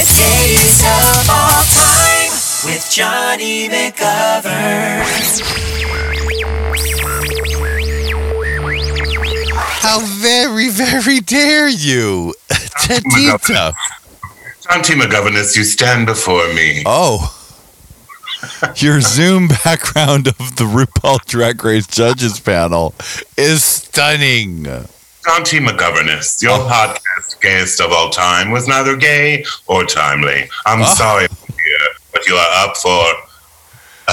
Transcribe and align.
The 0.00 0.06
gayest 0.06 0.80
of 0.80 1.28
all 1.28 1.62
time 1.76 2.32
with 2.64 2.88
Jonny 2.90 3.68
McGovern. 3.68 5.04
How 9.82 10.00
very, 10.00 10.70
very 10.70 11.20
dare 11.20 11.68
you, 11.68 12.32
Tedita? 12.48 13.74
T. 14.82 14.94
McGoverness, 14.94 15.54
you 15.54 15.64
stand 15.64 16.06
before 16.06 16.48
me. 16.54 16.82
Oh, 16.86 17.36
your 18.76 19.02
Zoom 19.02 19.48
background 19.48 20.28
of 20.28 20.56
the 20.56 20.64
RuPaul 20.64 21.22
Drag 21.26 21.62
Race 21.62 21.86
judges 21.86 22.40
panel 22.40 22.94
is 23.36 23.62
stunning. 23.62 24.64
T. 24.64 25.58
McGoverness, 25.58 26.40
your 26.40 26.52
oh. 26.52 26.66
podcast, 26.66 27.29
gayest 27.40 27.80
of 27.80 27.92
all 27.92 28.10
time, 28.10 28.50
was 28.50 28.66
neither 28.68 28.96
gay 28.96 29.44
or 29.66 29.84
timely. 29.84 30.48
I'm 30.66 30.82
Oh. 30.82 30.94
sorry, 30.94 31.26
dear, 31.28 31.86
but 32.12 32.26
you 32.26 32.34
are 32.34 32.66
up 32.68 32.76
for 32.76 33.04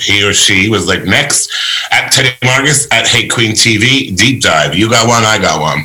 he 0.00 0.24
or 0.24 0.34
she 0.34 0.68
was 0.68 0.86
like, 0.88 1.04
next 1.04 1.50
at 1.90 2.10
Teddy 2.10 2.30
Margas 2.42 2.88
at 2.92 3.06
Hey 3.06 3.28
Qween 3.28 3.52
TV, 3.52 4.14
deep 4.16 4.42
dive. 4.42 4.74
You 4.74 4.90
got 4.90 5.06
one, 5.08 5.22
I 5.24 5.38
got 5.38 5.60
one. 5.60 5.84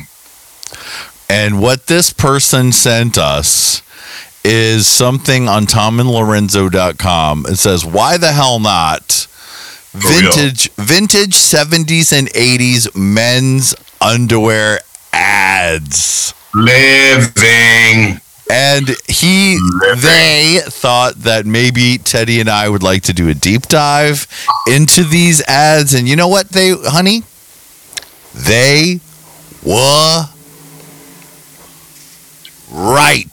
And 1.30 1.62
what 1.62 1.86
this 1.86 2.12
person 2.12 2.72
sent 2.72 3.16
us 3.16 3.80
is 4.44 4.86
something 4.86 5.48
on 5.48 5.66
tomandlorenzo.com. 5.66 7.46
It 7.48 7.56
says, 7.56 7.84
Why 7.84 8.18
the 8.18 8.32
hell 8.32 8.60
not? 8.60 9.26
Oh, 9.96 10.00
vintage 10.00 10.70
vintage 10.72 11.34
70s 11.34 12.12
and 12.12 12.28
80s 12.30 12.94
men's 12.96 13.74
underwear 14.00 14.80
ads. 15.12 16.34
Living. 16.52 18.20
And 18.50 18.88
he 19.08 19.58
Living. 19.80 20.02
they 20.02 20.60
thought 20.64 21.14
that 21.20 21.46
maybe 21.46 21.98
Teddy 21.98 22.40
and 22.40 22.48
I 22.50 22.68
would 22.68 22.82
like 22.82 23.02
to 23.04 23.12
do 23.12 23.28
a 23.28 23.34
deep 23.34 23.62
dive 23.62 24.26
into 24.70 25.04
these 25.04 25.40
ads. 25.42 25.94
And 25.94 26.06
you 26.08 26.16
know 26.16 26.28
what 26.28 26.50
they 26.50 26.72
honey? 26.72 27.22
They 28.34 29.00
were 29.64 30.28
right. 32.74 33.30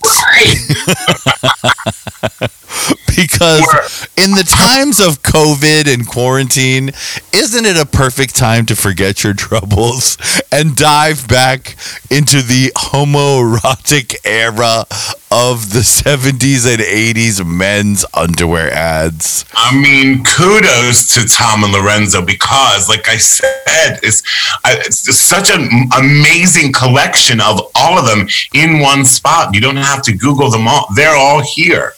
because 3.15 4.07
in 4.17 4.31
the 4.31 4.43
times 4.43 4.99
of 4.99 5.21
COVID 5.21 5.91
and 5.91 6.07
quarantine, 6.07 6.89
isn't 7.33 7.65
it 7.65 7.77
a 7.77 7.85
perfect 7.85 8.35
time 8.35 8.65
to 8.67 8.75
forget 8.75 9.23
your 9.23 9.33
troubles 9.33 10.17
and 10.51 10.75
dive 10.75 11.27
back 11.27 11.75
into 12.09 12.41
the 12.41 12.71
homoerotic 12.75 14.15
era 14.25 14.85
of 15.31 15.71
the 15.71 15.79
70s 15.79 16.67
and 16.71 16.81
80s 16.81 17.45
men's 17.45 18.05
underwear 18.13 18.71
ads? 18.71 19.45
I 19.53 19.75
mean, 19.75 20.23
kudos 20.23 21.13
to 21.15 21.27
Tom 21.27 21.63
and 21.63 21.73
Lorenzo 21.73 22.25
because, 22.25 22.87
like 22.89 23.09
I 23.09 23.17
said, 23.17 23.99
it's, 24.03 24.23
it's 24.65 25.19
such 25.19 25.49
an 25.51 25.89
amazing 25.97 26.71
collection 26.73 27.41
of 27.41 27.59
all 27.75 27.97
of 27.97 28.05
them 28.05 28.27
in 28.53 28.79
one 28.79 29.05
spot. 29.05 29.53
You 29.53 29.61
don't 29.61 29.77
have 29.77 30.01
to 30.03 30.13
Google 30.13 30.49
them 30.49 30.67
all; 30.67 30.87
they're 30.95 31.15
all 31.15 31.41
here. 31.41 31.95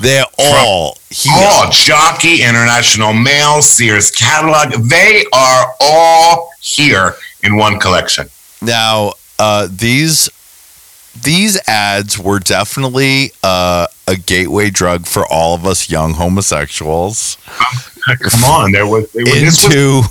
They're 0.00 0.24
all 0.38 0.98
here. 1.10 1.32
All 1.36 1.70
Jockey, 1.70 2.42
International 2.42 3.12
Male, 3.12 3.62
Sears 3.62 4.10
catalog. 4.10 4.72
They 4.88 5.24
are 5.32 5.74
all 5.80 6.50
here 6.60 7.14
in 7.42 7.56
one 7.56 7.78
collection. 7.78 8.28
Now, 8.60 9.12
uh, 9.38 9.68
these 9.70 10.28
these 11.20 11.60
ads 11.68 12.18
were 12.18 12.38
definitely 12.38 13.32
uh, 13.42 13.86
a 14.08 14.16
gateway 14.16 14.70
drug 14.70 15.06
for 15.06 15.26
all 15.26 15.54
of 15.54 15.66
us 15.66 15.90
young 15.90 16.14
homosexuals 16.14 17.36
Come 18.20 18.44
on, 18.44 18.72
there 18.72 18.86
was, 18.86 19.12
there 19.12 19.22
was 19.24 19.34
this 19.34 19.64
was- 19.64 19.64
into 19.76 20.02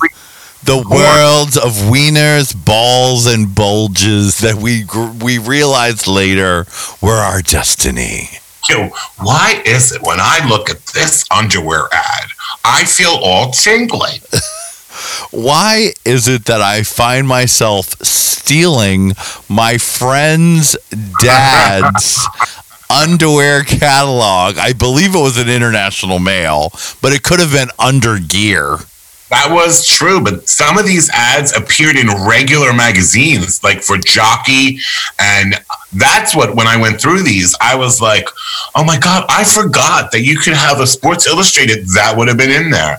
the 0.64 0.76
world 0.76 1.56
of 1.56 1.72
wieners, 1.90 2.54
balls, 2.64 3.26
and 3.26 3.52
bulges 3.52 4.38
that 4.38 4.54
we 4.54 4.82
gr- 4.84 5.10
we 5.20 5.36
realized 5.38 6.06
later 6.06 6.66
were 7.00 7.16
our 7.16 7.42
destiny. 7.42 8.30
Yo, 8.68 8.88
why 9.18 9.62
is 9.64 9.92
it 9.92 10.02
when 10.02 10.18
I 10.20 10.46
look 10.48 10.70
at 10.70 10.84
this 10.86 11.24
underwear 11.30 11.88
ad, 11.92 12.28
I 12.64 12.84
feel 12.84 13.18
all 13.22 13.50
tingly? 13.50 14.20
Why 15.30 15.94
is 16.04 16.28
it 16.28 16.44
that 16.44 16.60
I 16.60 16.82
find 16.82 17.26
myself 17.26 17.94
stealing 18.02 19.12
my 19.48 19.78
friend's 19.78 20.76
dad's 21.20 22.26
underwear 22.90 23.62
catalog? 23.64 24.58
I 24.58 24.74
believe 24.74 25.14
it 25.14 25.20
was 25.20 25.38
an 25.38 25.48
international 25.48 26.18
male, 26.18 26.70
but 27.00 27.12
it 27.12 27.22
could 27.22 27.40
have 27.40 27.52
been 27.52 27.68
Undergear. 27.78 28.86
That 29.30 29.50
was 29.50 29.86
true, 29.86 30.20
but 30.20 30.46
some 30.46 30.76
of 30.76 30.84
these 30.84 31.08
ads 31.08 31.56
appeared 31.56 31.96
in 31.96 32.08
regular 32.28 32.74
magazines, 32.74 33.64
like 33.64 33.80
for 33.80 33.96
Jockey. 33.96 34.78
And 35.18 35.54
that's 35.94 36.34
what, 36.34 36.54
when 36.56 36.66
I 36.66 36.80
went 36.80 37.00
through 37.00 37.22
these, 37.22 37.54
I 37.60 37.74
was 37.76 38.00
like, 38.00 38.28
oh 38.74 38.84
my 38.84 38.98
God, 38.98 39.24
I 39.28 39.44
forgot 39.44 40.10
that 40.12 40.22
you 40.22 40.38
could 40.38 40.54
have 40.54 40.80
a 40.80 40.86
Sports 40.86 41.26
Illustrated 41.26 41.86
that 41.94 42.14
would 42.16 42.28
have 42.28 42.38
been 42.38 42.50
in 42.50 42.70
there. 42.70 42.98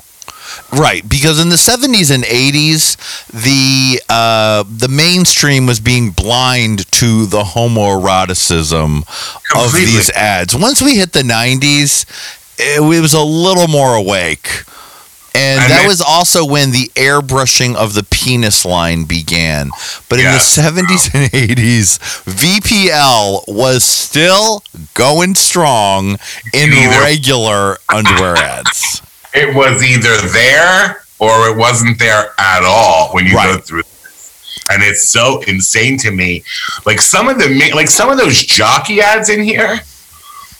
Right, 0.71 1.07
because 1.07 1.39
in 1.39 1.49
the 1.49 1.55
70s 1.55 2.13
and 2.13 2.23
80s, 2.23 2.97
the 3.27 4.01
uh, 4.09 4.63
the 4.67 4.87
mainstream 4.87 5.67
was 5.67 5.79
being 5.79 6.09
blind 6.09 6.91
to 6.93 7.27
the 7.27 7.43
homoeroticism 7.43 9.03
of 9.55 9.73
these 9.73 10.09
ads. 10.11 10.55
Once 10.55 10.81
we 10.81 10.95
hit 10.95 11.13
the 11.13 11.21
90s, 11.21 12.05
it, 12.57 12.81
it 12.81 13.01
was 13.01 13.13
a 13.13 13.21
little 13.21 13.67
more 13.67 13.95
awake. 13.95 14.63
And, 15.35 15.71
that 15.71 15.85
was 15.88 16.00
also 16.00 16.45
when 16.45 16.71
the 16.71 16.91
airbrushing 16.95 17.75
of 17.75 17.95
the 17.95 18.03
penis 18.03 18.65
line 18.65 19.06
began. 19.06 19.71
But 20.07 20.19
in 20.19 20.25
the 20.25 20.38
70s 20.38 21.13
and 21.13 21.31
80s, 21.31 21.97
VPL 22.25 23.44
was 23.47 23.83
still 23.83 24.63
going 24.94 25.33
strong 25.33 26.18
in 26.53 26.69
Neither. 26.69 27.01
regular 27.01 27.77
underwear 27.89 28.38
ads. 28.38 29.01
It 29.33 29.56
was 29.56 29.81
either 29.81 30.15
there 30.30 31.03
or 31.18 31.50
it 31.50 31.57
wasn't 31.57 31.97
there 31.97 32.31
at 32.38 32.63
all 32.63 33.12
when 33.13 33.25
you 33.25 33.33
go 33.33 33.57
through 33.57 33.81
this. 33.81 34.63
And 34.69 34.83
it's 34.83 35.09
so 35.09 35.41
insane 35.47 35.97
to 36.00 36.12
me. 36.12 36.44
Like 36.85 37.01
some 37.01 37.27
of 37.27 37.39
the 37.39 37.71
like 37.74 37.88
some 37.88 38.09
of 38.09 38.18
those 38.18 38.39
jockey 38.44 39.01
ads 39.01 39.30
in 39.30 39.41
here. 39.41 39.80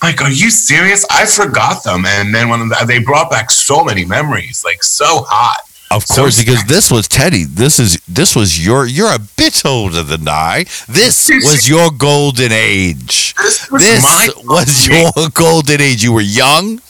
Like, 0.04 0.22
are 0.22 0.30
you 0.30 0.50
serious? 0.50 1.06
I 1.10 1.26
forgot 1.26 1.84
them, 1.84 2.06
and 2.06 2.36
then 2.36 2.50
when 2.50 2.70
they 2.86 3.00
brought 3.00 3.32
back 3.32 3.50
so 3.50 3.84
many 3.86 4.04
memories, 4.04 4.64
like 4.66 4.84
so 4.84 5.24
hot. 5.28 5.62
Of 5.92 6.04
So 6.06 6.24
course, 6.24 6.40
because 6.40 6.64
this 6.66 6.92
was 6.92 7.08
Teddy. 7.08 7.44
This 7.46 7.80
is 7.80 7.98
this 8.08 8.36
was 8.36 8.66
your. 8.66 8.86
You're 8.86 9.14
a 9.14 9.20
bit 9.38 9.64
older 9.66 10.02
than 10.04 10.28
I. 10.28 10.66
This 10.90 11.30
was 11.30 11.70
your 11.74 11.90
golden 11.92 12.52
age. 12.52 13.34
This 13.36 13.70
was 13.72 13.82
This 13.82 14.04
my 14.04 14.28
was 14.44 14.88
your 14.88 15.30
golden 15.34 15.80
age. 15.80 16.04
You 16.04 16.14
were 16.14 16.22
young. 16.22 16.82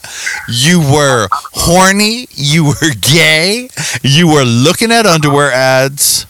You 0.48 0.80
were 0.80 1.28
horny. 1.32 2.26
You 2.30 2.64
were 2.64 2.94
gay. 3.00 3.68
You 4.02 4.26
were 4.28 4.44
looking 4.44 4.90
at 4.90 5.06
underwear 5.06 5.52
ads. 5.52 6.26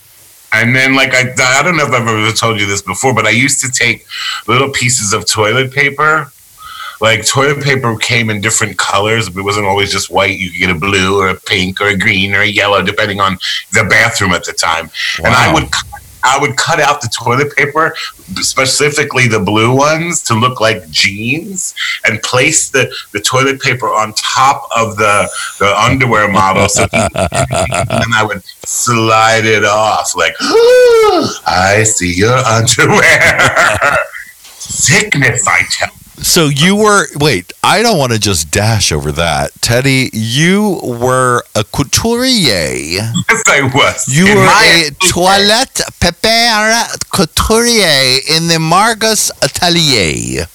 And 0.53 0.75
then, 0.75 0.95
like, 0.95 1.13
I, 1.15 1.33
I 1.59 1.63
don't 1.63 1.77
know 1.77 1.85
if 1.87 1.93
I've 1.93 2.07
ever 2.07 2.31
told 2.33 2.61
you 2.61 2.67
this 2.67 2.83
before, 2.83 3.13
but 3.15 3.27
I 3.27 3.31
used 3.31 3.61
to 3.65 3.71
take 3.71 4.07
little 4.47 4.71
pieces 4.71 5.13
of 5.13 5.27
toilet 5.27 5.73
paper. 5.73 6.31
Like, 7.05 7.27
toilet 7.27 7.63
paper 7.63 7.95
came 7.99 8.31
in 8.31 8.41
different 8.41 8.79
colors. 8.79 9.29
It 9.29 9.35
wasn't 9.37 9.67
always 9.67 9.93
just 9.93 10.11
white. 10.11 10.39
You 10.39 10.51
could 10.51 10.59
get 10.59 10.71
a 10.71 10.75
blue 10.75 11.21
or 11.21 11.29
a 11.29 11.35
pink 11.39 11.79
or 11.83 11.89
a 11.89 11.99
green 11.99 12.35
or 12.35 12.41
a 12.41 12.47
yellow, 12.47 12.83
depending 12.83 13.21
on 13.21 13.37
the 13.75 13.85
bathroom 13.85 14.33
at 14.33 14.45
the 14.45 14.55
time. 14.55 14.91
And 15.19 15.27
I 15.27 15.53
would. 15.53 15.69
I 16.27 16.39
would 16.39 16.57
cut 16.57 16.81
out 16.81 17.03
the 17.03 17.09
toilet 17.09 17.55
paper, 17.55 17.95
specifically 18.37 19.29
the 19.29 19.41
blue 19.41 19.77
ones, 19.77 20.23
to 20.23 20.35
look 20.35 20.59
like 20.59 20.89
jeans, 20.89 21.75
and 22.07 22.23
place 22.23 22.71
the, 22.71 22.91
the 23.13 23.21
toilet 23.21 23.61
paper 23.61 23.89
on 23.89 24.15
top 24.15 24.67
of 24.75 24.97
the, 24.97 25.29
the 25.59 25.79
underwear 25.79 26.27
model. 26.29 26.67
So 26.71 26.87
and 26.93 28.15
I 28.15 28.25
would 28.27 28.43
slide 28.65 29.45
it 29.45 29.67
off 29.67 30.17
like, 30.17 30.35
I 31.47 31.83
see 31.85 32.15
your 32.15 32.39
underwear. 32.57 33.99
Sickness, 34.47 35.47
I 35.47 35.61
tell. 35.71 35.91
So 36.25 36.49
you 36.49 36.75
were 36.75 37.07
wait. 37.17 37.53
I 37.63 37.83
don't 37.83 37.99
want 37.99 38.13
to 38.13 38.19
just 38.19 38.51
dash 38.51 38.93
over 38.93 39.13
that, 39.13 39.53
Teddy. 39.61 40.09
You 40.15 40.81
were 40.83 41.43
a 41.55 41.65
couturier. 41.65 43.13
Yes, 43.29 43.43
I 43.47 43.61
was. 43.75 44.09
You 44.09 44.27
In 44.29 44.39
were 44.39 44.47
a 44.47 44.91
toilette 45.11 45.81
paper 46.01 46.97
couturier 47.13 48.21
in 48.37 48.49
the 48.49 48.57
Margas 48.59 49.31
Atelier. 49.43 50.47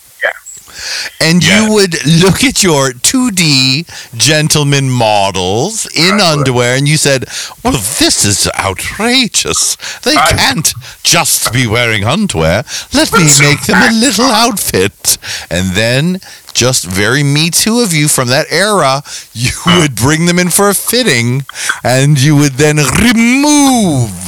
And 1.20 1.44
Yes. 1.44 1.52
you 1.68 1.74
would 1.74 2.06
look 2.06 2.44
at 2.44 2.64
your 2.64 2.92
2D 2.92 3.86
gentleman 4.18 4.90
models 4.90 5.88
in 5.96 6.20
underwear 6.20 6.76
and 6.76 6.88
you 6.88 6.98
said, 6.98 7.26
Well, 7.64 7.74
this 8.00 8.26
is 8.26 8.50
outrageous. 8.58 9.78
They 10.04 10.16
I- 10.16 10.32
can't 10.34 10.74
just 11.04 11.52
be 11.54 11.68
wearing 11.68 12.04
underwear. 12.06 12.64
Let 12.94 13.12
me 13.14 13.26
make 13.40 13.62
them 13.64 13.82
a 13.82 13.94
little 13.94 14.26
outfit. 14.26 15.18
And 15.50 15.72
then, 15.76 16.20
just 16.54 16.86
very 16.86 17.24
me 17.24 17.50
too 17.50 17.80
of 17.80 17.94
you 17.94 18.08
from 18.08 18.28
that 18.28 18.48
era, 18.52 19.02
you 19.34 19.52
hmm. 19.54 19.80
would 19.80 19.96
bring 19.96 20.26
them 20.26 20.40
in 20.40 20.50
for 20.50 20.70
a 20.70 20.74
fitting 20.74 21.46
and 21.84 22.20
you 22.20 22.36
would 22.36 22.54
then 22.54 22.78
remove 22.78 24.28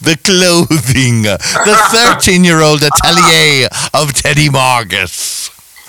the 0.00 0.18
clothing. 0.24 1.22
The 1.22 1.76
13 2.18 2.44
year 2.44 2.60
old 2.60 2.82
atelier 2.82 3.68
of 3.94 4.12
Teddy 4.14 4.48
Margas. 4.48 5.39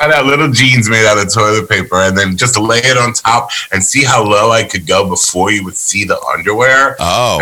I 0.02 0.16
had 0.16 0.26
little 0.26 0.50
jeans 0.52 0.90
made 0.90 1.06
out 1.06 1.20
of 1.24 1.32
toilet 1.32 1.70
paper, 1.70 1.98
and 1.98 2.18
then 2.18 2.36
just 2.36 2.58
lay 2.58 2.80
it 2.80 2.98
on 2.98 3.14
top 3.14 3.52
and 3.72 3.84
see 3.84 4.04
how 4.04 4.24
low 4.24 4.52
I 4.52 4.64
could 4.64 4.88
go 4.88 5.08
before 5.08 5.52
you 5.52 5.64
would 5.64 5.76
see 5.76 6.06
the 6.06 6.20
underwear. 6.34 6.96
Oh. 7.00 7.40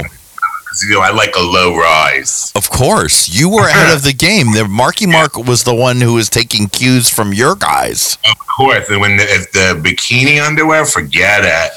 you 0.83 0.93
know, 0.93 0.99
I 1.01 1.11
like 1.11 1.35
a 1.35 1.41
low 1.41 1.75
rise. 1.77 2.51
of 2.55 2.69
course. 2.69 3.29
You 3.29 3.49
were 3.49 3.67
ahead 3.67 3.95
of 3.95 4.03
the 4.03 4.13
game. 4.13 4.51
The 4.51 4.67
Marky 4.67 5.05
Mark 5.07 5.37
was 5.37 5.63
the 5.63 5.73
one 5.73 6.01
who 6.01 6.15
was 6.15 6.27
taking 6.29 6.67
cues 6.67 7.09
from 7.09 7.33
your 7.33 7.55
guys. 7.55 8.17
Of 8.29 8.37
course, 8.57 8.89
and 8.89 8.99
when 8.99 9.15
the, 9.17 9.23
if 9.23 9.51
the 9.53 9.81
bikini 9.81 10.45
underwear, 10.45 10.85
forget 10.85 11.45
it. 11.45 11.71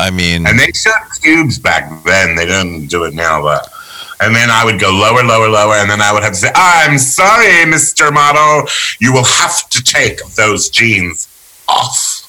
I 0.00 0.10
mean, 0.10 0.46
And 0.46 0.58
they 0.58 0.72
showed 0.72 0.92
cubes 1.22 1.60
back 1.60 1.88
then. 2.04 2.34
They 2.34 2.46
didn't 2.46 2.88
do 2.88 3.04
it 3.04 3.14
now, 3.14 3.40
but. 3.40 3.68
And 4.20 4.34
then 4.34 4.50
I 4.50 4.64
would 4.64 4.80
go 4.80 4.90
lower, 4.90 5.22
lower, 5.24 5.48
lower, 5.48 5.74
and 5.74 5.90
then 5.90 6.00
I 6.00 6.12
would 6.12 6.22
have 6.22 6.32
to 6.32 6.38
say, 6.38 6.52
"I'm 6.54 6.98
sorry, 6.98 7.64
Mister 7.66 8.10
Model, 8.10 8.68
you 9.00 9.12
will 9.12 9.24
have 9.24 9.68
to 9.70 9.82
take 9.82 10.24
those 10.36 10.68
jeans 10.68 11.28
off." 11.68 12.22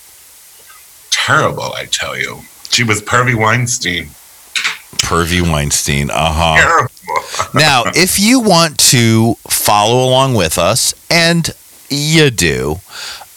Terrible, 1.12 1.74
I 1.74 1.86
tell 1.86 2.18
you. 2.18 2.42
She 2.70 2.84
was 2.84 3.02
Pervy 3.02 3.36
Weinstein. 3.36 4.10
Pervy 4.98 5.42
Weinstein. 5.42 6.10
Uh 6.10 6.34
huh. 6.34 6.56
Terrible. 6.58 7.54
now, 7.60 7.84
if 7.96 8.20
you 8.20 8.40
want 8.40 8.78
to 8.92 9.36
follow 9.48 10.08
along 10.08 10.34
with 10.34 10.58
us, 10.58 10.94
and 11.10 11.50
you 11.90 12.30
do, 12.32 12.78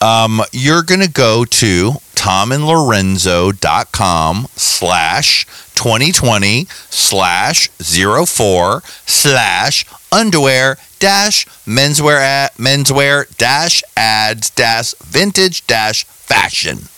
um, 0.01 0.43
you're 0.53 0.83
going 0.83 1.01
to 1.01 1.11
go 1.11 1.45
to 1.45 1.93
tomandlorenzo.com 2.19 4.49
slash 4.57 5.47
2020 5.77 6.67
slash 6.91 7.69
04 7.69 8.83
slash 9.07 9.85
underwear 10.11 10.77
dash 10.99 11.47
menswear 11.65 12.19
at 12.19 12.53
menswear 12.57 13.25
dash 13.37 13.85
ads 13.97 14.51
dash 14.51 14.95
vintage 14.95 15.65
dash 15.69 16.03
fashion. 16.05 16.89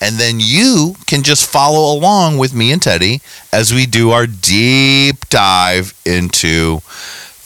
And 0.00 0.16
then 0.16 0.40
you 0.40 0.96
can 1.06 1.22
just 1.22 1.44
follow 1.46 1.94
along 1.94 2.38
with 2.38 2.54
me 2.54 2.72
and 2.72 2.80
Teddy 2.80 3.20
as 3.52 3.74
we 3.74 3.84
do 3.84 4.10
our 4.10 4.26
deep 4.26 5.28
dive 5.28 5.92
into 6.06 6.80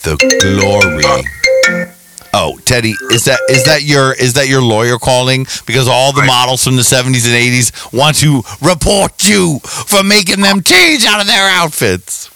the 0.05 0.15
glory. 0.41 1.03
Oh, 2.39 2.59
Teddy, 2.67 2.95
is 3.11 3.25
that 3.25 3.41
is 3.49 3.65
that 3.65 3.83
your 3.83 4.13
is 4.13 4.35
that 4.35 4.47
your 4.49 4.61
lawyer 4.63 4.99
calling? 4.99 5.47
Because 5.65 5.89
all 5.89 6.13
the 6.13 6.21
Right. 6.21 6.27
models 6.27 6.63
from 6.63 6.77
the 6.77 6.85
seventies 6.85 7.25
and 7.25 7.35
eighties 7.35 7.73
want 7.93 8.17
to 8.19 8.43
report 8.61 9.25
you 9.25 9.59
for 9.65 10.03
making 10.03 10.41
them 10.43 10.63
change 10.63 11.05
out 11.07 11.21
of 11.21 11.27
their 11.27 11.49
outfits. 11.49 12.29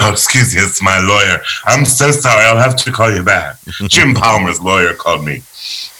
Oh, 0.00 0.10
excuse 0.10 0.54
me, 0.54 0.62
it's 0.62 0.80
my 0.82 0.98
lawyer. 0.98 1.42
I'm 1.66 1.84
so 1.84 2.10
sorry. 2.10 2.44
I'll 2.46 2.56
have 2.56 2.74
to 2.76 2.90
call 2.90 3.14
you 3.14 3.22
back. 3.22 3.56
Jim 3.88 4.14
Palmer's 4.14 4.60
lawyer 4.60 4.94
called 4.94 5.24
me. 5.24 5.42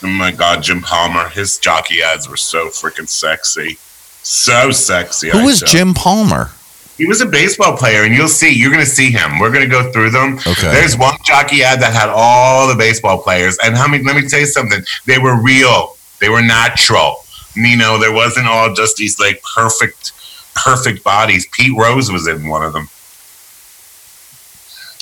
Oh 0.02 0.06
my 0.08 0.30
God, 0.32 0.62
Jim 0.62 0.80
Palmer. 0.80 1.28
His 1.28 1.58
jockey 1.58 2.02
ads 2.02 2.28
were 2.28 2.36
so 2.38 2.68
freaking 2.68 3.08
sexy. 3.08 3.78
So 4.22 4.70
sexy. 4.70 5.30
Who 5.30 5.40
I 5.40 5.44
was 5.44 5.60
tell- 5.60 5.68
Jim 5.68 5.94
Palmer? 5.94 6.50
He 6.96 7.06
was 7.06 7.20
a 7.20 7.26
baseball 7.26 7.76
player, 7.76 8.04
and 8.04 8.14
you'll 8.14 8.28
see. 8.28 8.54
You're 8.54 8.70
going 8.70 8.84
to 8.84 8.90
see 8.90 9.10
him. 9.10 9.38
We're 9.40 9.50
going 9.50 9.64
to 9.64 9.70
go 9.70 9.90
through 9.90 10.10
them. 10.10 10.38
Okay. 10.38 10.70
There's 10.70 10.96
one 10.96 11.16
jockey 11.24 11.64
ad 11.64 11.80
that 11.80 11.92
had 11.92 12.08
all 12.08 12.68
the 12.68 12.76
baseball 12.76 13.20
players, 13.20 13.58
and 13.64 13.76
how 13.76 13.88
many? 13.88 14.04
Let 14.04 14.16
me 14.16 14.28
tell 14.28 14.40
you 14.40 14.46
something. 14.46 14.80
They 15.06 15.18
were 15.18 15.40
real. 15.40 15.96
They 16.20 16.28
were 16.28 16.42
natural. 16.42 17.16
You 17.56 17.76
know, 17.76 17.98
there 17.98 18.12
wasn't 18.12 18.46
all 18.46 18.72
just 18.74 18.96
these 18.96 19.18
like 19.18 19.42
perfect, 19.54 20.12
perfect 20.54 21.02
bodies. 21.04 21.46
Pete 21.52 21.76
Rose 21.76 22.10
was 22.10 22.28
in 22.28 22.48
one 22.48 22.64
of 22.64 22.72
them. 22.72 22.88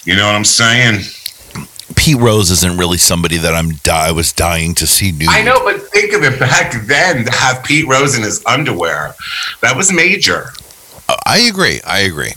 You 0.04 0.16
know 0.16 0.26
what 0.26 0.34
I'm 0.34 0.44
saying? 0.44 1.02
Pete 1.94 2.16
Rose 2.16 2.50
isn't 2.50 2.78
really 2.78 2.98
somebody 2.98 3.36
that 3.36 3.54
I'm 3.54 3.72
di- 3.84 4.08
I 4.08 4.12
was 4.12 4.32
dying 4.32 4.74
to 4.76 4.86
see 4.86 5.12
nude. 5.12 5.28
I 5.28 5.42
know, 5.42 5.62
but 5.62 5.80
think 5.88 6.12
of 6.14 6.22
it 6.22 6.40
back 6.40 6.86
then 6.86 7.24
to 7.24 7.30
have 7.30 7.62
Pete 7.62 7.86
Rose 7.86 8.16
in 8.16 8.22
his 8.22 8.44
underwear. 8.46 9.14
That 9.60 9.76
was 9.76 9.92
major. 9.92 10.52
I 11.26 11.38
agree. 11.50 11.80
I 11.86 12.00
agree. 12.00 12.32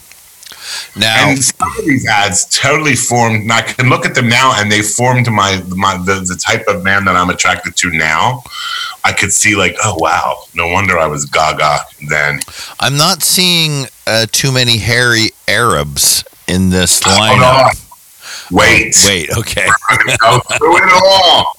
Now, 0.95 1.29
And 1.29 1.43
some 1.43 1.69
of 1.77 1.86
these 1.86 2.07
ads 2.07 2.45
totally 2.45 2.95
formed. 2.95 3.43
and 3.43 3.51
I 3.51 3.62
can 3.62 3.89
look 3.89 4.05
at 4.05 4.15
them 4.15 4.27
now, 4.27 4.53
and 4.55 4.72
they 4.72 4.81
formed 4.81 5.29
my 5.31 5.62
my 5.67 5.98
the, 5.98 6.15
the 6.27 6.36
type 6.36 6.65
of 6.67 6.84
man 6.84 7.05
that 7.05 7.15
I'm 7.15 7.29
attracted 7.29 7.75
to 7.77 7.91
now. 7.91 8.43
I 9.03 9.12
could 9.13 9.31
see 9.31 9.55
like, 9.55 9.75
oh 9.84 9.95
wow, 10.00 10.43
no 10.55 10.67
wonder 10.67 10.98
I 10.98 11.05
was 11.05 11.25
Gaga 11.25 11.79
then. 12.10 12.39
I'm 12.79 12.98
not 12.98 13.22
seeing 13.22 13.86
uh, 14.07 14.25
too 14.31 14.51
many 14.51 14.77
hairy 14.77 15.29
Arabs 15.48 16.24
in 16.48 16.69
this 16.72 17.01
lineup. 17.01 17.81
Wait, 18.51 18.95
Wait, 19.05 19.29
okay. 19.38 19.67
I'm 19.89 19.98
go 20.19 20.39
through 20.57 20.77
it 20.77 20.93
all. 20.93 21.53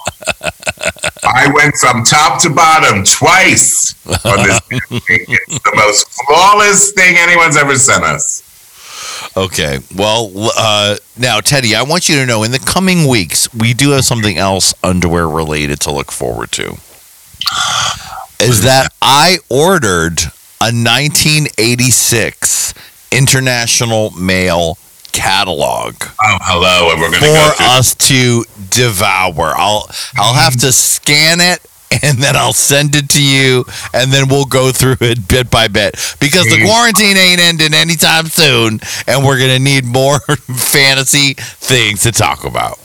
I 1.23 1.51
went 1.53 1.77
from 1.77 2.05
top 2.05 2.41
to 2.43 2.51
bottom 2.51 3.05
twice 3.05 3.95
on 4.25 4.47
this. 4.47 4.61
it's 4.71 5.59
the 5.65 5.73
most 5.75 6.07
flawless 6.25 6.93
thing 6.93 7.17
anyone's 7.19 7.57
ever 7.57 7.77
sent 7.77 8.05
us. 8.05 8.43
Okay. 9.37 9.81
Well, 9.95 10.33
uh, 10.57 10.97
now, 11.19 11.41
Teddy, 11.41 11.75
I 11.75 11.83
want 11.83 12.09
you 12.09 12.17
to 12.17 12.27
know 12.27 12.43
in 12.43 12.53
the 12.53 12.59
coming 12.59 13.07
weeks, 13.07 13.53
we 13.53 13.75
do 13.75 13.91
have 13.91 14.05
something 14.05 14.39
else 14.39 14.73
underwear 14.83 15.29
related 15.29 15.81
to 15.81 15.93
look 15.93 16.11
forward 16.11 16.53
to. 16.53 16.79
Is 18.41 18.63
that 18.63 18.89
I 19.03 19.39
ordered 19.51 20.21
a 20.61 20.73
1986 20.73 22.73
International 23.13 24.11
Male 24.13 24.79
catalog 25.17 25.95
Oh, 26.23 26.39
hello, 26.43 26.93
and 26.93 27.01
we're 27.01 27.09
gonna 27.11 27.19
for 27.19 27.27
go 27.27 27.51
through. 27.57 27.67
us 27.67 27.95
to 27.95 28.45
devour. 28.71 29.55
I'll 29.57 29.89
I'll 30.17 30.35
have 30.35 30.57
to 30.61 30.71
scan 30.73 31.41
it 31.41 31.61
and 32.03 32.19
then 32.19 32.37
I'll 32.37 32.53
send 32.53 32.95
it 32.97 33.09
to 33.11 33.23
you 33.23 33.65
and 33.95 34.13
then 34.13 34.29
we'll 34.29 34.45
go 34.45 34.73
through 34.73 34.97
it 35.01 35.27
bit 35.29 35.51
by 35.51 35.69
bit 35.69 35.93
because 36.21 36.45
the 36.45 36.63
quarantine 36.65 37.17
ain't 37.17 37.41
ending 37.41 37.73
anytime 37.73 38.27
soon 38.27 38.81
and 39.07 39.25
we're 39.25 39.39
going 39.39 39.57
to 39.57 39.63
need 39.63 39.85
more 39.85 40.19
fantasy 40.21 41.35
things 41.35 42.03
to 42.03 42.13
talk 42.13 42.45
about. 42.45 42.79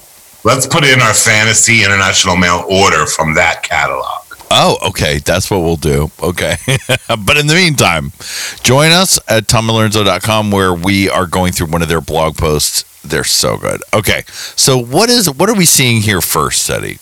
Let's 0.44 0.66
put 0.68 0.84
in 0.86 1.02
our 1.02 1.14
fantasy 1.14 1.84
international 1.84 2.36
mail 2.38 2.64
order 2.70 3.06
from 3.08 3.34
that 3.36 3.64
catalog. 3.64 4.21
Oh, 4.53 4.77
okay. 4.89 5.20
That's 5.20 5.50
what 5.50 5.62
we'll 5.62 5.77
do. 5.77 6.12
Okay. 6.22 6.58
but 7.08 7.38
in 7.38 7.48
the 7.48 7.55
meantime, 7.55 8.12
join 8.63 8.91
us 8.91 9.17
at 9.29 9.46
tomandlorenzo.com 9.46 10.51
where 10.51 10.74
we 10.74 11.10
are 11.10 11.25
going 11.25 11.53
through 11.53 11.67
one 11.67 11.81
of 11.81 11.88
their 11.88 12.01
blog 12.01 12.36
posts. 12.36 12.84
They're 13.01 13.24
so 13.24 13.58
good. 13.58 13.81
Okay. 13.93 14.24
So 14.27 14.77
what 14.77 15.10
is 15.10 15.29
what 15.29 15.50
are 15.50 15.55
we 15.55 15.65
seeing 15.65 16.01
here 16.01 16.22
first, 16.22 16.67
Teddy? 16.67 17.00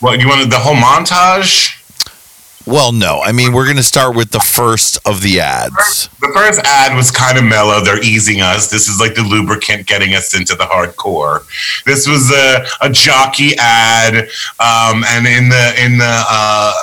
Well, 0.00 0.18
you 0.18 0.26
wanted 0.26 0.50
the 0.50 0.58
whole 0.58 0.74
montage? 0.74 1.78
Well, 2.66 2.92
no. 2.92 3.20
I 3.20 3.32
mean, 3.32 3.52
we're 3.52 3.64
going 3.64 3.76
to 3.76 3.82
start 3.82 4.14
with 4.14 4.30
the 4.30 4.40
first 4.40 4.98
of 5.06 5.22
the 5.22 5.40
ads. 5.40 6.08
The 6.20 6.30
first 6.34 6.60
ad 6.64 6.96
was 6.96 7.10
kind 7.10 7.36
of 7.36 7.44
mellow. 7.44 7.80
They're 7.80 8.02
easing 8.02 8.40
us. 8.40 8.70
This 8.70 8.88
is 8.88 9.00
like 9.00 9.14
the 9.14 9.22
lubricant 9.22 9.86
getting 9.86 10.14
us 10.14 10.36
into 10.36 10.54
the 10.54 10.64
hardcore. 10.64 11.44
This 11.84 12.06
was 12.06 12.30
a, 12.30 12.64
a 12.86 12.90
jockey 12.90 13.56
ad, 13.58 14.28
um, 14.60 15.04
and 15.08 15.26
in 15.26 15.48
the 15.48 15.74
in 15.84 15.98
the 15.98 16.24
uh, 16.28 16.74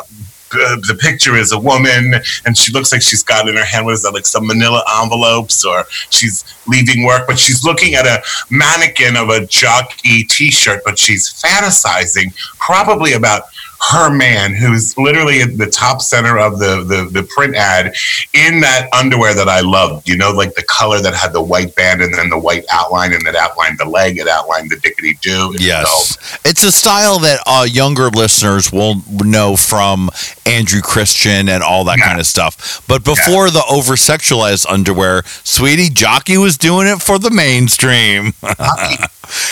the 0.52 0.98
picture 1.00 1.36
is 1.36 1.52
a 1.52 1.60
woman, 1.60 2.16
and 2.46 2.58
she 2.58 2.72
looks 2.72 2.92
like 2.92 3.02
she's 3.02 3.24
got 3.24 3.48
in 3.48 3.56
her 3.56 3.66
hand 3.66 3.86
what 3.86 3.94
is 3.94 4.04
that 4.04 4.14
like 4.14 4.26
some 4.26 4.48
Manila 4.48 4.84
envelopes, 5.02 5.64
or 5.64 5.86
she's 6.10 6.44
leaving 6.68 7.04
work, 7.04 7.28
but 7.28 7.38
she's 7.38 7.64
looking 7.64 7.96
at 7.96 8.06
a 8.06 8.22
mannequin 8.50 9.16
of 9.16 9.30
a 9.30 9.46
jockey 9.46 10.24
T-shirt, 10.24 10.82
but 10.84 10.98
she's 10.98 11.30
fantasizing 11.30 12.36
probably 12.60 13.14
about 13.14 13.44
her 13.82 14.10
man 14.14 14.54
who's 14.54 14.98
literally 14.98 15.42
at 15.42 15.58
the 15.58 15.66
top 15.68 16.02
center 16.02 16.38
of 16.38 16.60
the, 16.60 16.84
the 16.84 17.10
the 17.12 17.24
print 17.34 17.56
ad 17.56 17.94
in 18.34 18.60
that 18.60 18.90
underwear 18.94 19.34
that 19.34 19.48
I 19.48 19.62
loved. 19.62 20.08
You 20.10 20.18
know, 20.18 20.32
like 20.32 20.54
the 20.56 20.64
color 20.64 21.00
that 21.02 21.14
had 21.14 21.32
the 21.34 21.42
white 21.42 21.74
band 21.76 22.02
and 22.02 22.14
then 22.14 22.30
the 22.30 22.38
white 22.38 22.66
outline 22.72 23.14
and 23.14 23.26
that 23.26 23.36
outlined 23.36 23.78
the 23.80 23.86
leg, 23.86 24.18
it 24.18 24.28
outlined 24.28 24.70
the 24.70 24.76
dickety 24.76 25.20
do. 25.22 25.54
Yes. 25.58 26.18
It's 26.46 26.64
a 26.64 26.72
style 26.72 27.20
that 27.20 27.42
uh, 27.48 27.66
younger 27.70 28.10
listeners 28.10 28.72
will 28.72 28.96
know 29.24 29.56
from 29.56 30.10
Andrew 30.46 30.82
Christian 30.82 31.48
and 31.48 31.64
all 31.64 31.84
that 31.86 32.00
Yeah. 32.00 32.08
kind 32.08 32.20
of 32.20 32.26
stuff. 32.28 32.84
But 32.88 33.04
before 33.06 33.50
the 33.50 33.64
over 33.70 33.94
sexualized 33.94 34.66
underwear, 34.70 35.24
Sweetie 35.44 35.90
Jockey 35.90 36.38
was 36.38 36.58
doing 36.58 36.88
it 36.88 37.02
for 37.02 37.18
the 37.18 37.30
mainstream. 37.32 38.34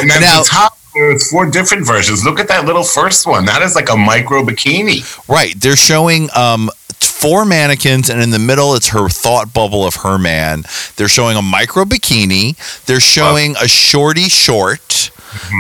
And 0.02 0.10
then 0.10 0.22
Now- 0.22 0.42
the 0.42 0.48
top 0.50 0.77
there's 1.00 1.30
four 1.30 1.46
different 1.50 1.86
versions. 1.86 2.24
Look 2.26 2.40
at 2.40 2.48
that 2.50 2.66
little 2.66 2.84
first 2.84 3.26
one. 3.28 3.46
That 3.46 3.62
is 3.62 3.76
like 3.76 3.90
a 3.90 3.98
micro 3.98 4.44
bikini. 4.44 5.04
Right. 5.28 5.54
They're 5.60 5.76
showing 5.76 6.30
um, 6.36 6.70
four 7.00 7.46
mannequins, 7.46 8.10
and 8.10 8.22
in 8.22 8.30
the 8.32 8.40
middle, 8.40 8.74
it's 8.76 8.90
her 8.90 9.10
thought 9.10 9.54
bubble 9.54 9.86
of 9.86 9.96
her 9.98 10.18
man. 10.18 10.64
They're 10.96 11.08
showing 11.08 11.38
a 11.38 11.42
micro 11.42 11.84
bikini. 11.86 12.56
They're 12.86 13.00
showing 13.00 13.56
a 13.62 13.68
shorty 13.68 14.30
short. 14.30 15.12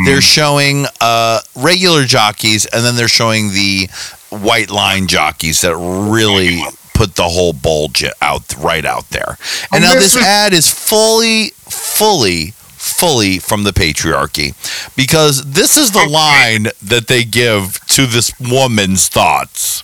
They're 0.05 0.21
showing 0.21 0.85
uh, 1.01 1.41
regular 1.55 2.05
jockeys, 2.05 2.65
and 2.65 2.83
then 2.83 2.95
they're 2.95 3.07
showing 3.07 3.49
the 3.49 3.87
white 4.29 4.69
line 4.71 5.07
jockeys 5.07 5.61
that 5.61 5.75
really 5.77 6.61
put 6.93 7.15
the 7.15 7.23
whole 7.29 7.53
bulge 7.53 8.03
out 8.21 8.55
right 8.57 8.83
out 8.85 9.07
there. 9.11 9.37
And 9.71 9.75
And 9.75 9.83
now 9.83 9.93
this 9.93 10.13
this 10.13 10.15
is- 10.15 10.25
ad 10.25 10.53
is 10.53 10.67
fully, 10.67 11.49
fully, 11.69 12.53
fully 12.91 13.39
from 13.39 13.63
the 13.63 13.71
patriarchy 13.71 14.53
because 14.95 15.43
this 15.53 15.77
is 15.77 15.91
the 15.91 16.07
line 16.07 16.63
that 16.81 17.07
they 17.07 17.23
give 17.23 17.79
to 17.87 18.05
this 18.05 18.33
woman's 18.39 19.07
thoughts. 19.07 19.83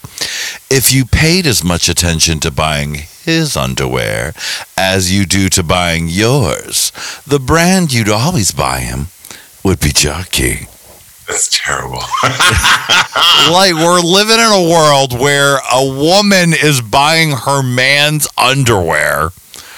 If 0.70 0.94
you 0.94 1.06
paid 1.06 1.46
as 1.46 1.64
much 1.64 1.90
attention 1.90 2.40
to 2.42 2.52
buying 2.52 2.96
his 3.24 3.56
underwear 3.56 4.34
as 4.78 5.12
you 5.12 5.26
do 5.26 5.50
to 5.50 5.64
buying 5.64 6.08
yours, 6.08 6.92
the 7.26 7.40
brand 7.40 7.94
you'd 7.94 8.10
always 8.10 8.52
buy 8.52 8.80
him 8.80 9.08
would 9.64 9.80
be 9.80 9.90
Jockey. 9.90 10.68
That's 11.28 11.50
terrible. 11.50 12.00
like 13.52 13.74
we're 13.74 14.02
living 14.02 14.40
in 14.40 14.52
a 14.52 14.70
world 14.70 15.18
where 15.18 15.60
a 15.74 15.84
woman 15.84 16.54
is 16.54 16.82
buying 16.82 17.32
her 17.32 17.64
man's 17.64 18.28
underwear. 18.38 19.30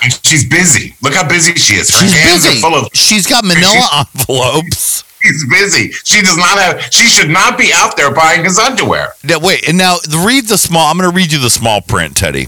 And 0.05 0.13
she's 0.23 0.45
busy. 0.47 0.93
Look 1.01 1.13
how 1.15 1.27
busy 1.27 1.53
she 1.55 1.75
is. 1.75 1.89
Her 1.89 1.99
She's 2.05 2.13
hands 2.13 2.45
busy. 2.45 2.57
are 2.59 2.61
full 2.61 2.75
of 2.77 2.89
She's 2.93 3.25
got 3.25 3.43
manila 3.43 4.05
envelopes. 4.15 5.03
she's 5.23 5.45
busy. 5.49 5.91
She 5.91 6.21
does 6.21 6.37
not 6.37 6.57
have 6.59 6.81
she 6.93 7.07
should 7.07 7.29
not 7.29 7.57
be 7.57 7.71
out 7.73 7.97
there 7.97 8.13
buying 8.13 8.43
his 8.43 8.59
underwear. 8.59 9.13
Now, 9.23 9.39
wait, 9.39 9.67
and 9.67 9.77
now 9.77 9.97
read 10.23 10.45
the 10.47 10.57
small. 10.57 10.87
I'm 10.91 10.97
going 10.97 11.09
to 11.09 11.15
read 11.15 11.31
you 11.31 11.39
the 11.39 11.49
small 11.49 11.81
print, 11.81 12.15
Teddy. 12.17 12.47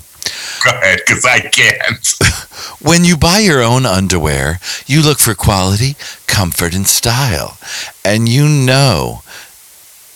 Go 0.64 0.72
ahead, 0.72 1.00
because 1.06 1.26
I 1.26 1.40
can't. 1.40 2.14
When 2.82 3.04
you 3.04 3.18
buy 3.18 3.40
your 3.40 3.62
own 3.64 3.86
underwear, 3.86 4.60
you 4.86 5.02
look 5.02 5.18
for 5.20 5.34
quality, 5.34 5.96
comfort, 6.28 6.76
and 6.76 6.88
style. 6.88 7.58
And 8.06 8.28
you 8.30 8.48
know 8.48 9.22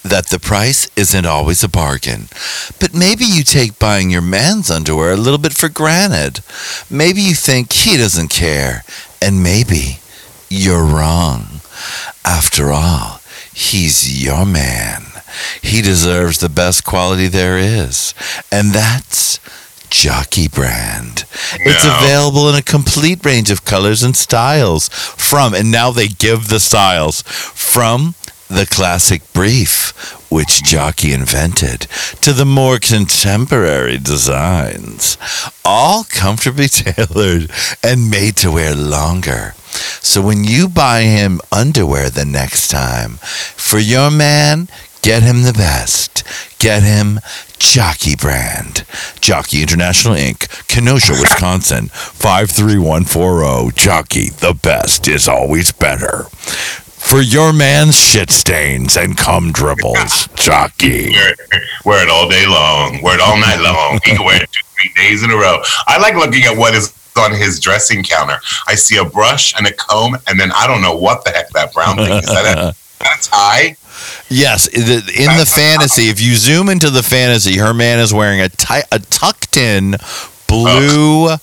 that 0.03 0.29
the 0.29 0.39
price 0.39 0.89
isn't 0.95 1.25
always 1.25 1.63
a 1.63 1.69
bargain. 1.69 2.27
But 2.79 2.93
maybe 2.93 3.25
you 3.25 3.43
take 3.43 3.79
buying 3.79 4.09
your 4.09 4.21
man's 4.21 4.71
underwear 4.71 5.11
a 5.11 5.17
little 5.17 5.39
bit 5.39 5.53
for 5.53 5.69
granted. 5.69 6.41
Maybe 6.89 7.21
you 7.21 7.35
think 7.35 7.71
he 7.71 7.97
doesn't 7.97 8.29
care. 8.29 8.83
And 9.21 9.43
maybe 9.43 9.99
you're 10.49 10.83
wrong. 10.83 11.61
After 12.25 12.71
all, 12.71 13.21
he's 13.53 14.23
your 14.23 14.45
man. 14.45 15.03
He 15.61 15.81
deserves 15.81 16.39
the 16.39 16.49
best 16.49 16.83
quality 16.83 17.27
there 17.27 17.57
is. 17.57 18.13
And 18.51 18.71
that's 18.71 19.39
Jockey 19.89 20.47
Brand. 20.47 21.25
It's 21.53 21.85
available 21.85 22.49
in 22.49 22.55
a 22.55 22.61
complete 22.61 23.23
range 23.25 23.51
of 23.51 23.65
colors 23.65 24.03
and 24.03 24.15
styles 24.15 24.89
from, 24.89 25.53
and 25.53 25.69
now 25.69 25.91
they 25.91 26.07
give 26.07 26.47
the 26.47 26.59
styles 26.59 27.21
from 27.21 28.15
the 28.51 28.65
classic 28.65 29.21
brief, 29.33 29.91
which 30.29 30.63
Jockey 30.63 31.13
invented, 31.13 31.81
to 32.21 32.33
the 32.33 32.45
more 32.45 32.79
contemporary 32.79 33.97
designs, 33.97 35.17
all 35.65 36.03
comfortably 36.03 36.67
tailored 36.69 37.51
and 37.83 38.09
made 38.09 38.35
to 38.37 38.51
wear 38.51 38.75
longer. 38.75 39.53
So 40.01 40.21
when 40.21 40.43
you 40.43 40.67
buy 40.67 41.03
him 41.03 41.39
underwear 41.51 42.09
the 42.09 42.25
next 42.25 42.69
time, 42.69 43.17
for 43.21 43.79
your 43.79 44.11
man, 44.11 44.67
get 45.01 45.23
him 45.23 45.43
the 45.43 45.53
best. 45.53 46.23
Get 46.59 46.83
him 46.83 47.19
Jockey 47.57 48.15
brand. 48.15 48.85
Jockey 49.21 49.61
International 49.61 50.15
Inc., 50.15 50.67
Kenosha, 50.67 51.13
Wisconsin, 51.13 51.87
53140. 51.87 53.71
Jockey, 53.75 54.29
the 54.29 54.53
best 54.53 55.07
is 55.07 55.27
always 55.27 55.71
better. 55.71 56.25
For 57.11 57.19
your 57.19 57.51
man's 57.51 57.99
shit 57.99 58.31
stains 58.31 58.95
and 58.95 59.17
cum 59.17 59.51
dribbles, 59.51 60.29
Jockey. 60.35 61.09
Wear 61.09 61.33
it, 61.33 61.39
wear 61.83 62.03
it 62.03 62.09
all 62.09 62.29
day 62.29 62.47
long. 62.47 63.01
Wear 63.01 63.15
it 63.15 63.19
all 63.19 63.35
night 63.35 63.59
long. 63.59 63.99
He 64.05 64.15
can 64.15 64.23
wear 64.23 64.41
it 64.41 64.49
two, 64.49 64.61
three 64.77 64.93
days 64.95 65.21
in 65.21 65.29
a 65.29 65.35
row. 65.35 65.61
I 65.87 65.97
like 65.99 66.15
looking 66.15 66.45
at 66.45 66.57
what 66.57 66.73
is 66.73 66.97
on 67.17 67.33
his 67.33 67.59
dressing 67.59 68.01
counter. 68.01 68.37
I 68.65 68.75
see 68.75 68.95
a 68.95 69.03
brush 69.03 69.53
and 69.57 69.67
a 69.67 69.73
comb, 69.73 70.15
and 70.25 70.39
then 70.39 70.53
I 70.55 70.65
don't 70.67 70.81
know 70.81 70.95
what 70.95 71.25
the 71.25 71.31
heck 71.31 71.49
that 71.49 71.73
brown 71.73 71.97
thing 71.97 72.13
is. 72.13 72.27
That 72.27 72.57
a, 72.57 72.75
that 72.99 73.19
a 73.19 73.29
tie? 73.29 73.75
Yes, 74.29 74.67
in 74.67 75.37
the 75.37 75.51
fantasy, 75.53 76.03
if 76.03 76.21
you 76.21 76.35
zoom 76.37 76.69
into 76.69 76.89
the 76.89 77.03
fantasy, 77.03 77.57
her 77.57 77.73
man 77.73 77.99
is 77.99 78.13
wearing 78.13 78.39
a, 78.39 78.49
a 78.89 78.99
tucked 78.99 79.57
in 79.57 79.95
oh. 79.99 80.31
blue 80.47 81.35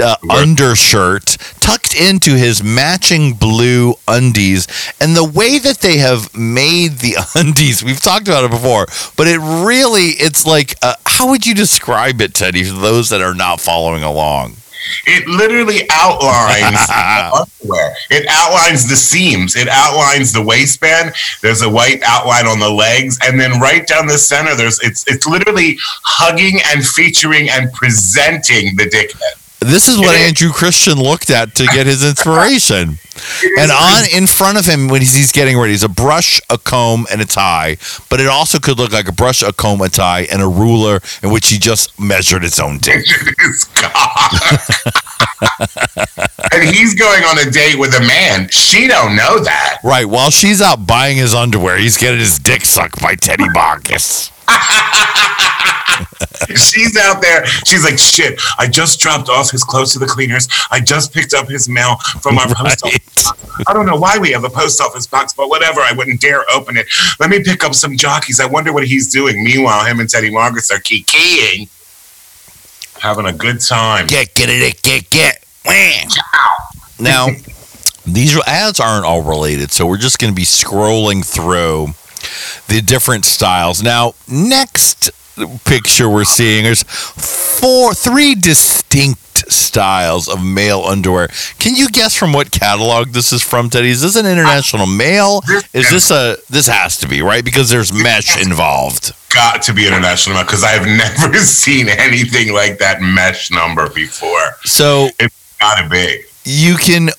uh, 0.00 0.16
undershirt 0.30 1.36
tucked 1.60 1.94
into 1.94 2.34
his 2.34 2.62
matching 2.62 3.34
blue 3.34 3.94
undies. 4.06 4.66
And 5.00 5.16
the 5.16 5.24
way 5.24 5.58
that 5.58 5.78
they 5.78 5.98
have 5.98 6.34
made 6.36 6.98
the 6.98 7.16
undies, 7.34 7.82
we've 7.82 8.00
talked 8.00 8.28
about 8.28 8.44
it 8.44 8.50
before, 8.50 8.86
but 9.16 9.26
it 9.26 9.38
really, 9.38 10.10
it's 10.18 10.46
like, 10.46 10.74
uh, 10.82 10.94
how 11.06 11.28
would 11.28 11.46
you 11.46 11.54
describe 11.54 12.20
it, 12.20 12.34
Teddy, 12.34 12.64
for 12.64 12.78
those 12.78 13.08
that 13.10 13.20
are 13.20 13.34
not 13.34 13.60
following 13.60 14.02
along? 14.02 14.56
It 15.06 15.26
literally 15.26 15.82
outlines 15.90 16.86
the 16.86 17.46
underwear. 17.64 17.94
It 18.10 18.26
outlines 18.28 18.88
the 18.88 18.96
seams. 18.96 19.56
It 19.56 19.68
outlines 19.68 20.32
the 20.32 20.42
waistband. 20.42 21.12
There's 21.42 21.62
a 21.62 21.68
white 21.68 22.00
outline 22.04 22.46
on 22.46 22.58
the 22.58 22.70
legs, 22.70 23.18
and 23.22 23.38
then 23.38 23.60
right 23.60 23.86
down 23.86 24.06
the 24.06 24.18
center, 24.18 24.54
there's 24.54 24.80
it's 24.80 25.04
it's 25.06 25.26
literally 25.26 25.78
hugging 26.04 26.60
and 26.72 26.86
featuring 26.86 27.50
and 27.50 27.72
presenting 27.72 28.76
the 28.76 28.84
dickhead. 28.84 29.47
This 29.60 29.88
is 29.88 29.98
what 29.98 30.16
Andrew 30.16 30.50
Christian 30.50 30.98
looked 30.98 31.30
at 31.30 31.54
to 31.56 31.66
get 31.66 31.86
his 31.86 32.08
inspiration. 32.08 32.98
And 33.58 33.72
on 33.72 34.04
in 34.14 34.26
front 34.26 34.58
of 34.58 34.64
him 34.64 34.88
when 34.88 35.00
he's, 35.00 35.32
getting 35.32 35.58
ready 35.58 35.72
is 35.72 35.82
a 35.82 35.88
brush, 35.88 36.40
a 36.48 36.58
comb, 36.58 37.06
and 37.10 37.20
a 37.20 37.24
tie. 37.24 37.76
But 38.08 38.20
it 38.20 38.28
also 38.28 38.58
could 38.58 38.78
look 38.78 38.92
like 38.92 39.08
a 39.08 39.12
brush, 39.12 39.42
a 39.42 39.52
comb, 39.52 39.80
a 39.80 39.88
tie, 39.88 40.26
and 40.30 40.40
a 40.40 40.46
ruler 40.46 41.00
in 41.22 41.30
which 41.30 41.48
he 41.48 41.58
just 41.58 41.98
measured 41.98 42.42
his 42.42 42.60
own 42.60 42.78
dick. 42.78 43.04
his 43.06 43.68
and 46.52 46.62
he's 46.62 46.94
going 46.94 47.24
on 47.24 47.38
a 47.38 47.50
date 47.50 47.78
with 47.78 47.94
a 47.94 48.00
man. 48.00 48.48
She 48.50 48.86
don't 48.86 49.16
know 49.16 49.40
that. 49.40 49.78
Right. 49.82 50.06
While 50.06 50.30
she's 50.30 50.62
out 50.62 50.86
buying 50.86 51.16
his 51.16 51.34
underwear, 51.34 51.78
he's 51.78 51.96
getting 51.96 52.20
his 52.20 52.38
dick 52.38 52.64
sucked 52.64 53.02
by 53.02 53.16
Teddy 53.16 53.48
Bacchus. 53.52 54.30
she's 56.56 56.96
out 56.96 57.20
there. 57.20 57.46
She's 57.46 57.84
like, 57.84 57.98
shit, 57.98 58.40
I 58.58 58.66
just 58.66 59.00
dropped 59.00 59.28
off 59.28 59.50
his 59.50 59.64
clothes 59.64 59.92
to 59.94 59.98
the 59.98 60.06
cleaners. 60.06 60.48
I 60.70 60.80
just 60.80 61.12
picked 61.12 61.34
up 61.34 61.48
his 61.48 61.68
mail 61.68 61.96
from 62.20 62.38
our 62.38 62.46
right. 62.46 62.56
post 62.56 62.84
office. 62.84 63.32
I 63.66 63.72
don't 63.72 63.86
know 63.86 63.96
why 63.96 64.18
we 64.18 64.30
have 64.32 64.44
a 64.44 64.50
post 64.50 64.80
office 64.80 65.06
box, 65.06 65.32
but 65.32 65.48
whatever. 65.48 65.80
I 65.80 65.92
wouldn't 65.92 66.20
dare 66.20 66.44
open 66.50 66.76
it. 66.76 66.86
Let 67.20 67.30
me 67.30 67.42
pick 67.42 67.64
up 67.64 67.74
some 67.74 67.96
jockeys. 67.96 68.40
I 68.40 68.46
wonder 68.46 68.72
what 68.72 68.86
he's 68.86 69.12
doing. 69.12 69.42
Meanwhile, 69.42 69.84
him 69.84 70.00
and 70.00 70.08
Teddy 70.08 70.30
Margas 70.30 70.70
are 70.70 70.80
kikiing, 70.80 71.68
having 73.00 73.26
a 73.26 73.32
good 73.32 73.60
time. 73.60 74.06
Get, 74.06 74.34
get 74.34 74.48
it, 74.48 74.82
get, 74.82 75.10
get. 75.10 75.44
Now, 76.98 77.28
these 78.06 78.38
ads 78.46 78.80
aren't 78.80 79.04
all 79.04 79.22
related, 79.22 79.70
so 79.70 79.86
we're 79.86 79.98
just 79.98 80.18
going 80.18 80.32
to 80.32 80.36
be 80.36 80.44
scrolling 80.44 81.24
through 81.24 81.88
the 82.68 82.82
different 82.82 83.24
styles. 83.24 83.82
Now, 83.82 84.14
next 84.28 85.10
picture 85.64 86.08
we're 86.08 86.24
seeing. 86.24 86.64
There's 86.64 86.82
four, 86.82 87.94
three 87.94 88.34
distinct 88.34 89.50
styles 89.50 90.28
of 90.28 90.44
male 90.44 90.82
underwear. 90.82 91.28
Can 91.58 91.74
you 91.74 91.88
guess 91.88 92.14
from 92.14 92.32
what 92.32 92.50
catalog 92.50 93.10
this 93.10 93.32
is 93.32 93.42
from, 93.42 93.70
Teddy? 93.70 93.90
Is 93.90 94.02
this 94.02 94.16
an 94.16 94.26
international 94.26 94.86
I, 94.86 94.96
male? 94.96 95.42
Is 95.72 95.90
this 95.90 96.10
a 96.10 96.36
this 96.50 96.66
has 96.66 96.98
to 96.98 97.08
be 97.08 97.22
right 97.22 97.44
because 97.44 97.70
there's 97.70 97.92
mesh 97.92 98.40
involved. 98.44 99.12
Got 99.32 99.62
to 99.62 99.74
be 99.74 99.86
international 99.86 100.42
because 100.42 100.64
I've 100.64 100.86
never 101.20 101.38
seen 101.38 101.88
anything 101.88 102.52
like 102.52 102.78
that 102.78 103.00
mesh 103.00 103.50
number 103.50 103.88
before. 103.90 104.56
So 104.64 105.08
it's 105.18 105.56
gotta 105.60 105.88
be 105.88 106.24
you 106.48 106.76
can 106.76 107.10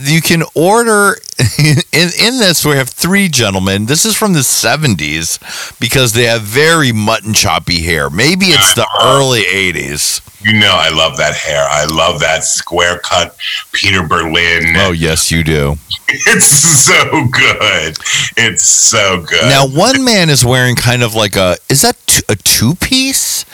you 0.00 0.22
can 0.22 0.42
order 0.54 1.16
in 1.92 2.08
in 2.18 2.38
this 2.38 2.64
we 2.64 2.72
have 2.72 2.88
three 2.88 3.28
gentlemen. 3.28 3.84
This 3.86 4.06
is 4.06 4.16
from 4.16 4.32
the 4.32 4.40
70s 4.40 5.38
because 5.78 6.14
they 6.14 6.24
have 6.24 6.42
very 6.42 6.90
mutton 6.92 7.34
choppy 7.34 7.82
hair. 7.82 8.08
Maybe 8.08 8.46
it's 8.46 8.74
the 8.74 8.88
early 9.02 9.42
80s. 9.42 10.24
You 10.40 10.58
know 10.58 10.72
I 10.72 10.88
love 10.88 11.18
that 11.18 11.34
hair. 11.34 11.66
I 11.68 11.84
love 11.84 12.20
that 12.20 12.44
square 12.44 12.98
cut 12.98 13.36
Peter 13.72 14.06
Berlin. 14.06 14.74
Oh 14.76 14.92
yes, 14.92 15.30
you 15.30 15.44
do. 15.44 15.76
It's 16.10 16.46
so 16.46 17.26
good. 17.30 17.98
It's 18.38 18.64
so 18.64 19.20
good. 19.20 19.42
Now 19.42 19.66
one 19.68 20.02
man 20.02 20.30
is 20.30 20.42
wearing 20.42 20.74
kind 20.74 21.02
of 21.02 21.14
like 21.14 21.36
a 21.36 21.58
is 21.68 21.82
that 21.82 22.22
a 22.30 22.36
two 22.36 22.76
piece? 22.76 23.44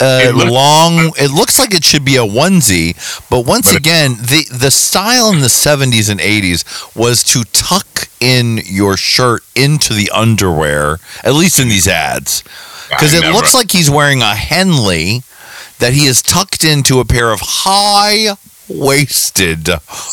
a 0.00 0.28
it 0.28 0.34
uh, 0.34 0.36
looks, 0.36 0.50
long. 0.50 0.98
Uh, 0.98 1.10
it 1.18 1.30
looks 1.30 1.58
like 1.58 1.74
it 1.74 1.84
should 1.84 2.04
be 2.04 2.16
a 2.16 2.24
onesie, 2.26 2.94
but 3.28 3.44
once 3.46 3.72
but 3.72 3.76
again, 3.78 4.16
the 4.20 4.44
the 4.52 4.70
style 4.70 5.30
in 5.32 5.40
the 5.40 5.48
'70s 5.48 6.08
and 6.10 6.20
'80s 6.20 6.64
was 6.96 7.22
to 7.24 7.44
tuck 7.52 8.08
in 8.20 8.60
your 8.64 8.96
shirt 8.96 9.42
into 9.54 9.94
the 9.94 10.10
underwear, 10.10 10.98
at 11.24 11.34
least 11.34 11.60
in 11.60 11.68
these 11.68 11.86
ads, 11.88 12.42
because 12.90 13.14
it 13.14 13.20
never. 13.20 13.32
looks 13.34 13.54
like 13.54 13.70
he's 13.72 13.90
wearing 13.90 14.22
a 14.22 14.34
Henley 14.34 15.22
that 15.78 15.92
he 15.92 16.06
is 16.06 16.22
tucked 16.22 16.64
into 16.64 16.98
a 17.00 17.04
pair 17.04 17.30
of 17.32 17.40
high-waisted, 17.42 19.64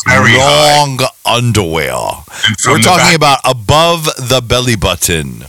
Very 0.08 0.38
long 0.38 1.00
high. 1.00 1.38
underwear. 1.38 2.24
We're 2.68 2.80
talking 2.80 3.06
back. 3.06 3.15
about 3.15 3.39
above 3.44 4.06
the 4.18 4.42
belly 4.48 4.75
button 4.75 5.46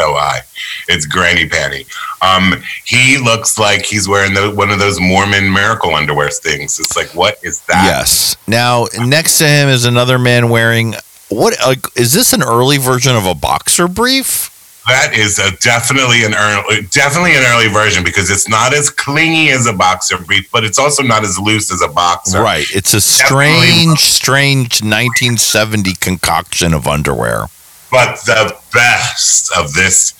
so 0.00 0.14
I! 0.14 0.40
It's 0.88 1.06
Granny 1.06 1.48
Panty. 1.48 1.86
Um, 2.22 2.62
he 2.84 3.18
looks 3.18 3.58
like 3.58 3.84
he's 3.84 4.08
wearing 4.08 4.34
the, 4.34 4.50
one 4.50 4.70
of 4.70 4.78
those 4.78 5.00
Mormon 5.00 5.52
miracle 5.52 5.94
underwear 5.94 6.30
things. 6.30 6.78
It's 6.78 6.96
like, 6.96 7.14
what 7.14 7.38
is 7.42 7.60
that? 7.62 7.84
Yes. 7.84 8.36
Now, 8.46 8.86
next 8.98 9.38
to 9.38 9.46
him 9.46 9.68
is 9.68 9.84
another 9.84 10.18
man 10.18 10.48
wearing 10.48 10.94
what? 11.28 11.54
Is 11.96 12.12
this 12.12 12.32
an 12.32 12.42
early 12.42 12.78
version 12.78 13.14
of 13.14 13.26
a 13.26 13.34
boxer 13.34 13.88
brief? 13.88 14.56
That 14.88 15.12
is 15.14 15.38
a 15.38 15.54
definitely 15.58 16.24
an 16.24 16.34
early, 16.34 16.82
definitely 16.90 17.36
an 17.36 17.44
early 17.46 17.68
version 17.68 18.02
because 18.02 18.30
it's 18.30 18.48
not 18.48 18.74
as 18.74 18.90
clingy 18.90 19.50
as 19.50 19.66
a 19.66 19.72
boxer 19.72 20.18
brief, 20.18 20.50
but 20.50 20.64
it's 20.64 20.78
also 20.78 21.02
not 21.02 21.22
as 21.22 21.38
loose 21.38 21.70
as 21.70 21.82
a 21.82 21.88
boxer. 21.88 22.40
Right. 22.40 22.66
It's 22.74 22.94
a 22.94 23.00
strange, 23.00 23.66
definitely. 23.66 23.96
strange 23.96 24.82
1970 24.82 25.92
concoction 26.00 26.74
of 26.74 26.88
underwear 26.88 27.46
but 27.90 28.16
the 28.24 28.56
best 28.72 29.50
of 29.56 29.72
this 29.74 30.14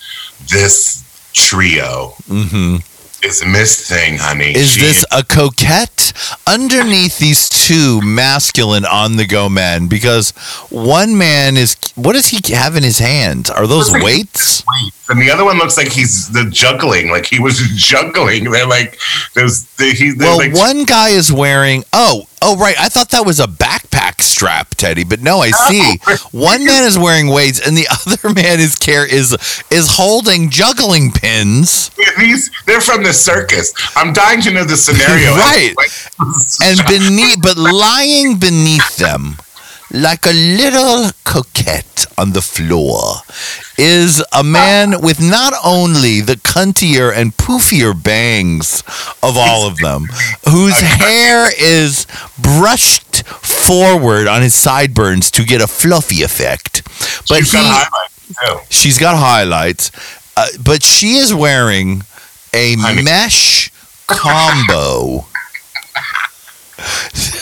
this 0.51 1.31
trio 1.33 2.13
mm-hmm. 2.27 2.77
is 3.25 3.43
Miss 3.45 3.87
Thing, 3.87 4.17
honey. 4.17 4.55
Is 4.55 4.71
she 4.71 4.81
this 4.81 4.97
is- 4.97 5.05
a 5.11 5.23
coquette 5.23 6.13
underneath 6.47 7.17
these 7.19 7.47
two 7.47 8.01
masculine 8.01 8.85
on 8.85 9.15
the 9.15 9.25
go 9.25 9.49
men? 9.49 9.87
Because 9.87 10.31
one 10.69 11.17
man 11.17 11.57
is 11.57 11.75
what 11.95 12.13
does 12.13 12.27
he 12.27 12.39
have 12.53 12.75
in 12.75 12.83
his 12.83 12.99
hand? 12.99 13.49
Are 13.55 13.67
those 13.67 13.91
weights? 13.91 14.63
And 15.09 15.21
the 15.21 15.29
other 15.29 15.43
one 15.43 15.57
looks 15.57 15.77
like 15.77 15.89
he's 15.89 16.29
the 16.31 16.49
juggling, 16.49 17.09
like 17.09 17.25
he 17.25 17.39
was 17.39 17.59
juggling. 17.75 18.51
They're 18.51 18.67
like 18.67 18.99
there's 19.33 19.63
the, 19.75 19.91
he, 19.91 20.13
well, 20.17 20.37
like- 20.37 20.53
one 20.53 20.83
guy 20.83 21.09
is 21.09 21.31
wearing 21.31 21.83
oh 21.93 22.25
Oh, 22.41 22.57
right. 22.57 22.75
I 22.79 22.89
thought 22.89 23.09
that 23.09 23.25
was 23.25 23.39
a 23.39 23.45
backpack 23.45 24.21
strap, 24.21 24.73
Teddy. 24.75 25.03
But 25.03 25.21
no, 25.21 25.39
I 25.39 25.51
oh. 25.53 25.69
see. 25.69 26.17
One 26.37 26.65
man 26.65 26.85
is 26.85 26.97
wearing 26.97 27.27
weights, 27.27 27.65
and 27.65 27.77
the 27.77 27.87
other 28.07 28.33
man 28.33 28.59
is 28.59 28.75
care 28.75 29.05
is 29.05 29.37
is 29.69 29.87
holding 29.89 30.49
juggling 30.49 31.11
pins. 31.11 31.91
Yeah, 31.99 32.05
these 32.17 32.49
they're 32.65 32.81
from 32.81 33.03
the 33.03 33.13
circus. 33.13 33.73
I'm 33.95 34.11
dying 34.13 34.41
to 34.41 34.51
know 34.51 34.63
the 34.63 34.77
scenario. 34.77 35.31
right. 35.35 35.75
And 36.63 36.79
beneath, 36.87 37.41
but 37.41 37.57
lying 37.57 38.39
beneath 38.39 38.97
them 38.97 39.37
like 39.93 40.25
a 40.25 40.31
little 40.33 41.11
coquette 41.25 42.05
on 42.17 42.31
the 42.31 42.41
floor 42.41 43.15
is 43.77 44.23
a 44.33 44.43
man 44.43 45.01
with 45.01 45.19
not 45.19 45.53
only 45.65 46.21
the 46.21 46.35
cuntier 46.35 47.11
and 47.13 47.35
poofier 47.35 47.93
bangs 48.01 48.81
of 49.21 49.35
all 49.37 49.67
of 49.67 49.77
them, 49.77 50.05
whose 50.49 50.79
hair 50.79 51.49
is 51.59 52.05
brushed 52.39 53.25
forward 53.27 54.27
on 54.27 54.41
his 54.41 54.53
sideburns 54.55 55.29
to 55.31 55.43
get 55.43 55.61
a 55.61 55.67
fluffy 55.67 56.21
effect. 56.23 56.83
But 57.27 57.39
she's 57.39 57.51
got 57.53 57.65
highlights 57.65 58.13
She's 58.69 58.97
got 58.97 59.17
highlights, 59.17 59.91
uh, 60.37 60.47
but 60.63 60.83
she 60.83 61.15
is 61.17 61.33
wearing 61.33 62.03
a 62.53 62.75
I 62.77 62.95
mean- 62.95 63.03
mesh 63.05 63.69
combo 64.07 65.25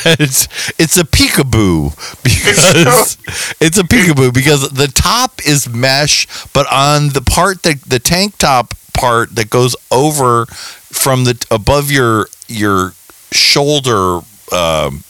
it's, 0.06 0.48
it's 0.80 0.98
a 0.98 1.04
peekaboo 1.04 1.96
because 2.24 3.18
it's 3.62 3.78
a 3.78 3.84
peekaboo 3.84 4.34
because 4.34 4.70
the 4.70 4.88
top 4.88 5.40
is 5.46 5.70
mesh, 5.70 6.28
but 6.54 6.72
on 6.72 7.10
the 7.10 7.22
part 7.22 7.64
that 7.64 7.82
the 7.82 8.00
tank 8.00 8.38
top 8.38 8.74
part 8.94 9.36
that 9.36 9.50
goes 9.50 9.76
over 9.92 10.46
from 10.46 11.24
the 11.24 11.46
above 11.52 11.90
your 11.90 12.28
your 12.48 12.94
shoulder 13.32 14.20
um, 14.52 15.04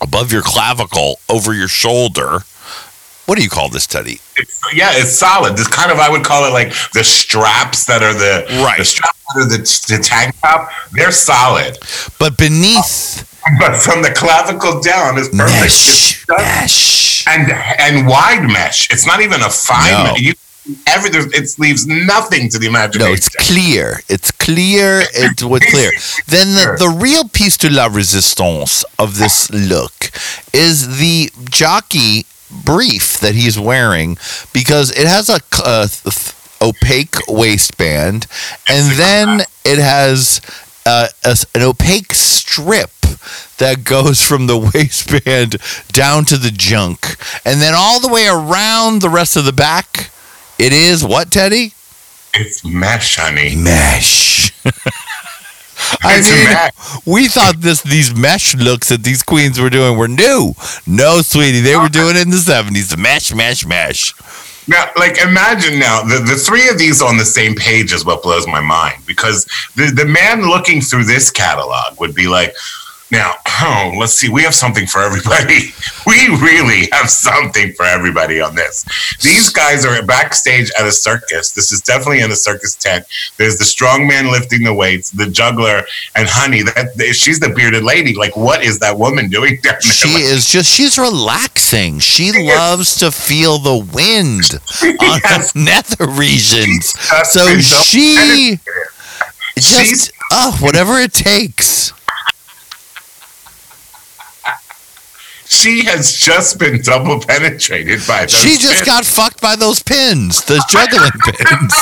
above 0.00 0.32
your 0.32 0.42
clavicle 0.42 1.18
over 1.28 1.52
your 1.54 1.68
shoulder. 1.68 2.40
What 3.26 3.36
do 3.36 3.44
you 3.44 3.50
call 3.50 3.68
this, 3.68 3.86
Teddy? 3.86 4.20
It's, 4.36 4.60
yeah, 4.72 4.90
it's 4.94 5.12
solid. 5.12 5.52
It's 5.52 5.68
kind 5.68 5.92
of 5.92 5.98
I 5.98 6.08
would 6.08 6.24
call 6.24 6.46
it 6.46 6.52
like 6.52 6.72
the 6.92 7.04
straps 7.04 7.84
that 7.86 8.02
are 8.02 8.14
the 8.14 8.46
right 8.64 8.78
the 8.78 8.84
straps 8.84 9.18
that 9.34 9.42
are 9.42 9.48
the, 9.48 9.58
the 9.58 10.02
tank 10.02 10.34
top. 10.40 10.70
They're 10.92 11.12
solid, 11.12 11.78
but 12.18 12.38
beneath 12.38 13.27
but 13.58 13.76
from 13.76 14.02
the 14.02 14.10
clavicle 14.10 14.80
down 14.80 15.18
is 15.18 15.28
perfect. 15.28 15.60
Mesh, 15.60 16.26
mesh. 16.28 17.26
and 17.26 17.50
and 17.50 18.06
wide 18.06 18.42
mesh. 18.42 18.90
It's 18.90 19.06
not 19.06 19.20
even 19.20 19.42
a 19.42 19.50
fine. 19.50 20.04
No. 20.04 20.14
You, 20.16 20.34
every, 20.86 21.10
it 21.10 21.58
leaves 21.58 21.86
nothing 21.86 22.48
to 22.50 22.58
the 22.58 22.66
imagination. 22.66 23.10
No, 23.10 23.14
it's 23.14 23.28
clear. 23.28 24.00
It's 24.08 24.30
clear. 24.30 25.02
It 25.12 25.42
was 25.42 25.62
clear. 25.62 25.90
then 26.26 26.54
the, 26.54 26.76
the 26.78 26.88
real 26.88 27.28
piece 27.28 27.56
de 27.56 27.70
la 27.70 27.86
resistance 27.86 28.84
of 28.98 29.18
this 29.18 29.50
look 29.50 30.10
is 30.52 30.98
the 30.98 31.30
jockey 31.48 32.26
brief 32.64 33.18
that 33.20 33.34
he's 33.34 33.58
wearing 33.58 34.18
because 34.52 34.90
it 34.90 35.06
has 35.06 35.28
a. 35.28 35.40
Uh, 35.64 35.86
th- 35.86 36.34
opaque 36.60 37.14
waistband 37.28 38.26
and 38.68 38.98
then 38.98 39.40
it 39.64 39.78
has 39.78 40.40
uh, 40.86 41.06
a, 41.24 41.36
an 41.54 41.62
opaque 41.62 42.12
strip 42.12 42.90
that 43.58 43.84
goes 43.84 44.22
from 44.26 44.46
the 44.46 44.58
waistband 44.74 45.56
down 45.88 46.24
to 46.26 46.36
the 46.36 46.50
junk. 46.50 47.16
And 47.44 47.60
then 47.60 47.74
all 47.76 48.00
the 48.00 48.08
way 48.08 48.26
around 48.26 49.02
the 49.02 49.10
rest 49.10 49.36
of 49.36 49.44
the 49.44 49.52
back, 49.52 50.10
it 50.58 50.72
is 50.72 51.04
what, 51.04 51.30
Teddy? 51.30 51.72
It's 52.34 52.64
mesh, 52.64 53.16
honey. 53.16 53.56
Mesh. 53.56 54.52
I 56.02 56.20
mean, 56.20 57.04
we 57.06 57.28
thought 57.28 57.60
this 57.60 57.82
these 57.82 58.14
mesh 58.14 58.54
looks 58.54 58.88
that 58.88 59.04
these 59.04 59.22
queens 59.22 59.60
were 59.60 59.70
doing 59.70 59.96
were 59.96 60.08
new. 60.08 60.52
No, 60.86 61.22
sweetie, 61.22 61.60
they 61.60 61.76
were 61.76 61.88
doing 61.88 62.16
it 62.16 62.22
in 62.22 62.30
the 62.30 62.38
seventies. 62.38 62.96
Mesh, 62.96 63.32
mesh, 63.32 63.64
mesh. 63.64 64.12
Now, 64.68 64.90
like, 64.96 65.18
imagine 65.18 65.78
now 65.78 66.02
the, 66.02 66.18
the 66.18 66.36
three 66.36 66.68
of 66.68 66.78
these 66.78 67.00
on 67.00 67.16
the 67.16 67.24
same 67.24 67.54
page 67.54 67.92
is 67.92 68.04
what 68.04 68.22
blows 68.22 68.46
my 68.46 68.60
mind 68.60 69.02
because 69.06 69.46
the, 69.76 69.86
the 69.86 70.04
man 70.04 70.42
looking 70.42 70.82
through 70.82 71.04
this 71.04 71.30
catalog 71.30 71.98
would 71.98 72.14
be 72.14 72.28
like, 72.28 72.54
now, 73.10 73.34
oh, 73.62 73.94
let's 73.98 74.12
see. 74.12 74.28
We 74.28 74.42
have 74.42 74.54
something 74.54 74.86
for 74.86 75.00
everybody. 75.02 75.72
We 76.06 76.26
really 76.28 76.88
have 76.92 77.10
something 77.10 77.74
for 77.74 77.84
everybody 77.84 78.40
on 78.40 78.54
this. 78.54 78.82
These 79.20 79.50
guys 79.50 79.84
are 79.84 80.02
backstage 80.02 80.70
at 80.78 80.86
a 80.86 80.92
circus. 80.92 81.50
This 81.52 81.70
is 81.70 81.82
definitely 81.82 82.20
in 82.20 82.30
a 82.30 82.36
circus 82.36 82.74
tent. 82.76 83.04
There's 83.36 83.58
the 83.58 83.66
strong 83.66 84.06
man 84.06 84.30
lifting 84.32 84.62
the 84.64 84.72
weights, 84.72 85.10
the 85.10 85.26
juggler, 85.26 85.82
and 86.16 86.26
Honey. 86.26 86.62
That 86.62 86.94
she's 87.14 87.40
the 87.40 87.50
bearded 87.50 87.84
lady. 87.84 88.14
Like, 88.14 88.34
what 88.38 88.62
is 88.64 88.78
that 88.78 88.98
woman 88.98 89.28
doing 89.28 89.56
down 89.62 89.74
there? 89.82 89.92
She 89.92 90.14
Like, 90.14 90.22
is 90.22 90.46
just, 90.46 90.70
she's 90.74 90.96
relaxing. 90.96 91.98
She 91.98 92.32
loves 92.32 92.96
to 93.00 93.10
feel 93.10 93.58
the 93.58 93.76
wind 93.76 94.44
on 94.82 95.20
Yes. 95.24 95.52
the 95.52 95.58
nether 95.60 96.10
regions. 96.10 96.98
So 97.28 97.58
she 97.58 98.58
She's- 99.58 99.88
just, 99.90 100.12
oh, 100.32 100.56
whatever 100.62 100.98
it 101.00 101.12
takes. 101.12 101.92
She 105.50 105.84
has 105.86 106.12
just 106.12 106.58
been 106.58 106.80
double 106.82 107.20
penetrated 107.20 108.00
by 108.06 108.20
those. 108.22 108.32
She 108.32 108.58
just 108.58 108.84
pins. 108.84 108.86
got 108.86 109.04
fucked 109.06 109.40
by 109.40 109.56
those 109.56 109.82
pins, 109.82 110.44
those 110.44 110.64
juggling 110.66 111.10
pins, 111.24 111.74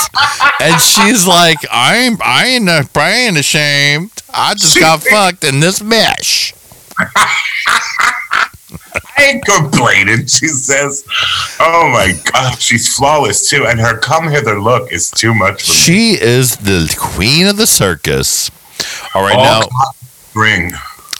and 0.61 0.79
she's 0.81 1.27
like, 1.27 1.57
"I 1.69 1.97
ain't, 1.97 2.21
I 2.23 2.45
ain't, 2.47 2.69
I 2.97 3.11
ain't 3.11 3.37
ashamed. 3.37 4.11
I 4.33 4.53
just 4.53 4.73
She- 4.75 4.79
got 4.79 5.03
fucked 5.03 5.43
in 5.43 5.59
this 5.59 5.81
mesh." 5.81 6.53
I 9.17 9.23
ain't 9.23 9.45
complaining, 9.45 10.27
she 10.27 10.47
says. 10.47 11.03
Oh 11.59 11.89
my 11.91 12.13
god, 12.31 12.59
she's 12.59 12.93
flawless 12.95 13.49
too, 13.49 13.65
and 13.65 13.79
her 13.79 13.97
come 13.97 14.29
hither 14.29 14.59
look 14.61 14.91
is 14.91 15.09
too 15.11 15.33
much 15.33 15.63
for 15.63 15.71
me. 15.71 15.75
She 15.77 16.11
is 16.21 16.57
the 16.57 16.93
queen 16.97 17.47
of 17.47 17.57
the 17.57 17.67
circus. 17.67 18.49
All 19.13 19.23
right, 19.23 19.35
All 19.35 19.43
now 19.43 19.61
Ring. 20.35 20.71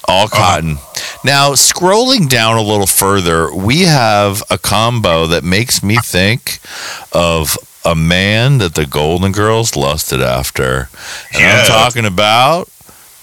All 0.08 0.26
uh-huh. 0.26 0.38
cotton. 0.38 0.78
Now, 1.24 1.52
scrolling 1.52 2.30
down 2.30 2.58
a 2.58 2.62
little 2.62 2.88
further, 2.88 3.54
we 3.54 3.82
have 3.82 4.42
a 4.50 4.58
combo 4.58 5.28
that 5.28 5.44
makes 5.44 5.84
me 5.84 5.98
think 5.98 6.60
of 7.12 7.58
a 7.84 7.96
man 7.96 8.58
that 8.60 8.76
the 8.76 8.86
Golden 8.86 9.32
Girls 9.32 9.76
lusted 9.76 10.22
after, 10.22 10.90
and 11.34 11.44
I'm 11.44 11.68
talking 11.68 12.06
about 12.06 12.70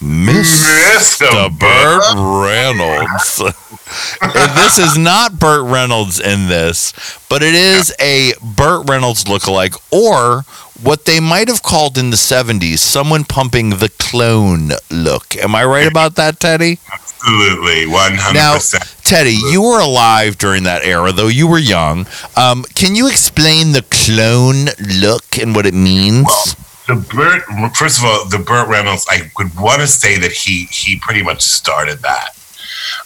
Mr. 0.01 0.95
Mr. 0.97 1.59
Burt 1.59 2.15
Reynolds. 2.15 3.41
And 4.19 4.57
this 4.57 4.79
is 4.79 4.97
not 4.97 5.39
Burt 5.39 5.63
Reynolds 5.63 6.19
in 6.19 6.47
this, 6.47 6.91
but 7.29 7.43
it 7.43 7.53
is 7.53 7.93
a 7.99 8.33
Burt 8.41 8.89
Reynolds 8.89 9.25
lookalike, 9.25 9.79
or 9.91 10.43
what 10.81 11.05
they 11.05 11.19
might 11.19 11.47
have 11.47 11.63
called 11.63 11.97
in 11.97 12.09
the 12.09 12.17
70s 12.17 12.79
someone 12.79 13.23
pumping 13.23 13.71
the 13.71 13.89
clone 13.99 14.71
look. 14.91 15.35
Am 15.37 15.55
I 15.55 15.65
right 15.65 15.87
about 15.87 16.15
that, 16.15 16.39
Teddy? 16.39 16.79
Absolutely, 16.91 17.87
one 17.87 18.15
hundred 18.15 18.39
Now. 18.39 18.57
Teddy, 19.03 19.37
you 19.51 19.61
were 19.61 19.79
alive 19.79 20.37
during 20.37 20.63
that 20.63 20.83
era, 20.83 21.11
though 21.11 21.27
you 21.27 21.47
were 21.47 21.57
young. 21.59 22.05
Um, 22.35 22.63
can 22.75 22.95
you 22.95 23.07
explain 23.07 23.71
the 23.71 23.83
clone 23.89 24.67
look 24.99 25.37
and 25.39 25.55
what 25.55 25.65
it 25.65 25.73
means? 25.73 26.55
The 26.87 26.95
Burt, 26.95 27.43
first 27.75 27.97
of 27.97 28.05
all, 28.05 28.25
the 28.25 28.37
Burt 28.37 28.67
Reynolds. 28.67 29.07
I 29.09 29.31
would 29.37 29.57
want 29.59 29.81
to 29.81 29.87
say 29.87 30.19
that 30.19 30.31
he 30.31 30.65
he 30.65 30.99
pretty 30.99 31.23
much 31.23 31.41
started 31.41 31.99
that. 32.03 32.35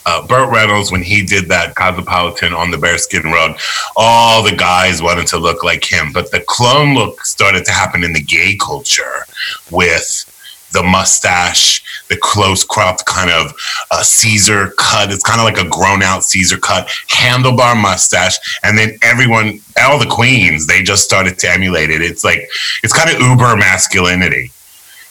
Uh, 0.05 0.25
Burt 0.25 0.51
Reynolds, 0.51 0.91
when 0.91 1.03
he 1.03 1.23
did 1.23 1.47
that 1.49 1.75
Cosmopolitan 1.75 2.53
on 2.53 2.71
the 2.71 2.77
bearskin 2.77 3.23
rug, 3.23 3.59
all 3.95 4.43
the 4.43 4.55
guys 4.55 5.01
wanted 5.01 5.27
to 5.27 5.37
look 5.37 5.63
like 5.63 5.83
him. 5.83 6.11
But 6.11 6.31
the 6.31 6.43
clone 6.47 6.95
look 6.95 7.25
started 7.25 7.65
to 7.65 7.71
happen 7.71 8.03
in 8.03 8.13
the 8.13 8.21
gay 8.21 8.57
culture 8.59 9.25
with 9.71 10.25
the 10.71 10.83
mustache, 10.83 11.83
the 12.09 12.17
close 12.17 12.63
cropped 12.63 13.05
kind 13.05 13.31
of 13.31 13.53
uh, 13.91 14.03
Caesar 14.03 14.73
cut. 14.77 15.11
It's 15.11 15.23
kind 15.23 15.39
of 15.39 15.45
like 15.45 15.57
a 15.57 15.69
grown 15.69 16.03
out 16.03 16.23
Caesar 16.23 16.57
cut, 16.57 16.87
handlebar 17.09 17.79
mustache. 17.79 18.37
And 18.63 18.77
then 18.77 18.97
everyone, 19.01 19.61
all 19.81 19.99
the 19.99 20.05
queens, 20.05 20.67
they 20.67 20.83
just 20.83 21.03
started 21.03 21.39
to 21.39 21.49
emulate 21.49 21.89
it. 21.89 22.01
It's 22.01 22.23
like, 22.23 22.47
it's 22.83 22.93
kind 22.93 23.09
of 23.09 23.19
uber 23.21 23.55
masculinity. 23.57 24.51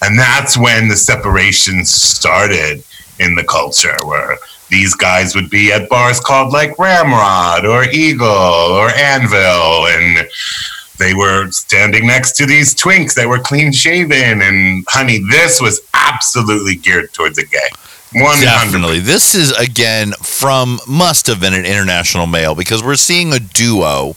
And 0.00 0.18
that's 0.18 0.56
when 0.56 0.88
the 0.88 0.96
separation 0.96 1.84
started 1.84 2.84
in 3.18 3.34
the 3.34 3.42
culture 3.42 3.96
where 4.04 4.38
these 4.70 4.94
guys 4.94 5.34
would 5.34 5.50
be 5.50 5.72
at 5.72 5.88
bars 5.88 6.20
called 6.20 6.52
like 6.52 6.78
Ramrod 6.78 7.64
or 7.64 7.84
Eagle 7.84 8.26
or 8.28 8.90
Anvil 8.90 9.86
and 9.86 10.28
they 10.98 11.14
were 11.14 11.50
standing 11.50 12.06
next 12.06 12.32
to 12.36 12.46
these 12.46 12.74
twinks 12.74 13.14
that 13.14 13.28
were 13.28 13.38
clean 13.38 13.72
shaven 13.72 14.42
and 14.42 14.84
honey 14.88 15.20
this 15.30 15.60
was 15.60 15.80
absolutely 15.94 16.76
geared 16.76 17.12
towards 17.12 17.36
the 17.36 17.46
gay 17.46 17.68
100 18.12 18.44
Definitely. 18.44 19.00
This 19.00 19.34
is 19.34 19.50
again 19.52 20.12
from 20.22 20.78
must 20.88 21.26
have 21.26 21.40
been 21.40 21.52
an 21.54 21.66
international 21.66 22.26
male 22.26 22.54
because 22.54 22.82
we're 22.82 22.96
seeing 22.96 23.32
a 23.32 23.38
duo. 23.38 24.10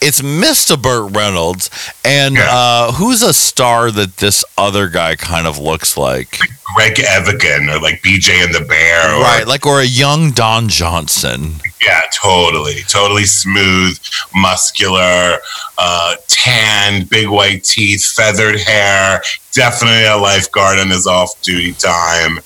It's 0.00 0.20
Mr. 0.22 0.80
Burt 0.80 1.12
Reynolds 1.14 1.68
and 2.04 2.36
Yeah. 2.36 2.48
uh, 2.50 2.92
who's 2.92 3.20
a 3.22 3.34
star 3.34 3.90
that 3.90 4.18
this 4.18 4.44
other 4.56 4.88
guy 4.88 5.16
kind 5.16 5.46
of 5.46 5.58
looks 5.58 5.96
like? 5.96 6.38
greg 6.74 6.98
evigan 7.00 7.68
or 7.68 7.78
like 7.80 8.00
bj 8.02 8.30
and 8.42 8.54
the 8.54 8.60
bear 8.66 9.14
or, 9.14 9.20
Right, 9.20 9.46
like 9.46 9.66
or 9.66 9.80
a 9.82 9.84
young 9.84 10.30
Don 10.30 10.68
Johnson. 10.68 11.56
yeah 11.84 12.00
totally 12.14 12.80
totally 12.88 13.24
smooth 13.24 13.98
muscular 14.34 15.38
uh 15.76 16.14
tanned 16.42 17.08
big 17.08 17.28
white 17.28 17.62
teeth 17.64 18.04
feathered 18.04 18.58
hair 18.58 19.22
definitely 19.52 20.04
a 20.04 20.16
lifeguard 20.16 20.78
on 20.78 20.88
his 20.88 21.06
off-duty 21.06 21.72
time 21.74 22.38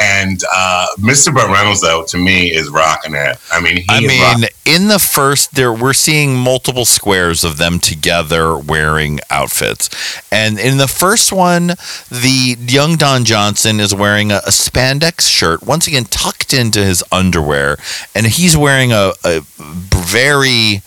and 0.00 0.42
uh 0.52 0.86
mr 0.98 1.32
burt 1.32 1.48
reynolds 1.48 1.80
though 1.80 2.04
to 2.04 2.18
me 2.18 2.52
is 2.52 2.68
rocking 2.70 3.14
it. 3.14 3.36
I 3.52 3.60
mean 3.60 3.76
he 3.76 3.84
I 3.88 4.00
mean, 4.00 4.48
in 4.66 4.88
the 4.88 4.98
first 4.98 5.54
there 5.54 5.72
we're 5.72 5.92
seeing 5.92 6.36
multiple 6.36 6.84
squares 6.84 7.44
of 7.44 7.58
them 7.58 7.78
together 7.78 8.56
wearing 8.56 9.20
outfits. 9.30 9.88
And 10.32 10.58
in 10.58 10.78
the 10.78 10.88
first 10.88 11.32
one, 11.32 11.68
the 12.10 12.56
young 12.58 12.96
Don 12.96 13.24
Johnson 13.24 13.80
is 13.80 13.94
wearing 13.94 14.30
a, 14.30 14.36
a 14.38 14.50
spandex 14.50 15.28
shirt, 15.28 15.62
once 15.62 15.86
again 15.86 16.04
tucked 16.04 16.52
into 16.52 16.84
his 16.84 17.02
underwear, 17.10 17.76
and 18.14 18.26
he's 18.26 18.56
wearing 18.56 18.92
a, 18.92 19.12
a 19.24 19.40
very 19.58 20.82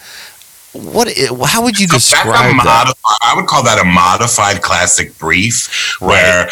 what 0.74 1.08
how 1.46 1.64
would 1.64 1.80
you 1.80 1.88
describe 1.88 2.26
that? 2.26 2.56
modified, 2.56 3.18
I 3.24 3.36
would 3.36 3.46
call 3.46 3.64
that 3.64 3.80
a 3.80 3.86
modified 3.86 4.62
classic 4.62 5.18
brief, 5.20 5.98
where 6.00 6.50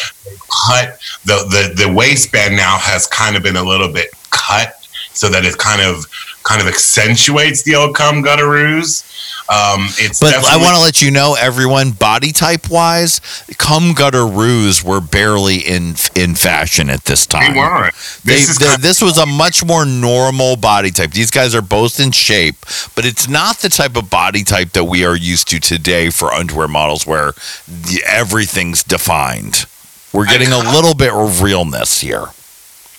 cut 0.67 0.99
the, 1.25 1.73
the 1.75 1.85
the 1.85 1.91
waistband 1.91 2.55
now 2.55 2.77
has 2.77 3.07
kind 3.07 3.35
of 3.35 3.43
been 3.43 3.55
a 3.55 3.63
little 3.63 3.91
bit 3.91 4.09
cut 4.29 4.75
so 5.13 5.29
that 5.29 5.43
it 5.43 5.57
kind 5.57 5.81
of 5.81 6.05
kind 6.43 6.61
of 6.61 6.67
accentuates 6.67 7.63
the 7.63 7.75
old 7.75 7.95
cum 7.95 8.23
gutteroos. 8.23 9.07
Um, 9.51 9.87
it's 9.97 10.19
But 10.21 10.33
I 10.33 10.55
want 10.57 10.75
to 10.77 10.81
let 10.81 11.01
you 11.01 11.11
know, 11.11 11.35
everyone, 11.37 11.91
body 11.91 12.31
type 12.31 12.69
wise, 12.69 13.19
cum 13.57 13.93
gutter 13.93 14.25
roos 14.25 14.81
were 14.81 15.01
barely 15.01 15.57
in 15.57 15.95
in 16.15 16.35
fashion 16.35 16.89
at 16.89 17.03
this 17.03 17.25
time. 17.25 17.53
they 17.53 17.59
weren't. 17.59 17.93
This 18.23 18.47
is 18.49 18.57
the- 18.57 18.65
kind 18.65 18.75
of- 18.77 18.81
this 18.81 19.01
was 19.01 19.17
a 19.17 19.25
much 19.25 19.65
more 19.65 19.85
normal 19.85 20.55
body 20.55 20.89
type. 20.91 21.11
These 21.11 21.31
guys 21.31 21.53
are 21.53 21.61
both 21.61 21.99
in 21.99 22.11
shape, 22.11 22.65
but 22.95 23.05
it's 23.05 23.27
not 23.27 23.59
the 23.59 23.67
type 23.69 23.97
of 23.97 24.09
body 24.09 24.45
type 24.45 24.71
that 24.71 24.85
we 24.85 25.03
are 25.03 25.15
used 25.17 25.49
to 25.49 25.59
today 25.59 26.09
for 26.11 26.33
underwear 26.33 26.69
models 26.69 27.05
where 27.05 27.33
the, 27.67 28.01
everything's 28.07 28.83
defined. 28.83 29.65
We're 30.13 30.27
getting 30.27 30.51
a 30.53 30.59
little 30.59 30.93
bit 30.93 31.11
of 31.13 31.41
realness 31.41 31.99
here. 31.99 32.27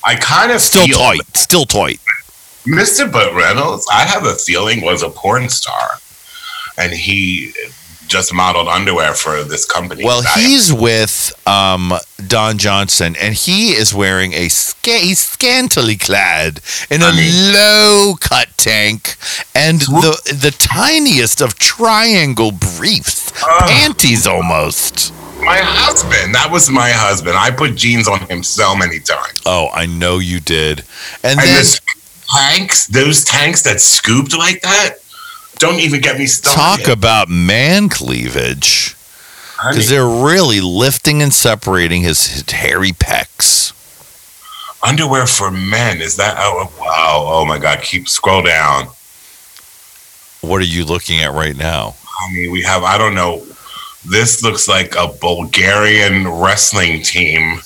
I 0.04 0.16
kind 0.16 0.50
of 0.52 0.60
Still 0.60 0.86
tight, 0.86 1.20
still 1.34 1.64
tight. 1.64 2.00
Mr. 2.66 3.10
Burt 3.10 3.32
Reynolds, 3.34 3.86
I 3.90 4.04
have 4.04 4.24
a 4.26 4.34
feeling 4.34 4.82
was 4.82 5.02
a 5.02 5.08
porn 5.10 5.48
star, 5.48 5.98
and 6.76 6.92
he 6.92 7.52
just 8.08 8.34
modeled 8.34 8.68
underwear 8.68 9.14
for 9.14 9.42
this 9.42 9.64
company. 9.64 10.04
Well, 10.04 10.22
he's 10.36 10.70
with 10.72 11.32
um, 11.46 11.94
Don 12.26 12.58
Johnson, 12.58 13.16
and 13.18 13.34
he 13.34 13.70
is 13.72 13.94
wearing 13.94 14.34
a 14.34 14.48
sca- 14.48 14.98
he's 14.98 15.20
scantily 15.20 15.96
clad 15.96 16.60
in 16.90 17.00
a 17.02 17.06
I 17.06 17.16
mean- 17.16 17.52
low 17.54 18.14
cut 18.20 18.48
tank 18.58 19.16
and 19.54 19.80
the 19.80 20.36
the 20.42 20.50
tiniest 20.50 21.40
of 21.40 21.58
triangle 21.58 22.52
briefs, 22.52 23.32
Ugh. 23.42 23.68
panties 23.70 24.26
almost. 24.26 25.12
my 25.40 25.58
husband. 25.58 26.34
That 26.34 26.50
was 26.50 26.68
my 26.70 26.90
husband. 26.90 27.36
I 27.36 27.50
put 27.50 27.76
jeans 27.76 28.06
on 28.08 28.20
him 28.26 28.42
so 28.42 28.76
many 28.76 29.00
times. 29.00 29.40
Oh, 29.46 29.68
I 29.72 29.86
know 29.86 30.18
you 30.18 30.38
did. 30.40 30.84
And, 31.24 31.38
And 31.38 31.40
then 31.40 31.56
this 31.58 31.80
tanks, 32.30 32.86
those 32.86 33.24
tanks 33.24 33.62
that 33.62 33.80
scooped 33.80 34.36
like 34.36 34.60
that, 34.62 34.96
don't 35.62 35.80
even 35.80 36.00
get 36.00 36.18
me 36.18 36.26
started. 36.26 36.84
talk 36.84 36.92
about 36.92 37.28
man 37.28 37.88
cleavage 37.88 38.96
because 39.56 39.88
they're 39.88 40.06
really 40.06 40.60
lifting 40.60 41.22
and 41.22 41.32
separating 41.32 42.02
his, 42.02 42.26
his 42.26 42.50
hairy 42.50 42.90
pecs. 42.90 43.72
underwear 44.82 45.26
for 45.26 45.50
men. 45.50 46.00
Is 46.00 46.16
that? 46.16 46.34
Oh 46.38 46.70
wow! 46.80 47.24
Oh 47.26 47.44
my 47.46 47.58
God! 47.58 47.80
Keep 47.82 48.08
scroll 48.08 48.42
down. 48.42 48.88
What 50.40 50.60
are 50.60 50.64
you 50.66 50.84
looking 50.84 51.20
at 51.20 51.32
right 51.32 51.56
now? 51.56 51.94
I 52.20 52.32
mean, 52.34 52.50
we 52.50 52.62
have. 52.62 52.82
I 52.82 52.98
don't 52.98 53.14
know. 53.14 53.42
This 54.04 54.42
looks 54.42 54.66
like 54.66 54.96
a 54.96 55.06
Bulgarian 55.20 56.26
wrestling 56.28 57.02
team 57.02 57.60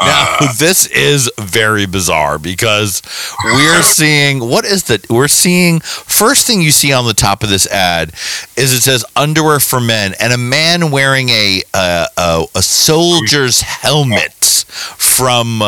Now, 0.00 0.38
this 0.58 0.86
is 0.86 1.30
very 1.38 1.86
bizarre 1.86 2.38
because 2.38 3.02
we're 3.44 3.82
seeing 3.98 4.40
what 4.40 4.64
is 4.64 4.84
that? 4.84 5.08
We're 5.08 5.28
seeing 5.28 5.80
first 5.80 6.46
thing 6.46 6.62
you 6.62 6.70
see 6.70 6.92
on 6.92 7.06
the 7.06 7.14
top 7.14 7.42
of 7.42 7.48
this 7.48 7.66
ad 7.66 8.10
is 8.56 8.72
it 8.72 8.82
says 8.82 9.04
underwear 9.16 9.60
for 9.60 9.80
men 9.80 10.14
and 10.20 10.32
a 10.32 10.38
man 10.38 10.90
wearing 10.90 11.28
a 11.28 11.62
uh, 11.72 12.06
a, 12.16 12.44
a 12.54 12.62
soldier's 12.62 13.60
helmet 13.60 14.32
from 14.34 15.58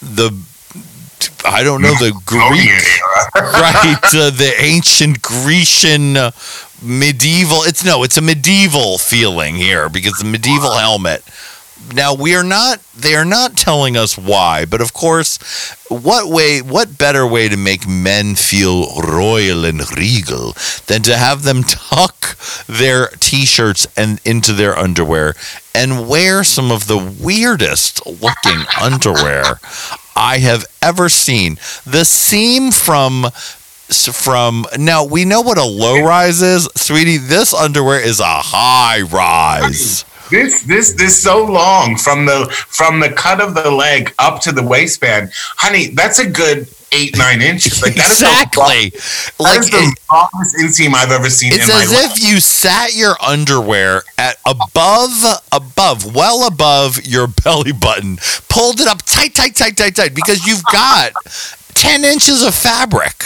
the 0.00 0.38
I 1.44 1.62
don't 1.62 1.82
know 1.82 1.94
the 1.94 2.12
Greek 2.24 3.00
right 3.34 4.00
uh, 4.14 4.30
the 4.30 4.52
ancient 4.58 5.22
Grecian 5.22 6.16
uh, 6.16 6.30
medieval 6.82 7.62
it's 7.62 7.84
no 7.84 8.02
it's 8.02 8.16
a 8.16 8.22
medieval 8.22 8.98
feeling 8.98 9.56
here 9.56 9.88
because 9.88 10.14
the 10.14 10.24
medieval 10.24 10.72
helmet 10.72 11.22
now 11.94 12.14
we 12.14 12.34
are 12.34 12.44
not 12.44 12.80
they 12.96 13.14
are 13.14 13.24
not 13.24 13.56
telling 13.56 13.96
us 13.96 14.16
why 14.16 14.64
but 14.64 14.80
of 14.80 14.92
course 14.92 15.38
what 15.88 16.28
way 16.28 16.60
what 16.60 16.98
better 16.98 17.26
way 17.26 17.48
to 17.48 17.56
make 17.56 17.86
men 17.88 18.34
feel 18.34 19.00
royal 19.00 19.64
and 19.64 19.80
regal 19.96 20.54
than 20.86 21.02
to 21.02 21.16
have 21.16 21.42
them 21.42 21.62
tuck 21.62 22.36
their 22.66 23.08
t-shirts 23.18 23.86
and 23.96 24.20
into 24.24 24.52
their 24.52 24.78
underwear 24.78 25.34
and 25.74 26.08
wear 26.08 26.44
some 26.44 26.70
of 26.70 26.86
the 26.86 26.98
weirdest 27.20 28.04
looking 28.06 28.64
underwear 28.80 29.58
I 30.16 30.38
have 30.38 30.66
ever 30.82 31.08
seen. 31.08 31.54
The 31.86 32.04
seam 32.04 32.72
from 32.72 33.26
from 33.90 34.66
now 34.78 35.04
we 35.04 35.24
know 35.24 35.40
what 35.40 35.56
a 35.58 35.64
low 35.64 36.02
rise 36.02 36.42
is, 36.42 36.68
sweetie. 36.76 37.16
This 37.16 37.54
underwear 37.54 38.00
is 38.00 38.20
a 38.20 38.24
high 38.26 39.00
rise. 39.00 40.04
This 40.30 40.62
this 40.62 40.92
this 40.94 41.20
so 41.20 41.44
long 41.44 41.96
from 41.96 42.26
the 42.26 42.46
from 42.68 43.00
the 43.00 43.10
cut 43.10 43.40
of 43.40 43.54
the 43.54 43.70
leg 43.70 44.14
up 44.18 44.40
to 44.42 44.52
the 44.52 44.62
waistband, 44.62 45.30
honey. 45.34 45.88
That's 45.88 46.18
a 46.18 46.28
good 46.28 46.68
eight 46.92 47.16
nine 47.16 47.40
inches. 47.40 47.82
Like 47.82 47.94
that 47.94 48.10
is 48.10 48.20
the 48.20 48.26
exactly. 48.26 48.90
That 48.90 49.34
Like 49.38 49.60
is 49.60 49.70
the 49.70 49.96
longest 50.12 50.56
inseam 50.56 50.94
I've 50.94 51.12
ever 51.12 51.30
seen 51.30 51.52
it's 51.52 51.64
in 51.64 51.74
my 51.74 51.82
as 51.82 51.92
life. 51.92 52.16
if 52.16 52.28
you 52.28 52.40
sat 52.40 52.94
your 52.94 53.16
underwear 53.22 54.02
at 54.18 54.36
above, 54.46 55.10
above, 55.52 56.14
well 56.14 56.46
above 56.46 57.04
your 57.04 57.26
belly 57.26 57.72
button, 57.72 58.18
pulled 58.48 58.80
it 58.80 58.88
up 58.88 59.02
tight, 59.02 59.34
tight, 59.34 59.54
tight, 59.54 59.76
tight, 59.76 59.94
tight, 59.96 60.14
because 60.14 60.46
you've 60.46 60.64
got 60.72 61.12
10 61.80 62.04
inches 62.04 62.42
of 62.42 62.54
fabric 62.54 63.18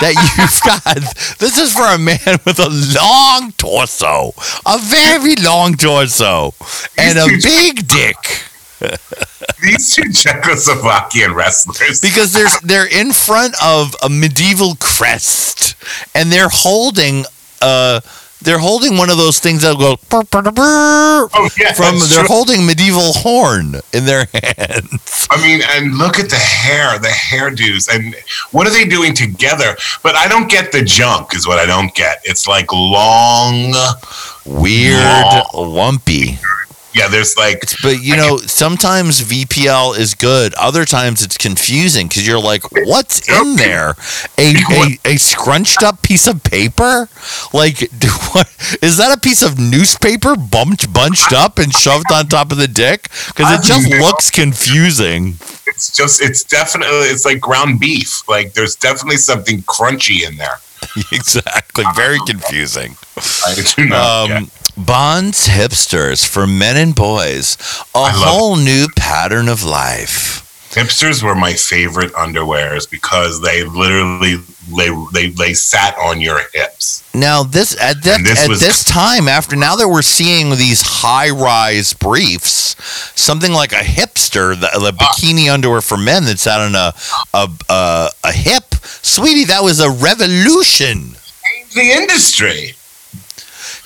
that 0.00 0.14
you've 0.14 0.60
got. 0.64 1.38
This 1.38 1.58
is 1.58 1.72
for 1.72 1.82
a 1.86 1.98
man 1.98 2.38
with 2.46 2.60
a 2.60 2.70
long 2.94 3.50
torso, 3.52 4.32
a 4.64 4.78
very 4.78 5.34
long 5.36 5.74
torso, 5.74 6.54
and 6.96 7.18
a 7.18 7.26
big 7.42 7.88
dick. 7.88 8.44
These 9.60 9.94
two 9.94 10.02
Czechoslovakian 10.10 11.34
wrestlers. 11.34 12.00
because 12.00 12.32
there's 12.32 12.60
they're 12.60 12.86
in 12.86 13.12
front 13.12 13.54
of 13.64 13.94
a 14.02 14.08
medieval 14.08 14.76
crest 14.76 15.74
and 16.14 16.30
they're 16.30 16.50
holding 16.52 17.24
uh 17.62 18.00
they're 18.42 18.58
holding 18.58 18.96
one 18.98 19.10
of 19.10 19.16
those 19.16 19.38
things 19.40 19.62
that 19.62 19.76
go 19.78 19.96
brr, 20.10 20.22
brr, 20.24 20.42
brr, 20.52 21.28
Oh, 21.34 21.48
yeah, 21.58 21.72
from 21.72 21.98
they're 21.98 22.20
true. 22.20 22.28
holding 22.28 22.66
medieval 22.66 23.12
horn 23.14 23.76
in 23.92 24.04
their 24.04 24.26
hands. 24.34 25.26
I 25.30 25.42
mean, 25.42 25.62
and 25.70 25.96
look 25.98 26.18
at 26.18 26.28
the 26.30 26.36
hair, 26.36 26.98
the 26.98 27.08
hairdos, 27.08 27.88
and 27.92 28.14
what 28.52 28.66
are 28.66 28.70
they 28.70 28.84
doing 28.84 29.14
together? 29.14 29.76
But 30.02 30.14
I 30.16 30.28
don't 30.28 30.48
get 30.50 30.70
the 30.70 30.82
junk, 30.82 31.34
is 31.34 31.46
what 31.46 31.58
I 31.58 31.66
don't 31.66 31.92
get. 31.94 32.20
It's 32.24 32.46
like 32.46 32.72
long. 32.72 33.72
Weird, 34.44 35.00
Wow. 35.02 35.46
lumpy. 35.54 36.38
Yeah, 36.96 37.08
there's 37.08 37.36
like 37.36 37.60
But 37.82 38.02
you 38.02 38.16
know, 38.16 38.38
sometimes 38.38 39.20
VPL 39.20 39.98
is 39.98 40.14
good. 40.14 40.54
Other 40.54 40.86
times 40.86 41.22
it's 41.22 41.36
confusing 41.36 42.08
because 42.08 42.26
you're 42.26 42.40
like, 42.40 42.62
"What's 42.72 43.28
in 43.28 43.56
there? 43.56 43.96
A, 44.38 44.54
a 44.70 44.98
a 45.04 45.16
scrunched 45.18 45.82
up 45.82 46.00
piece 46.00 46.26
of 46.26 46.42
paper? 46.42 47.10
Like, 47.52 47.78
do, 47.98 48.08
what 48.32 48.48
is 48.80 48.96
that? 48.96 49.14
A 49.14 49.20
piece 49.20 49.42
of 49.42 49.58
newspaper 49.58 50.36
bumped, 50.36 50.90
bunched 50.90 51.34
up, 51.34 51.58
and 51.58 51.70
shoved 51.70 52.10
on 52.10 52.28
top 52.28 52.50
of 52.50 52.56
the 52.56 52.68
dick? 52.68 53.10
Because 53.26 53.52
it 53.52 53.62
just 53.62 53.90
looks 53.90 54.30
confusing. 54.30 55.34
it's 55.66 55.94
just 55.94 56.22
it's 56.22 56.44
definitely 56.44 57.08
it's 57.08 57.26
like 57.26 57.40
ground 57.40 57.78
beef. 57.78 58.26
Like 58.26 58.54
there's 58.54 58.74
definitely 58.74 59.18
something 59.18 59.60
crunchy 59.64 60.26
in 60.26 60.38
there. 60.38 60.60
exactly, 61.12 61.84
very 61.94 62.18
confusing. 62.26 62.96
I 63.44 63.54
do 63.76 63.84
not. 63.84 64.30
Um, 64.30 64.50
Bonds 64.76 65.48
hipsters 65.48 66.26
for 66.26 66.46
men 66.46 66.76
and 66.76 66.94
Boys, 66.94 67.56
a 67.94 68.10
whole 68.12 68.56
new 68.56 68.88
pattern 68.94 69.48
of 69.48 69.64
life. 69.64 70.42
Hipsters 70.70 71.22
were 71.22 71.34
my 71.34 71.54
favorite 71.54 72.12
underwears 72.12 72.90
because 72.90 73.40
they 73.40 73.64
literally 73.64 74.36
they 74.76 74.90
they, 75.14 75.30
they 75.30 75.54
sat 75.54 75.96
on 75.96 76.20
your 76.20 76.40
hips. 76.52 77.02
Now 77.14 77.42
this 77.42 77.74
at 77.80 78.02
that 78.02 78.20
this 78.22 78.44
at 78.44 78.50
was- 78.50 78.60
this 78.60 78.84
time 78.84 79.28
after 79.28 79.56
now 79.56 79.76
that 79.76 79.88
we're 79.88 80.02
seeing 80.02 80.50
these 80.50 80.82
high 80.82 81.30
rise 81.30 81.94
briefs, 81.94 82.76
something 83.18 83.52
like 83.52 83.72
a 83.72 83.76
hipster, 83.76 84.50
the, 84.50 84.68
the 84.78 84.94
ah. 85.00 85.14
bikini 85.16 85.50
underwear 85.50 85.80
for 85.80 85.96
men 85.96 86.24
that's 86.24 86.46
out 86.46 86.60
on 86.60 86.74
a 86.74 86.92
a, 87.32 87.48
a 87.70 88.10
a 88.24 88.32
hip, 88.32 88.74
sweetie, 88.84 89.46
that 89.46 89.62
was 89.62 89.80
a 89.80 89.88
revolution. 89.88 91.16
The 91.74 91.92
industry. 91.92 92.75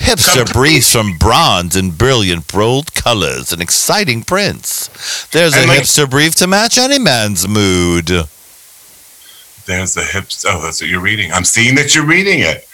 Hipster 0.01 0.51
briefs 0.51 0.93
from 0.93 1.19
Bonds 1.19 1.77
in 1.77 1.91
brilliant 1.91 2.49
bold 2.51 2.95
colors 2.95 3.53
and 3.53 3.61
exciting 3.61 4.23
prints. 4.25 5.27
There's 5.27 5.55
a 5.55 5.67
like- 5.67 5.81
hipster 5.83 6.09
brief 6.09 6.35
to 6.37 6.47
match 6.47 6.79
any 6.79 6.99
man's 6.99 7.47
mood. 7.47 8.07
There's 9.67 9.95
the 9.95 10.01
hipster. 10.01 10.47
Oh, 10.49 10.63
that's 10.63 10.81
what 10.81 10.89
you're 10.89 11.01
reading. 11.03 11.31
I'm 11.33 11.45
seeing 11.45 11.75
that 11.77 11.95
you're 11.95 12.07
reading 12.07 12.41
it. 12.41 12.67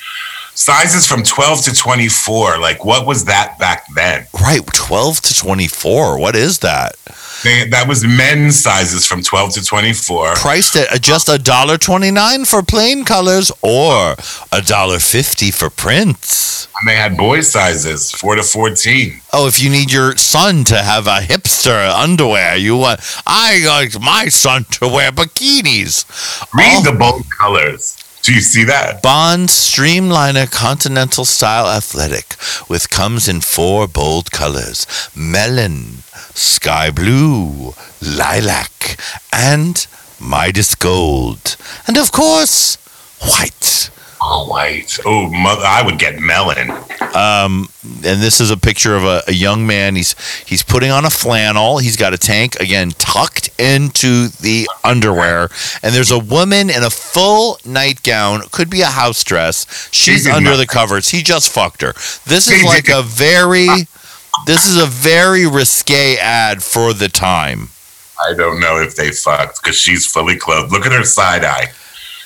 Sizes 0.55 1.07
from 1.07 1.23
12 1.23 1.65
to 1.65 1.75
24. 1.75 2.59
Like, 2.59 2.85
what 2.85 3.07
was 3.07 3.27
that 3.27 3.59
back 3.59 3.85
then? 3.95 4.27
Right, 4.41 4.65
12 4.65 5.21
to 5.23 5.35
24. 5.35 6.19
What 6.19 6.35
is 6.35 6.61
that? 6.61 6.95
They, 7.45 7.67
that 7.69 7.87
was 7.87 8.05
men's 8.05 8.59
sizes 8.59 9.05
from 9.07 9.23
12 9.23 9.55
to 9.55 9.65
24. 9.65 10.35
priced 10.37 10.75
at 10.77 10.93
uh, 10.93 10.99
just 10.99 11.29
a 11.29 11.39
dollar 11.39 11.77
twenty 11.77 12.11
nine 12.11 12.45
for 12.45 12.63
plain 12.63 13.05
colors 13.05 13.53
or 13.63 14.17
a 14.53 14.63
dollar 14.63 14.99
fifty 14.99 15.51
for 15.51 15.69
prints. 15.71 16.69
And 16.81 16.89
they 16.89 16.97
had 16.97 17.17
boys 17.17 17.51
sizes, 17.51 18.11
4 18.13 18.37
to 18.37 18.43
14. 18.43 19.21
Oh, 19.33 19.47
if 19.47 19.59
you 19.63 19.71
need 19.71 19.91
your 19.91 20.15
son 20.17 20.63
to 20.65 20.77
have 20.77 21.07
a 21.07 21.21
hipster 21.21 21.91
underwear, 21.91 22.57
you 22.57 22.77
want 22.77 23.01
I 23.27 23.65
like 23.67 23.99
my 24.01 24.29
son 24.29 24.65
to 24.73 24.87
wear 24.89 25.11
bikinis. 25.11 26.05
Read 26.53 26.87
Oh. 26.87 26.91
the 26.93 26.99
bold 26.99 27.25
colors. 27.31 27.96
Do 28.27 28.35
you 28.35 28.41
see 28.41 28.65
that? 28.65 29.03
Bond 29.05 29.49
Streamliner 29.51 30.51
Continental 30.51 31.25
Style 31.25 31.69
Athletic 31.69 32.35
with 32.69 32.91
comes 32.91 33.29
in 33.29 33.41
four 33.41 33.87
bold 33.87 34.33
colors: 34.33 34.85
melon, 35.15 36.03
sky 36.35 36.91
blue, 36.91 37.75
lilac, 38.03 38.99
and 39.33 39.87
Midas 40.19 40.75
gold, 40.75 41.57
and 41.87 41.97
of 41.97 42.11
course, 42.11 42.79
white. 43.21 43.91
Oh, 44.29 44.49
white. 44.49 44.99
Oh, 45.05 45.31
mother, 45.31 45.63
I 45.65 45.83
would 45.85 46.01
get 46.01 46.19
melon. 46.19 46.71
Um, 47.15 47.69
and 47.85 48.21
this 48.21 48.41
is 48.41 48.51
a 48.51 48.57
picture 48.57 48.97
of 48.97 49.05
a, 49.05 49.23
a 49.29 49.33
young 49.33 49.67
man. 49.69 49.95
He's 49.95 50.17
he's 50.45 50.65
putting 50.65 50.91
on 50.91 51.05
a 51.05 51.11
flannel. 51.11 51.79
He's 51.79 51.97
got 51.97 52.13
a 52.13 52.19
tank 52.19 52.57
again 52.57 52.91
tucked 52.99 53.51
into 53.61 54.29
the 54.29 54.69
underwear, 54.83 55.49
and 55.81 55.95
there's 55.95 56.11
a 56.11 56.19
woman 56.19 56.71
in 56.71 56.83
a 56.83 56.91
full 56.91 57.59
nightgown. 57.65 58.43
Could 58.51 58.69
be 58.69 58.81
a 58.81 58.87
house 58.87 59.23
dress. 59.23 59.89
She's 59.93 60.25
She's 60.25 60.27
under 60.27 60.57
the 60.57 60.67
covers. 60.67 61.11
He 61.11 61.23
just 61.23 61.53
fucked 61.53 61.83
her. 61.83 61.93
This 62.27 62.51
is 62.51 62.65
like 62.65 62.89
a 62.89 63.03
very. 63.03 63.69
This 64.47 64.67
is 64.67 64.77
a 64.77 64.87
very 64.87 65.47
risque 65.47 66.17
ad 66.17 66.65
for 66.65 66.93
the 66.93 67.09
time. 67.09 67.69
I 68.21 68.35
don't 68.35 68.61
know 68.61 68.81
if 68.83 68.97
they 68.97 69.13
fucked 69.13 69.63
because 69.63 69.77
she's 69.77 70.05
fully 70.05 70.37
clothed. 70.37 70.73
Look 70.73 70.85
at 70.85 70.93
her 70.93 71.05
side 71.05 71.45
eye. 71.45 71.69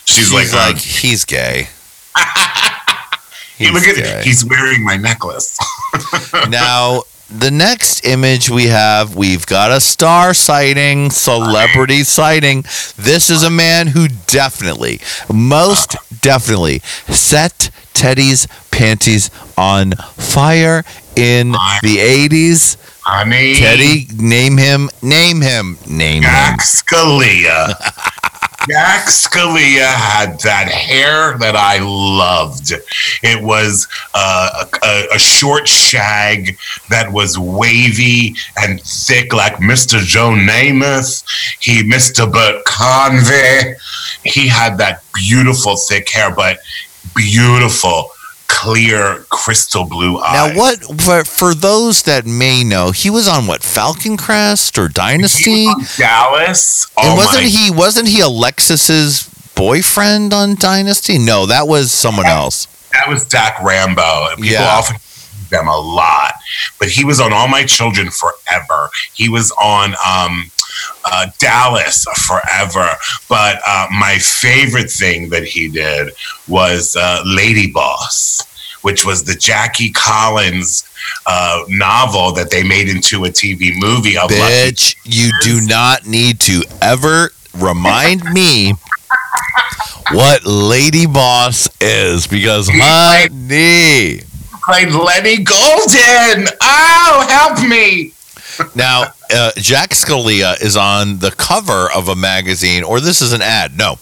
She's, 0.06 0.32
like, 0.32 0.52
like 0.52 0.76
uh, 0.76 0.78
he's 0.78 1.24
gay. 1.24 1.68
Hey, 2.16 3.70
look 3.72 3.84
at 3.84 3.98
it. 3.98 4.24
He's 4.24 4.44
wearing 4.44 4.84
my 4.84 4.96
necklace. 4.96 5.58
now 6.48 7.02
the 7.30 7.50
next 7.50 8.04
image 8.04 8.50
we 8.50 8.66
have 8.66 9.14
we've 9.14 9.46
got 9.46 9.70
a 9.70 9.80
star 9.80 10.34
sighting 10.34 11.10
celebrity 11.10 12.02
sighting 12.02 12.62
this 12.96 13.30
is 13.30 13.44
a 13.44 13.50
man 13.50 13.86
who 13.86 14.08
definitely 14.26 15.00
most 15.32 15.94
definitely 16.22 16.80
set 17.06 17.70
teddy's 17.94 18.48
panties 18.72 19.30
on 19.56 19.92
fire 20.16 20.82
in 21.14 21.52
the 21.82 21.98
80s 22.28 22.76
Honey. 23.02 23.54
teddy 23.54 24.06
name 24.16 24.56
him 24.58 24.90
name 25.00 25.40
him 25.40 25.78
name 25.86 26.22
him 26.24 26.30
Jack 26.30 26.60
Scalia. 26.60 27.76
Jack 28.68 29.06
Scalia 29.06 29.86
had 29.86 30.38
that 30.40 30.68
hair 30.68 31.38
that 31.38 31.56
I 31.56 31.78
loved. 31.78 32.72
It 33.22 33.42
was 33.42 33.88
uh, 34.12 34.66
a, 34.82 35.06
a 35.14 35.18
short 35.18 35.66
shag 35.66 36.58
that 36.90 37.10
was 37.10 37.38
wavy 37.38 38.34
and 38.58 38.80
thick, 38.82 39.32
like 39.32 39.56
Mr. 39.56 39.98
Joe 39.98 40.32
Namath. 40.32 41.24
He, 41.58 41.82
Mr. 41.82 42.30
Bert 42.30 42.64
Convy. 42.66 43.76
He 44.24 44.46
had 44.46 44.76
that 44.76 45.02
beautiful 45.14 45.76
thick 45.76 46.10
hair, 46.10 46.34
but 46.34 46.58
beautiful 47.14 48.10
clear 48.50 49.24
crystal 49.30 49.84
blue 49.84 50.18
eyes. 50.18 50.54
Now, 50.54 50.58
what 50.58 51.00
for, 51.00 51.24
for 51.24 51.54
those 51.54 52.02
that 52.02 52.26
may 52.26 52.64
know, 52.64 52.90
he 52.90 53.08
was 53.08 53.28
on 53.28 53.46
what 53.46 53.62
Falcon 53.62 54.16
Crest 54.16 54.76
or 54.76 54.88
Dynasty, 54.88 55.50
He 55.50 55.66
was 55.66 55.76
on 56.00 56.06
Dallas. 56.06 56.86
and 56.98 57.08
Oh 57.12 57.16
wasn't 57.16 57.44
my 57.44 57.48
he 57.48 57.70
wasn't 57.70 58.08
he 58.08 58.20
Alexis's 58.20 59.28
boyfriend 59.54 60.32
on 60.34 60.56
Dynasty? 60.56 61.18
No, 61.18 61.46
that 61.46 61.68
was 61.68 61.92
someone 61.92 62.26
else. 62.26 62.66
That 62.92 63.08
was 63.08 63.24
Dack 63.24 63.62
Rambo. 63.62 64.28
And 64.32 64.42
people 64.42 64.52
Yeah. 64.64 64.66
often 64.76 64.96
them 65.50 65.68
a 65.68 65.78
lot. 65.78 66.34
But 66.78 66.88
he 66.88 67.04
was 67.04 67.20
on 67.20 67.32
All 67.32 67.48
My 67.48 67.64
Children 67.64 68.10
forever. 68.10 68.90
He 69.14 69.28
was 69.28 69.50
on 69.60 69.94
um, 70.04 70.50
uh, 71.04 71.26
Dallas 71.38 72.04
forever. 72.26 72.88
But 73.28 73.60
uh, 73.66 73.88
my 73.90 74.18
favorite 74.18 74.90
thing 74.90 75.28
that 75.30 75.44
he 75.44 75.68
did 75.68 76.12
was 76.48 76.96
uh, 76.96 77.22
Lady 77.26 77.70
Boss, 77.70 78.42
which 78.82 79.04
was 79.04 79.24
the 79.24 79.34
Jackie 79.34 79.90
Collins 79.90 80.84
uh, 81.26 81.64
novel 81.68 82.32
that 82.32 82.50
they 82.50 82.62
made 82.62 82.88
into 82.88 83.24
a 83.24 83.28
TV 83.28 83.72
movie 83.76 84.16
of 84.16 84.30
Bitch, 84.30 84.96
you 85.04 85.30
do 85.42 85.66
not 85.66 86.06
need 86.06 86.40
to 86.40 86.64
ever 86.82 87.30
remind 87.56 88.24
me 88.32 88.74
what 90.12 90.44
Lady 90.44 91.06
Boss 91.06 91.68
is 91.80 92.26
because 92.26 92.68
honey. 92.72 94.20
played 94.64 94.92
Lennie 94.92 95.42
Golden. 95.42 96.48
Oh, 96.60 97.26
help 97.28 97.68
me. 97.68 98.12
Now, 98.74 99.12
uh, 99.34 99.52
Jack 99.56 99.90
Scalia 99.90 100.60
is 100.60 100.76
on 100.76 101.18
the 101.18 101.30
cover 101.30 101.88
of 101.94 102.08
a 102.08 102.16
magazine, 102.16 102.82
or 102.84 103.00
this 103.00 103.20
is 103.22 103.32
an 103.32 103.42
ad. 103.42 103.76
No, 103.76 103.98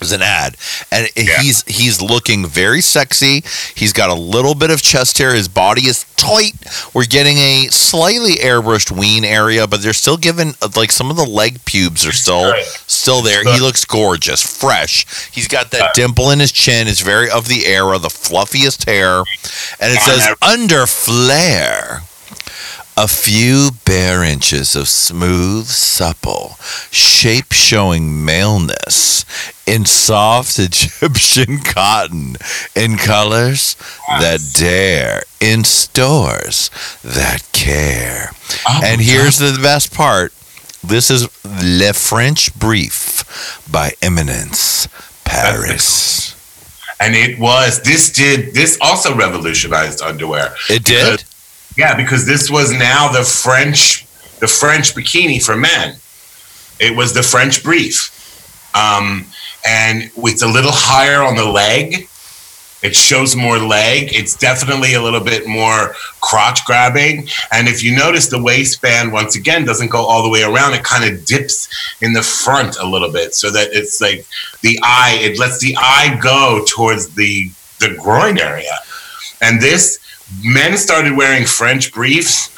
it's 0.00 0.12
an 0.12 0.22
ad, 0.22 0.56
and 0.90 1.08
Yeah. 1.16 1.40
he's 1.42 1.62
he's 1.66 2.00
looking 2.02 2.46
very 2.46 2.80
sexy. 2.80 3.44
He's 3.74 3.92
got 3.92 4.10
a 4.10 4.14
little 4.14 4.54
bit 4.54 4.70
of 4.70 4.82
chest 4.82 5.18
hair. 5.18 5.34
His 5.34 5.48
body 5.48 5.82
is 5.82 6.04
tight. 6.16 6.54
We're 6.94 7.04
getting 7.06 7.36
a 7.38 7.66
slightly 7.70 8.34
airbrushed 8.36 8.90
ween 8.96 9.24
area, 9.24 9.66
but 9.66 9.82
they're 9.82 9.92
still 9.92 10.16
giving 10.16 10.54
uh, 10.62 10.68
like 10.76 10.92
some 10.92 11.10
of 11.10 11.16
the 11.16 11.24
leg 11.24 11.64
pubes 11.64 12.04
are 12.06 12.12
still 12.12 12.52
still 12.86 13.22
there. 13.22 13.42
He 13.44 13.60
looks 13.60 13.84
gorgeous, 13.84 14.42
fresh. 14.42 15.04
He's 15.32 15.48
got 15.48 15.70
that 15.72 15.94
dimple 15.94 16.30
in 16.30 16.38
his 16.40 16.52
chin. 16.52 16.88
It's 16.88 17.00
very 17.00 17.30
of 17.30 17.48
the 17.48 17.66
era, 17.66 17.98
the 17.98 18.08
fluffiest 18.10 18.86
hair, 18.88 19.18
and 19.80 19.92
it 19.92 20.00
says 20.00 20.28
under 20.42 20.86
flare. 20.86 22.02
A 22.94 23.08
few 23.08 23.70
bare 23.86 24.22
inches 24.22 24.76
of 24.76 24.86
smooth, 24.86 25.64
supple, 25.66 26.56
shape 26.90 27.50
showing 27.52 28.22
maleness 28.24 29.24
in 29.66 29.86
soft 29.86 30.58
Egyptian 30.58 31.58
cotton, 31.60 32.36
in 32.76 32.98
colors 32.98 33.76
that 34.20 34.40
dare, 34.54 35.22
in 35.40 35.64
stores 35.64 36.70
that 37.02 37.48
care. 37.52 38.30
Oh, 38.68 38.80
and 38.84 39.00
here's 39.00 39.38
the 39.38 39.58
best 39.62 39.94
part 39.94 40.32
this 40.84 41.10
is 41.10 41.28
Le 41.44 41.92
French 41.94 42.54
Brief 42.58 43.64
by 43.70 43.92
Eminence 44.02 44.86
Paris. 45.24 46.36
and 47.00 47.14
it 47.14 47.38
was 47.38 47.80
this 47.82 48.12
did 48.12 48.52
this 48.52 48.76
also 48.80 49.14
revolutionized 49.16 50.02
underwear. 50.02 50.54
It 50.68 50.84
did? 50.84 51.24
Yeah, 51.76 51.96
because 51.96 52.26
this 52.26 52.50
was 52.50 52.72
now 52.72 53.10
the 53.10 53.22
French 53.22 54.06
the 54.42 54.48
French 54.48 54.92
bikini 54.92 55.40
for 55.40 55.56
men. 55.56 55.96
It 56.80 56.96
was 56.96 57.14
the 57.14 57.22
French 57.22 57.62
brief. 57.62 58.10
Um, 58.74 59.26
and 59.64 60.10
it's 60.16 60.42
a 60.42 60.48
little 60.48 60.72
higher 60.72 61.22
on 61.22 61.36
the 61.36 61.44
leg. 61.44 62.08
It 62.82 62.96
shows 62.96 63.36
more 63.36 63.58
leg. 63.58 64.12
It's 64.12 64.34
definitely 64.36 64.94
a 64.94 65.00
little 65.00 65.20
bit 65.20 65.46
more 65.46 65.94
crotch 66.20 66.64
grabbing. 66.64 67.28
And 67.52 67.68
if 67.68 67.84
you 67.84 67.94
notice, 67.94 68.26
the 68.28 68.42
waistband, 68.42 69.12
once 69.12 69.36
again, 69.36 69.64
doesn't 69.64 69.92
go 69.92 70.04
all 70.04 70.24
the 70.24 70.28
way 70.28 70.42
around. 70.42 70.74
It 70.74 70.82
kind 70.82 71.04
of 71.04 71.24
dips 71.24 71.68
in 72.00 72.12
the 72.12 72.22
front 72.22 72.76
a 72.80 72.84
little 72.84 73.12
bit 73.12 73.34
so 73.36 73.48
that 73.52 73.68
it's 73.70 74.00
like 74.00 74.26
the 74.62 74.76
eye, 74.82 75.18
it 75.20 75.38
lets 75.38 75.60
the 75.60 75.76
eye 75.78 76.18
go 76.20 76.64
towards 76.68 77.14
the, 77.14 77.48
the 77.78 77.94
groin 77.96 78.40
area. 78.40 78.76
And 79.40 79.60
this, 79.60 80.00
men 80.44 80.76
started 80.76 81.16
wearing 81.16 81.44
French 81.44 81.92
briefs. 81.92 82.50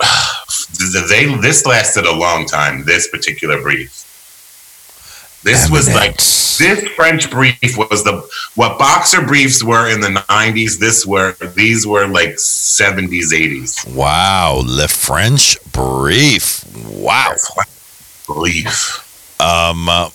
They, 1.08 1.32
this 1.36 1.64
lasted 1.66 2.04
a 2.04 2.12
long 2.12 2.46
time, 2.46 2.84
this 2.84 3.08
particular 3.08 3.62
brief. 3.62 4.04
This 5.44 5.70
was 5.70 5.92
like 5.94 6.16
this 6.16 6.88
French 6.96 7.30
brief 7.30 7.76
was 7.76 8.02
the 8.02 8.28
what 8.54 8.78
boxer 8.78 9.22
briefs 9.22 9.62
were 9.62 9.92
in 9.92 10.00
the 10.00 10.08
90s. 10.08 10.78
This 10.78 11.06
were 11.06 11.34
these 11.54 11.86
were 11.86 12.06
like 12.08 12.30
70s, 12.30 13.32
80s. 13.32 13.94
Wow, 13.94 14.62
the 14.64 14.88
French 14.88 15.58
Brief. 15.70 16.64
Wow. 16.88 17.34
Brief. 18.26 19.40
Um, 19.40 19.88
uh, 19.88 20.08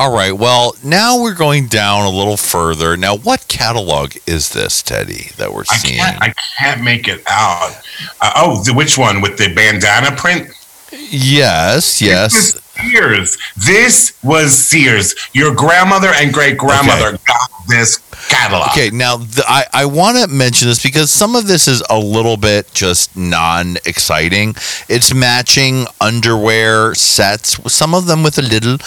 all 0.00 0.14
right. 0.14 0.32
Well, 0.32 0.74
now 0.82 1.20
we're 1.20 1.34
going 1.34 1.66
down 1.66 2.06
a 2.06 2.10
little 2.10 2.38
further. 2.38 2.96
Now, 2.96 3.18
what 3.18 3.46
catalog 3.48 4.14
is 4.26 4.48
this, 4.48 4.80
Teddy, 4.82 5.28
that 5.36 5.52
we're 5.52 5.64
I 5.70 5.76
seeing? 5.76 5.98
can't 5.98 6.22
I 6.22 6.32
can't 6.58 6.82
make 6.82 7.06
it 7.06 7.22
out. 7.28 7.74
Uh, 8.18 8.32
oh, 8.36 8.64
the, 8.64 8.72
which 8.72 8.96
one 8.96 9.20
with 9.20 9.36
the 9.36 9.52
bandana 9.54 10.16
print? 10.16 10.48
yes, 10.90 12.00
yes. 12.00 12.54
Sears. 12.82 13.38
This 13.56 14.18
was 14.22 14.56
Sears. 14.56 15.14
Your 15.32 15.54
grandmother 15.54 16.08
and 16.14 16.32
great 16.32 16.56
grandmother 16.58 17.18
got 17.26 17.50
this 17.68 17.98
catalog. 18.28 18.70
Okay, 18.70 18.90
now 18.90 19.16
the, 19.16 19.44
I, 19.46 19.64
I 19.72 19.84
want 19.86 20.18
to 20.18 20.26
mention 20.28 20.68
this 20.68 20.82
because 20.82 21.10
some 21.10 21.36
of 21.36 21.46
this 21.46 21.68
is 21.68 21.82
a 21.88 21.98
little 21.98 22.36
bit 22.36 22.72
just 22.72 23.16
non 23.16 23.76
exciting. 23.86 24.54
It's 24.88 25.14
matching 25.14 25.86
underwear 26.00 26.94
sets, 26.94 27.58
some 27.72 27.94
of 27.94 28.06
them 28.06 28.22
with 28.22 28.38
a 28.38 28.42
little 28.42 28.78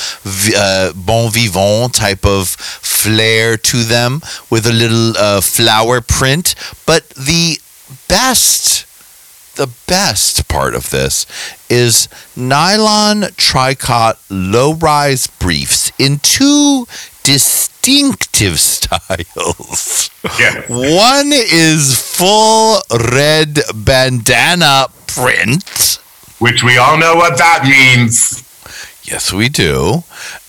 uh, 0.55 0.93
bon 0.93 1.31
vivant 1.31 1.93
type 1.95 2.25
of 2.25 2.49
flair 2.49 3.57
to 3.57 3.83
them, 3.83 4.21
with 4.49 4.65
a 4.65 4.73
little 4.73 5.17
uh, 5.17 5.41
flower 5.41 6.01
print. 6.01 6.55
But 6.85 7.09
the 7.09 7.59
best, 8.07 8.85
the 9.55 9.71
best 9.87 10.47
part 10.47 10.73
of 10.75 10.89
this 10.89 11.25
is 11.69 12.07
nylon 12.35 13.21
tricot 13.37 14.17
low 14.29 14.73
rise 14.73 15.27
briefs 15.27 15.91
in 15.99 16.17
two 16.19 16.85
distinctive 17.23 18.59
styles. 18.59 20.09
Yes. 20.39 20.69
One 20.69 21.31
is 21.31 21.99
full 21.99 22.81
red 23.11 23.59
bandana 23.73 24.87
print. 25.07 25.99
Which 26.39 26.63
we 26.63 26.77
all 26.77 26.97
know 26.97 27.15
what 27.15 27.37
that 27.37 27.63
means. 27.63 28.41
Yes, 29.03 29.31
we 29.31 29.49
do. 29.49 30.03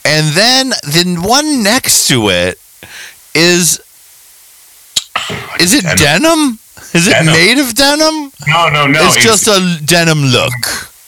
And 0.04 0.34
then 0.34 0.70
the 0.82 1.20
one 1.22 1.62
next 1.62 2.08
to 2.08 2.28
it 2.28 2.58
is 3.34 3.80
is 5.60 5.74
it 5.74 5.82
Denim. 5.82 6.22
denim? 6.22 6.58
Is 6.94 7.06
it 7.08 7.10
Denim. 7.12 7.32
made 7.32 7.58
of 7.58 7.74
denim? 7.74 8.32
No, 8.46 8.68
no, 8.70 8.86
no. 8.86 9.00
it's, 9.06 9.22
just 9.22 9.48
a 9.48 9.84
denim 9.84 10.22
look. 10.26 10.52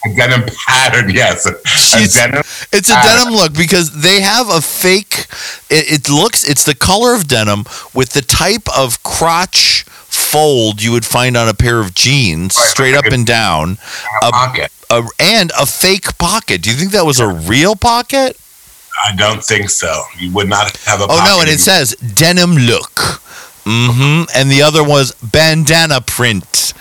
a 0.05 0.15
denim 0.17 0.43
pattern. 0.67 1.11
Yes, 1.11 1.47
a 1.47 1.53
She's- 1.67 2.15
denim. 2.15 2.43
It's 2.73 2.91
a 2.91 2.95
denim 3.03 3.33
look 3.35 3.55
because 3.55 3.91
they 4.03 4.21
have 4.21 4.49
a 4.51 4.61
fake. 4.61 5.27
It, 5.71 5.91
it 6.07 6.09
looks. 6.11 6.43
It's 6.49 6.65
the 6.65 6.75
color 6.75 7.15
of 7.15 7.29
denim 7.29 7.65
with 7.95 8.11
the 8.11 8.23
type 8.23 8.69
of 8.77 9.03
crotch 9.05 9.85
fold 9.89 10.83
you 10.83 10.91
would 10.93 11.05
find 11.05 11.37
on 11.37 11.49
a 11.49 11.55
pair 11.55 11.79
of 11.81 11.95
jeans, 11.95 12.57
Right, 12.57 12.67
straight 12.69 12.95
like 12.97 13.07
up 13.07 13.13
a- 13.13 13.15
and 13.15 13.27
down, 13.27 13.79
a, 14.23 14.31
pocket. 14.33 14.73
a, 14.91 15.03
and 15.21 15.53
a 15.59 15.67
fake 15.67 16.19
pocket. 16.19 16.63
Do 16.63 16.71
you 16.71 16.77
think 16.77 16.91
that 16.93 17.07
was 17.07 17.21
a 17.21 17.29
real 17.29 17.77
pocket? 17.77 18.37
I 19.07 19.15
don't 19.15 19.45
think 19.45 19.69
so. 19.71 20.03
You 20.19 20.33
would 20.33 20.49
not 20.49 20.77
have 20.79 21.01
a. 21.01 21.05
Oh 21.09 21.23
no, 21.25 21.41
and 21.41 21.49
it 21.51 21.61
says 21.61 21.95
denim 21.97 22.55
look. 22.57 23.23
Hmm 23.69 24.23
And 24.35 24.49
the 24.51 24.63
other 24.63 24.85
was 24.85 25.13
bandana 25.23 26.01
print. 26.01 26.73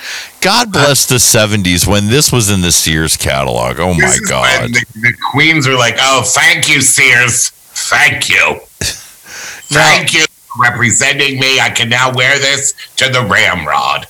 God 0.42 0.72
bless 0.72 1.08
the 1.08 1.16
'70s 1.16 1.88
when 1.88 2.08
this 2.08 2.32
was 2.32 2.52
in 2.52 2.62
the 2.62 2.72
Sears 2.72 3.18
catalog. 3.18 3.80
Oh 3.80 3.94
my 3.96 4.18
God! 4.30 4.70
The, 4.70 4.86
the 4.94 5.14
queens 5.32 5.68
are 5.68 5.76
like, 5.76 5.96
"Oh, 6.00 6.22
thank 6.24 6.70
you, 6.70 6.82
Sears. 6.82 7.50
Thank 7.50 8.30
you, 8.30 8.60
thank 8.80 10.14
you 10.14 10.22
for 10.22 10.62
representing 10.62 11.40
me. 11.40 11.60
I 11.60 11.70
can 11.70 11.90
now 11.90 12.14
wear 12.14 12.38
this 12.38 12.74
to 12.98 13.10
the 13.10 13.22
ramrod." 13.22 14.08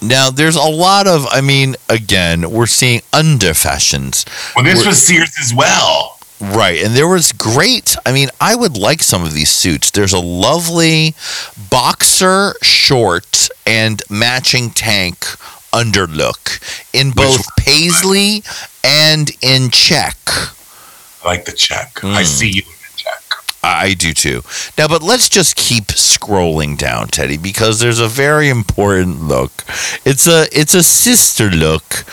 Now 0.00 0.30
there's 0.30 0.56
a 0.56 0.62
lot 0.62 1.08
of. 1.08 1.26
I 1.30 1.40
mean, 1.40 1.74
again, 1.88 2.50
we're 2.52 2.66
seeing 2.66 3.02
under 3.12 3.52
fashions. 3.54 4.24
Well, 4.54 4.64
this 4.64 4.78
We're- 4.78 4.88
was 4.88 5.02
Sears 5.04 5.32
as 5.40 5.52
well. 5.52 6.18
Right. 6.42 6.82
And 6.82 6.94
there 6.96 7.06
was 7.06 7.30
great, 7.30 7.94
I 8.04 8.10
mean, 8.12 8.28
I 8.40 8.56
would 8.56 8.76
like 8.76 9.00
some 9.02 9.22
of 9.22 9.32
these 9.32 9.50
suits. 9.50 9.92
There's 9.92 10.12
a 10.12 10.18
lovely 10.18 11.14
boxer 11.70 12.54
short 12.62 13.48
and 13.64 14.02
matching 14.10 14.70
tank 14.70 15.20
underlook 15.72 16.60
in 16.92 17.12
both 17.12 17.46
paisley 17.56 18.42
and 18.82 19.30
in 19.40 19.70
check. 19.70 20.16
I 20.26 21.26
like 21.26 21.44
the 21.44 21.52
check. 21.52 22.02
I 22.02 22.22
Mm. 22.22 22.26
see 22.26 22.48
you 22.50 22.62
in 22.62 22.68
the 22.68 22.72
check. 22.72 22.81
I 23.62 23.94
do 23.94 24.12
too. 24.12 24.42
Now, 24.76 24.88
but 24.88 25.02
let's 25.02 25.28
just 25.28 25.54
keep 25.54 25.84
scrolling 25.86 26.76
down, 26.76 27.08
Teddy, 27.08 27.36
because 27.36 27.78
there's 27.78 28.00
a 28.00 28.08
very 28.08 28.48
important 28.48 29.22
look. 29.22 29.64
It's 30.04 30.26
a 30.26 30.48
it's 30.52 30.74
a 30.74 30.82
sister 30.82 31.48
look 31.48 32.04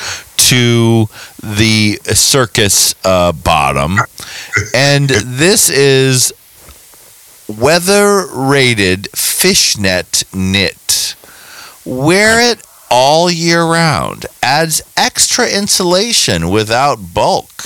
to 0.50 1.08
the 1.42 2.00
circus 2.06 2.94
uh, 3.04 3.32
bottom, 3.32 3.98
and 4.76 5.10
this 5.10 5.70
is 5.70 6.32
weather 7.48 8.28
rated 8.32 9.10
fishnet 9.16 10.24
knit. 10.34 11.16
Wear 11.84 12.52
it 12.52 12.64
all 12.92 13.30
year 13.30 13.64
round. 13.64 14.26
Adds 14.44 14.82
extra 14.98 15.48
insulation 15.48 16.50
without 16.50 17.14
bulk 17.14 17.62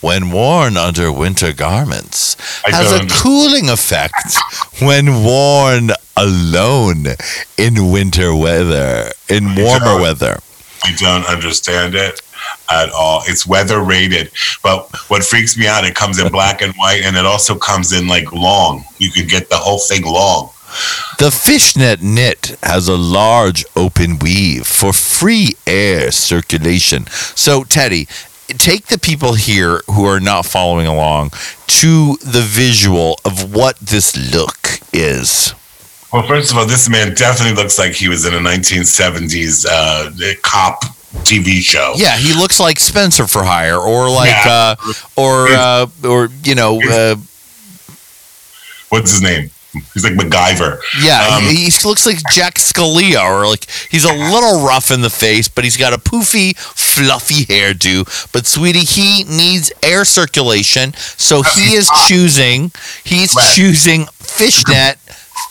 when 0.00 0.30
worn 0.30 0.76
under 0.76 1.10
winter 1.12 1.52
garments. 1.52 2.36
I 2.66 2.70
Has 2.76 2.92
a 2.92 2.98
don't- 3.00 3.10
cooling 3.10 3.68
effect 3.68 4.36
when 4.80 5.22
worn 5.24 5.90
alone 6.16 7.06
in 7.56 7.90
winter 7.90 8.34
weather, 8.34 9.12
in 9.28 9.54
warmer 9.54 10.00
weather. 10.00 10.40
I 10.84 10.92
don't 10.92 11.26
understand 11.26 11.94
it 11.94 12.20
at 12.70 12.90
all. 12.90 13.22
It's 13.26 13.46
weather 13.46 13.80
rated, 13.80 14.30
but 14.62 14.88
what 15.08 15.24
freaks 15.24 15.56
me 15.56 15.66
out, 15.66 15.84
it 15.84 15.94
comes 15.94 16.18
in 16.18 16.28
black 16.28 16.62
and 16.62 16.72
white, 16.74 17.02
and 17.02 17.16
it 17.16 17.26
also 17.26 17.56
comes 17.56 17.92
in 17.92 18.06
like 18.06 18.30
long. 18.32 18.84
You 18.98 19.10
can 19.10 19.26
get 19.26 19.50
the 19.50 19.56
whole 19.56 19.78
thing 19.80 20.04
long. 20.04 20.50
The 21.18 21.30
fishnet 21.30 22.02
knit 22.02 22.56
has 22.62 22.88
a 22.88 22.96
large 22.96 23.64
open 23.74 24.18
weave 24.18 24.66
for 24.66 24.92
free 24.92 25.54
air 25.66 26.10
circulation. 26.12 27.06
So, 27.34 27.64
Teddy, 27.64 28.06
take 28.48 28.86
the 28.86 28.98
people 28.98 29.34
here 29.34 29.82
who 29.90 30.04
are 30.06 30.20
not 30.20 30.46
following 30.46 30.86
along 30.86 31.30
to 31.80 32.16
the 32.24 32.40
visual 32.42 33.18
of 33.24 33.52
what 33.54 33.78
this 33.78 34.16
look 34.34 34.80
is. 34.92 35.54
Well, 36.12 36.26
first 36.26 36.52
of 36.52 36.56
all, 36.56 36.66
this 36.66 36.88
man 36.88 37.14
definitely 37.14 37.60
looks 37.62 37.78
like 37.78 37.92
he 37.92 38.08
was 38.08 38.24
in 38.24 38.32
a 38.32 38.38
1970s 38.38 39.66
uh, 39.70 40.10
cop 40.42 40.84
TV 41.24 41.60
show. 41.60 41.92
Yeah, 41.96 42.16
he 42.16 42.32
looks 42.32 42.58
like 42.60 42.78
Spenser 42.78 43.26
for 43.26 43.42
hire, 43.42 43.76
or 43.78 44.08
like, 44.10 44.30
Yeah. 44.30 44.74
uh, 44.78 44.92
or, 45.16 45.48
uh, 45.48 45.86
or 46.04 46.28
you 46.44 46.54
know, 46.54 46.80
uh, 46.82 47.16
What's 48.90 49.10
his 49.10 49.20
name? 49.20 49.50
He's 49.92 50.02
like 50.02 50.14
MacGyver. 50.14 50.80
yeah, 51.02 51.28
Um, 51.36 51.42
he, 51.44 51.64
he 51.68 51.88
looks 51.88 52.06
like 52.06 52.18
Jack 52.32 52.54
Scalia, 52.54 53.22
or 53.22 53.46
like 53.46 53.66
he's 53.90 54.04
a 54.04 54.12
little 54.12 54.64
rough 54.64 54.90
in 54.90 55.02
the 55.02 55.10
face, 55.10 55.46
but 55.48 55.62
he's 55.64 55.76
got 55.76 55.92
a 55.92 55.98
poofy, 55.98 56.56
fluffy 56.56 57.44
hairdo. 57.44 58.04
But 58.32 58.46
sweetie, 58.46 58.80
he 58.80 59.24
needs 59.24 59.70
air 59.82 60.04
circulation, 60.06 60.94
so 60.94 61.42
he 61.42 61.74
is 61.74 61.90
choosing. 62.06 62.72
He's 63.04 63.34
choosing 63.54 64.06
fishnet 64.20 64.96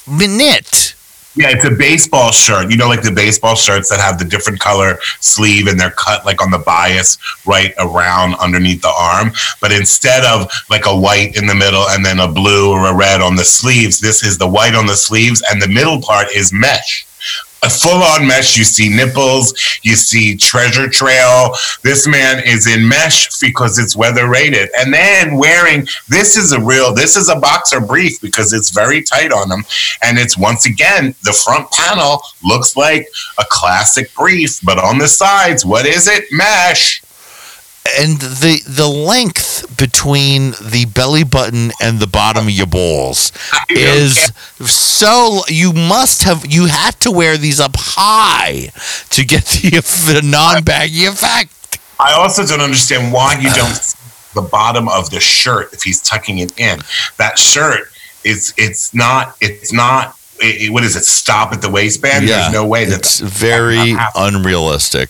knit. 0.07 0.95
Yeah, 1.37 1.51
it's 1.51 1.65
a 1.65 1.71
baseball 1.71 2.31
shirt. 2.31 2.71
You 2.71 2.77
know, 2.77 2.87
like 2.87 3.03
the 3.03 3.11
baseball 3.11 3.55
shirts 3.55 3.89
that 3.89 3.99
have 3.99 4.17
the 4.17 4.25
different 4.25 4.59
color 4.59 4.97
sleeve 5.19 5.67
and 5.67 5.79
they're 5.79 5.91
cut 5.91 6.25
like 6.25 6.41
on 6.41 6.49
the 6.49 6.57
bias 6.57 7.19
right 7.45 7.73
around 7.77 8.33
underneath 8.35 8.81
the 8.81 8.91
arm. 8.97 9.31
But 9.61 9.71
instead 9.71 10.25
of 10.25 10.51
like 10.71 10.87
a 10.87 10.97
white 10.97 11.37
in 11.37 11.45
the 11.45 11.53
middle 11.53 11.85
and 11.89 12.03
then 12.03 12.19
a 12.19 12.27
blue 12.27 12.71
or 12.71 12.87
a 12.87 12.95
red 12.95 13.21
on 13.21 13.35
the 13.35 13.45
sleeves, 13.45 13.99
this 13.99 14.23
is 14.23 14.39
the 14.39 14.47
white 14.47 14.73
on 14.73 14.87
the 14.87 14.95
sleeves 14.95 15.43
and 15.49 15.61
the 15.61 15.67
middle 15.67 16.01
part 16.01 16.27
is 16.35 16.51
mesh. 16.51 17.06
A 17.63 17.69
full 17.69 18.03
on 18.03 18.27
mesh. 18.27 18.57
You 18.57 18.63
see 18.63 18.89
nipples, 18.89 19.53
you 19.81 19.95
see 19.95 20.35
treasure 20.35 20.89
trail. 20.89 21.55
This 21.83 22.07
man 22.07 22.43
is 22.45 22.67
in 22.67 22.87
mesh 22.87 23.39
because 23.39 23.79
it's 23.79 23.95
weather 23.95 24.27
rated. 24.29 24.69
And 24.77 24.93
then 24.93 25.37
wearing 25.37 25.87
this 26.07 26.37
is 26.37 26.51
a 26.51 26.61
real, 26.61 26.93
this 26.93 27.15
is 27.15 27.29
a 27.29 27.35
boxer 27.35 27.79
brief 27.79 28.21
because 28.21 28.53
it's 28.53 28.69
very 28.69 29.01
tight 29.01 29.31
on 29.31 29.51
him. 29.51 29.65
And 30.03 30.17
it's 30.17 30.37
once 30.37 30.65
again, 30.65 31.15
the 31.23 31.33
front 31.33 31.71
panel 31.71 32.21
looks 32.43 32.77
like 32.77 33.07
a 33.39 33.45
classic 33.49 34.13
brief, 34.13 34.59
but 34.63 34.77
on 34.77 34.97
the 34.97 35.07
sides, 35.07 35.65
what 35.65 35.85
is 35.85 36.07
it? 36.07 36.25
Mesh. 36.31 37.01
And 37.99 38.19
the 38.19 38.61
the 38.67 38.87
length 38.87 39.77
between 39.77 40.51
the 40.61 40.85
belly 40.93 41.23
button 41.23 41.71
and 41.81 41.99
the 41.99 42.07
bottom 42.07 42.47
of 42.47 42.51
your 42.51 42.67
balls 42.67 43.31
is 43.69 44.31
so 44.59 45.41
you 45.47 45.73
must 45.73 46.23
have 46.23 46.45
you 46.45 46.65
had 46.65 46.91
to 46.99 47.11
wear 47.11 47.37
these 47.37 47.59
up 47.59 47.75
high 47.75 48.69
to 49.09 49.25
get 49.25 49.43
the, 49.45 49.79
the 50.13 50.21
non-baggy 50.23 51.05
effect 51.05 51.79
I 51.99 52.13
also 52.13 52.45
don't 52.45 52.61
understand 52.61 53.11
why 53.11 53.39
you 53.39 53.51
don't 53.53 53.69
see 53.75 53.97
the 54.33 54.47
bottom 54.47 54.87
of 54.87 55.09
the 55.09 55.19
shirt 55.19 55.73
if 55.73 55.83
he's 55.83 56.01
tucking 56.01 56.37
it 56.37 56.59
in. 56.59 56.79
That 57.17 57.39
shirt 57.39 57.89
is 58.23 58.53
it's 58.57 58.93
not 58.93 59.35
it's 59.41 59.73
not 59.73 60.15
it, 60.39 60.71
what 60.71 60.83
is 60.83 60.95
it? 60.95 61.03
Stop 61.03 61.53
at 61.53 61.61
the 61.61 61.69
waistband. 61.69 62.27
There's 62.27 62.53
no 62.53 62.65
way 62.65 62.85
that 62.85 62.99
it's 62.99 63.19
very 63.19 63.93
not 63.93 64.13
happening. 64.13 64.35
unrealistic 64.35 65.09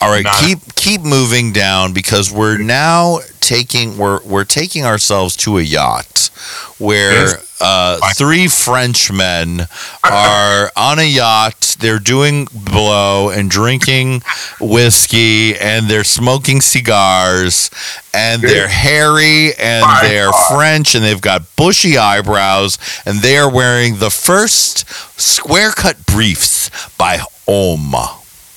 all 0.00 0.10
right 0.10 0.24
Not- 0.24 0.34
keep 0.34 0.58
keep 0.74 1.00
moving 1.02 1.52
down 1.52 1.92
because 1.92 2.32
we're 2.32 2.58
now 2.58 3.18
taking 3.40 3.96
we're 3.98 4.22
we're 4.24 4.44
taking 4.44 4.84
ourselves 4.84 5.36
to 5.36 5.58
a 5.58 5.62
yacht 5.62 6.30
where 6.78 7.38
uh, 7.60 7.98
three 8.14 8.48
Frenchmen 8.48 9.62
are 10.02 10.70
on 10.76 10.98
a 10.98 11.04
yacht. 11.04 11.76
They're 11.78 11.98
doing 12.00 12.46
blow 12.52 13.30
and 13.30 13.50
drinking 13.50 14.22
whiskey, 14.60 15.56
and 15.56 15.88
they're 15.88 16.04
smoking 16.04 16.60
cigars, 16.60 17.70
and 18.12 18.42
they're 18.42 18.68
hairy 18.68 19.54
and 19.54 19.84
they're 20.02 20.32
French, 20.50 20.94
and 20.94 21.04
they've 21.04 21.20
got 21.20 21.42
bushy 21.56 21.96
eyebrows, 21.96 22.76
and 23.06 23.20
they 23.20 23.36
are 23.38 23.50
wearing 23.50 23.98
the 23.98 24.10
first 24.10 24.86
square 25.18 25.70
cut 25.70 26.04
briefs 26.06 26.70
by 26.98 27.18
Homme. 27.46 27.94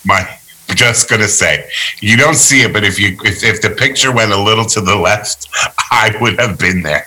my 0.04 0.37
just 0.76 1.10
gonna 1.10 1.28
say. 1.28 1.70
You 2.02 2.18
don't 2.18 2.36
see 2.36 2.62
it 2.62 2.74
but 2.74 2.84
if 2.84 3.00
you 3.00 3.18
if, 3.24 3.44
if 3.44 3.62
the 3.62 3.70
picture 3.72 4.12
went 4.12 4.32
a 4.32 4.42
little 4.42 4.66
to 4.66 4.82
the 4.82 4.96
left 4.96 5.48
i 5.92 6.16
would 6.22 6.40
have 6.40 6.58
been 6.60 6.82
there. 6.82 7.06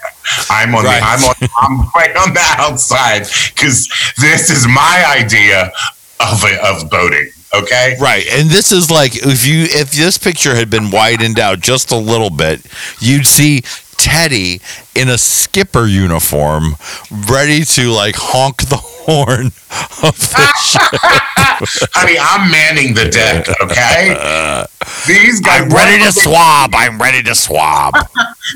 I'm 0.49 0.75
on 0.75 0.85
Right. 0.85 1.01
the 1.01 1.07
i'm 1.07 1.25
on 1.25 1.81
i'm 1.83 1.91
right 1.95 2.17
on 2.17 2.33
the 2.35 2.55
outside 2.59 3.27
because 3.55 3.89
this 4.19 4.51
is 4.51 4.67
my 4.67 5.05
idea 5.19 5.73
of 6.21 6.43
a, 6.45 6.67
of 6.67 6.91
boating 6.91 7.31
okay? 7.53 7.97
Right, 8.01 8.25
and 8.31 8.49
this 8.49 8.71
is 8.71 8.91
like 8.93 9.17
if 9.17 9.45
you 9.47 9.65
if 9.65 9.91
this 9.93 10.17
picture 10.19 10.55
had 10.55 10.71
been 10.71 10.91
widened 10.93 11.39
out 11.41 11.59
just 11.61 11.91
a 11.91 11.97
little 11.97 12.31
bit, 12.31 12.65
you'd 13.01 13.27
see 13.27 13.63
Teddy 14.05 14.61
in 14.95 15.09
a 15.09 15.19
skipper 15.19 15.87
uniform, 15.87 16.77
ready 17.29 17.65
to 17.65 17.91
like 17.91 18.15
honk 18.17 18.63
the 18.69 18.77
horn 18.77 19.47
of 20.03 20.17
the 20.17 20.53
ship. 20.63 20.83
honey 21.93 22.17
i'm 22.19 22.51
manning 22.51 22.95
the 22.95 23.05
deck 23.11 23.47
okay 23.61 24.17
these 25.07 25.41
guys 25.41 25.63
I'm 25.63 25.69
ready 25.71 26.03
to 26.05 26.13
swab. 26.25 26.71
I'm 26.75 26.99
ready 26.99 27.23
to 27.25 27.35
swab. 27.35 27.95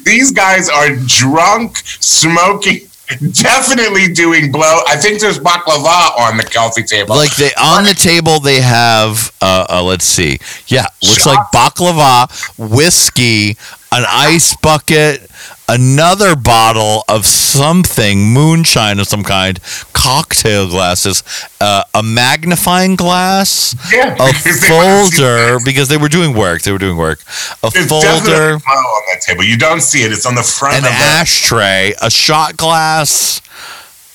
these 0.04 0.32
guys 0.32 0.68
are 0.70 0.88
drunk 1.06 1.76
smoking 2.00 2.88
definitely 3.32 4.12
doing 4.14 4.50
blow 4.50 4.80
i 4.88 4.96
think 4.96 5.20
there's 5.20 5.38
baklava 5.38 6.16
on 6.18 6.36
the 6.38 6.44
coffee 6.44 6.82
table 6.82 7.14
Like 7.14 7.36
they 7.36 7.52
on 7.60 7.84
the 7.84 7.92
table, 7.94 8.40
they 8.40 8.60
have 8.62 9.30
uh, 9.42 9.66
uh 9.68 9.82
let's 9.82 10.06
see, 10.06 10.38
yeah, 10.68 10.86
looks 11.02 11.26
like 11.26 11.38
baklava, 11.52 12.26
whiskey, 12.58 13.56
an 13.96 14.04
ice 14.08 14.56
bucket, 14.56 15.30
another 15.68 16.34
bottle 16.36 17.04
of 17.08 17.24
something, 17.26 18.32
moonshine 18.32 18.98
of 18.98 19.06
some 19.06 19.22
kind, 19.22 19.60
cocktail 19.92 20.68
glasses, 20.68 21.22
uh, 21.60 21.84
a 21.94 22.02
magnifying 22.02 22.96
glass, 22.96 23.74
Yeah, 23.92 24.14
a 24.14 24.32
because 24.32 24.60
they 24.60 24.70
wanna 24.70 25.06
see 25.06 25.16
folder 25.22 25.58
because 25.64 25.88
they 25.88 25.96
were 25.96 26.08
doing 26.08 26.34
work. 26.36 26.62
They 26.62 26.72
were 26.72 26.78
doing 26.78 26.96
work. 26.96 27.20
A 27.62 27.70
There's 27.70 27.86
folder, 27.88 28.06
definitely 28.06 28.54
on 28.66 29.02
that 29.12 29.20
table. 29.22 29.44
You 29.44 29.56
don't 29.56 29.80
see 29.80 30.02
it. 30.02 30.12
It's 30.12 30.26
on 30.26 30.34
the 30.34 30.42
front 30.42 30.74
an 30.78 30.84
of 30.84 30.90
the. 30.90 30.96
ashtray, 31.04 31.94
a 32.02 32.10
shot 32.10 32.56
glass, 32.56 33.40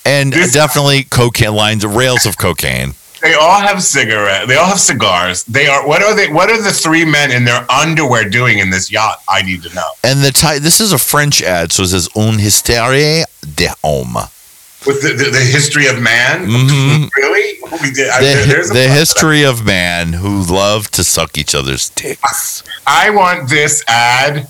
and 0.05 0.33
This- 0.33 0.51
definitely 0.53 1.03
cocaine 1.03 1.53
lines, 1.53 1.85
rails 1.85 2.25
of 2.25 2.37
cocaine. 2.37 2.95
They 3.21 3.33
all 3.33 3.59
have 3.59 3.81
cigarettes. 3.83 4.47
They 4.47 4.55
all 4.55 4.67
have 4.67 4.79
cigars. 4.79 5.43
They 5.43 5.67
are. 5.67 5.85
What 5.87 6.01
are 6.01 6.15
they? 6.15 6.31
What 6.31 6.49
are 6.49 6.61
the 6.61 6.71
three 6.71 7.05
men 7.05 7.31
in 7.31 7.43
their 7.45 7.65
underwear 7.69 8.29
doing 8.29 8.59
in 8.59 8.69
this 8.69 8.91
yacht? 8.91 9.21
I 9.29 9.41
need 9.41 9.63
to 9.63 9.73
know. 9.75 9.89
And 10.03 10.21
the 10.23 10.31
ti- 10.31 10.59
this 10.59 10.79
is 10.79 10.93
a 10.93 10.97
French 10.97 11.41
ad, 11.41 11.71
so 11.71 11.83
it 11.83 11.87
says 11.89 12.07
"Un 12.15 12.39
histoire 12.39 13.25
de 13.55 13.67
homme." 13.83 14.29
With 14.87 15.01
the, 15.01 15.09
the, 15.09 15.29
the 15.31 15.39
history 15.41 15.87
of 15.87 15.99
man. 16.01 16.45
Mhm. 16.47 17.09
Really? 17.17 17.59
Did, 17.93 18.09
I, 18.09 18.19
The, 18.21 18.45
there's 18.47 18.71
a 18.71 18.73
the 18.73 18.87
history 18.87 19.43
of 19.43 19.65
man 19.65 20.13
who 20.13 20.41
love 20.43 20.89
to 20.91 21.03
suck 21.03 21.37
each 21.37 21.53
other's 21.53 21.89
dicks. 21.89 22.63
I 22.87 23.09
want 23.09 23.49
this 23.49 23.83
ad 23.87 24.47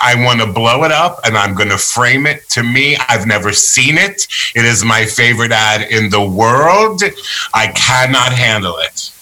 I 0.00 0.14
want 0.24 0.40
to 0.40 0.46
blow 0.46 0.84
it 0.84 0.92
up 0.92 1.20
and 1.24 1.36
I'm 1.36 1.54
going 1.54 1.70
to 1.70 1.78
frame 1.78 2.26
it. 2.26 2.48
To 2.50 2.62
me, 2.62 2.96
I've 3.08 3.26
never 3.26 3.52
seen 3.52 3.96
it. 3.96 4.26
It 4.54 4.64
is 4.64 4.84
my 4.84 5.04
favorite 5.04 5.52
ad 5.52 5.90
in 5.90 6.10
the 6.10 6.24
world. 6.24 7.02
I 7.54 7.68
cannot 7.68 8.32
handle 8.32 8.76
it. 8.78 9.12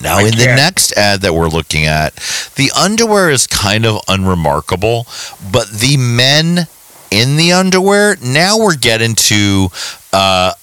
Now, 0.00 0.18
I 0.18 0.22
in 0.22 0.30
the 0.30 0.44
can't. 0.44 0.56
next 0.56 0.92
ad 0.96 1.20
that 1.20 1.34
we're 1.34 1.48
looking 1.48 1.86
at, 1.86 2.14
the 2.56 2.70
underwear 2.76 3.30
is 3.30 3.46
kind 3.46 3.86
of 3.86 4.00
unremarkable, 4.08 5.06
but 5.52 5.68
the 5.68 5.96
men 5.96 6.66
in 7.10 7.36
the 7.36 7.52
underwear, 7.52 8.16
now 8.22 8.58
we're 8.58 8.76
getting 8.76 9.14
to 9.14 9.68
uh, 10.12 10.54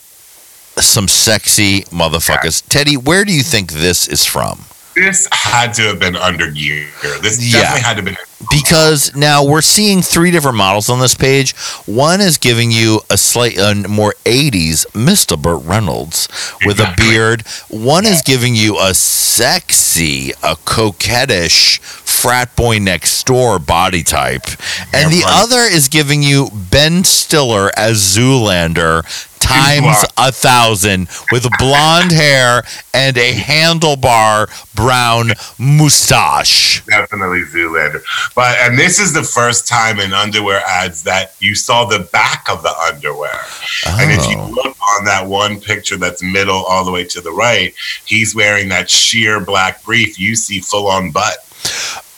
some 0.78 1.08
sexy 1.08 1.82
motherfuckers. 1.84 2.68
Teddy, 2.68 2.98
where 2.98 3.24
do 3.24 3.34
you 3.34 3.44
think 3.44 3.72
this 3.72 4.08
is 4.08 4.26
from? 4.26 4.66
This 5.00 5.28
had 5.32 5.74
to 5.76 5.84
have 5.84 6.00
been 6.00 6.16
Undergear. 6.16 7.22
This 7.22 7.40
Yeah. 7.42 7.62
definitely 7.62 7.82
had 7.82 7.94
to 7.94 7.96
have 7.98 8.06
been. 8.06 8.18
Because 8.52 9.14
now 9.16 9.44
we're 9.44 9.62
seeing 9.62 10.02
three 10.02 10.32
different 10.32 10.56
models 10.58 10.90
on 10.90 11.00
this 11.02 11.14
page. 11.14 11.52
One 11.86 12.22
is 12.22 12.38
giving 12.38 12.72
you 12.72 13.02
a 13.10 13.18
slight 13.18 13.58
uh, 13.60 13.74
more 13.88 14.16
80s 14.26 14.86
Mr. 14.94 15.38
Burt 15.40 15.62
Reynolds 15.66 16.30
with 16.66 16.80
a 16.80 16.94
beard. 16.98 17.42
One 17.70 18.06
is 18.06 18.22
giving 18.22 18.56
you 18.56 18.80
a 18.80 18.94
sexy, 18.94 20.32
a 20.42 20.56
coquettish 20.56 21.80
frat 21.80 22.56
boy 22.56 22.80
next 22.80 23.26
door 23.26 23.60
body 23.60 24.04
type. 24.04 24.46
And 24.94 25.12
the 25.12 25.22
right. 25.26 25.44
other 25.44 25.60
is 25.60 25.88
giving 25.90 26.24
you 26.24 26.50
Ben 26.54 27.04
Stiller 27.04 27.72
as 27.78 27.98
Zoolander 27.98 29.04
times 29.40 29.98
a 30.18 30.32
thousand 30.32 31.08
with 31.32 31.48
blonde 31.58 32.12
hair 32.12 32.64
and 32.94 33.18
a 33.18 33.34
handlebar 33.34 34.48
brown 34.76 35.32
mustache. 35.58 36.84
Definitely 36.86 37.42
Zoolander. 37.44 38.02
But 38.36 38.58
and 38.60 38.78
this 38.78 39.00
is 39.00 39.14
the 39.14 39.24
first 39.24 39.68
time 39.68 40.00
in 40.00 40.14
underwear 40.14 40.62
ads 40.68 41.04
that 41.04 41.34
you 41.40 41.56
saw 41.56 41.86
the 41.86 42.00
back 42.12 42.48
of 42.50 42.64
the 42.64 42.74
underwear. 42.88 43.40
And 43.88 44.12
if 44.12 44.28
you 44.30 44.38
Oh. 44.40 44.48
look 44.50 44.78
on 44.98 45.06
that 45.06 45.26
one 45.26 45.60
picture 45.60 45.98
that's 45.98 46.22
middle 46.24 46.64
all 46.64 46.86
the 46.86 46.92
way 46.92 47.04
to 47.06 47.22
the 47.22 47.32
right, 47.32 47.74
he's 48.06 48.36
wearing 48.36 48.70
that 48.70 48.90
sheer 48.90 49.40
black 49.40 49.84
brief. 49.84 50.20
You 50.20 50.36
see 50.36 50.60
full 50.62 50.88
on 50.88 51.12
butt. 51.12 51.38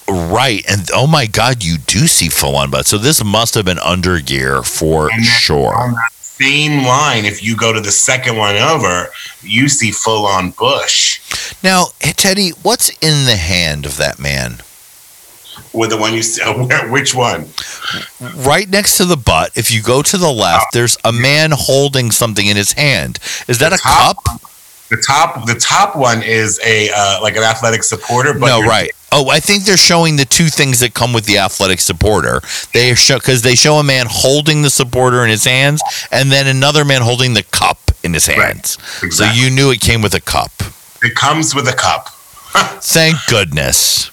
Right. 0.08 0.64
And 0.70 0.90
oh 0.94 1.08
my 1.08 1.26
God, 1.26 1.64
you 1.64 1.78
do 1.78 2.08
see 2.08 2.28
full 2.30 2.56
on 2.56 2.70
butt. 2.70 2.86
So 2.86 2.98
this 2.98 3.24
must 3.24 3.56
have 3.56 3.66
been 3.66 3.78
Undergear 3.78 4.66
for 4.66 5.10
sure. 5.22 5.94
Same 6.42 6.84
line, 6.84 7.26
if 7.26 7.44
you 7.44 7.56
go 7.56 7.72
to 7.72 7.80
the 7.80 7.92
second 7.92 8.36
one 8.36 8.56
over, 8.56 9.10
you 9.44 9.70
see 9.70 9.92
full 9.92 10.26
on 10.26 10.52
bush. 10.52 11.22
Now, 11.64 11.88
Teddy, 12.00 12.50
what's 12.64 12.90
in 13.00 13.26
the 13.26 13.36
hand 13.36 13.86
of 13.86 13.98
that 13.98 14.18
man? 14.18 14.62
With 15.74 15.92
the 15.92 15.98
one 15.98 16.14
you 16.14 16.24
see, 16.24 16.42
which 16.90 17.14
one? 17.14 17.50
Right 18.20 18.68
next 18.68 18.98
to 18.98 19.06
the 19.06 19.18
butt, 19.18 19.52
if 19.56 19.72
you 19.72 19.84
go 19.84 20.02
to 20.02 20.18
the 20.18 20.32
left, 20.32 20.68
there's 20.74 20.98
a 21.06 21.12
man 21.12 21.52
holding 21.54 22.10
something 22.10 22.48
in 22.48 22.58
his 22.58 22.74
hand. 22.74 23.20
Is 23.48 23.60
that 23.60 23.72
a 23.72 23.78
top 23.78 24.24
cup? 24.24 24.42
The 24.90 24.98
top, 24.98 25.46
the 25.46 25.56
top 25.56 25.96
one 25.96 26.22
is 26.22 26.60
a 26.66 26.90
uh, 26.94 27.20
like 27.22 27.38
an 27.38 27.44
athletic 27.44 27.84
supporter. 27.84 28.34
But 28.34 28.48
No, 28.48 28.62
right. 28.62 28.92
Oh, 29.14 29.30
I 29.30 29.40
think 29.42 29.66
they're 29.66 29.76
showing 29.78 30.16
the 30.16 30.26
two 30.26 30.48
things 30.48 30.80
that 30.80 30.94
come 30.94 31.12
with 31.12 31.26
the 31.26 31.38
athletic 31.40 31.80
supporter. 31.82 32.42
They 32.74 32.96
show 32.96 33.18
because 33.18 33.42
they 33.42 33.56
show 33.56 33.76
a 33.76 33.84
man 33.84 34.06
holding 34.10 34.62
the 34.62 34.70
supporter 34.70 35.24
in 35.24 35.30
his 35.30 35.44
hands, 35.44 35.82
and 36.12 36.32
then 36.32 36.48
another 36.48 36.86
man 36.86 37.02
holding 37.02 37.34
the 37.34 37.44
cup 37.44 37.92
in 38.04 38.14
his 38.14 38.28
Right. 38.30 38.38
hands. 38.40 38.78
So 39.12 39.26
you 39.26 39.50
knew 39.50 39.70
it 39.72 39.82
came 39.82 40.02
with 40.02 40.14
a 40.14 40.22
cup. 40.22 40.52
It 41.04 41.16
comes 41.16 41.54
with 41.54 41.68
a 41.68 41.74
cup. 41.74 42.08
Thank 42.82 43.18
goodness. 43.28 44.10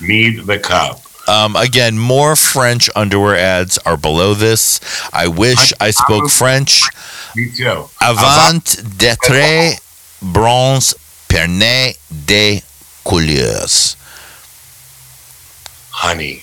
Need 0.00 0.46
the 0.46 0.58
cup. 0.58 1.00
Um, 1.28 1.54
again, 1.54 1.98
more 1.98 2.34
French 2.34 2.90
underwear 2.96 3.36
ads 3.36 3.78
are 3.86 3.96
below 3.96 4.34
this. 4.34 4.80
I 5.12 5.28
wish 5.28 5.72
I 5.78 5.90
spoke 5.92 6.28
French. 6.30 6.82
Me 7.36 7.50
too. 7.56 7.88
Avant 8.00 8.58
d'être 8.98 9.76
bronze 10.20 10.94
pernet 11.28 11.96
de 12.26 12.60
couleurs. 13.04 13.96
Honey. 15.92 16.42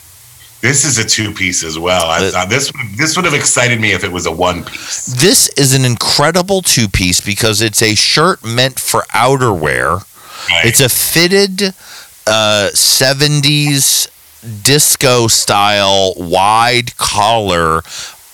This 0.62 0.84
is 0.84 0.98
a 0.98 1.06
two 1.06 1.34
piece 1.34 1.64
as 1.64 1.80
well. 1.80 2.10
I 2.10 2.30
thought 2.32 2.50
this 2.50 2.72
this 2.98 3.16
would 3.16 3.24
have 3.24 3.34
excited 3.34 3.80
me 3.80 3.94
if 3.94 4.04
it 4.04 4.12
was 4.12 4.26
a 4.26 4.32
one 4.32 4.64
piece. 4.66 5.06
This 5.06 5.48
is 5.50 5.74
an 5.74 5.86
incredible 5.86 6.62
two 6.62 6.90
piece 6.90 7.22
because 7.22 7.62
it's 7.62 7.82
a 7.82 7.96
shirt 7.96 8.44
meant 8.44 8.78
for 8.78 9.04
outerwear. 9.14 10.06
Right? 10.50 10.66
It's 10.66 10.82
a 10.82 10.90
fitted 10.90 11.74
uh, 12.28 12.70
70s 12.74 14.10
disco 14.64 15.28
style 15.28 16.14
wide 16.18 16.96
collar, 16.98 17.82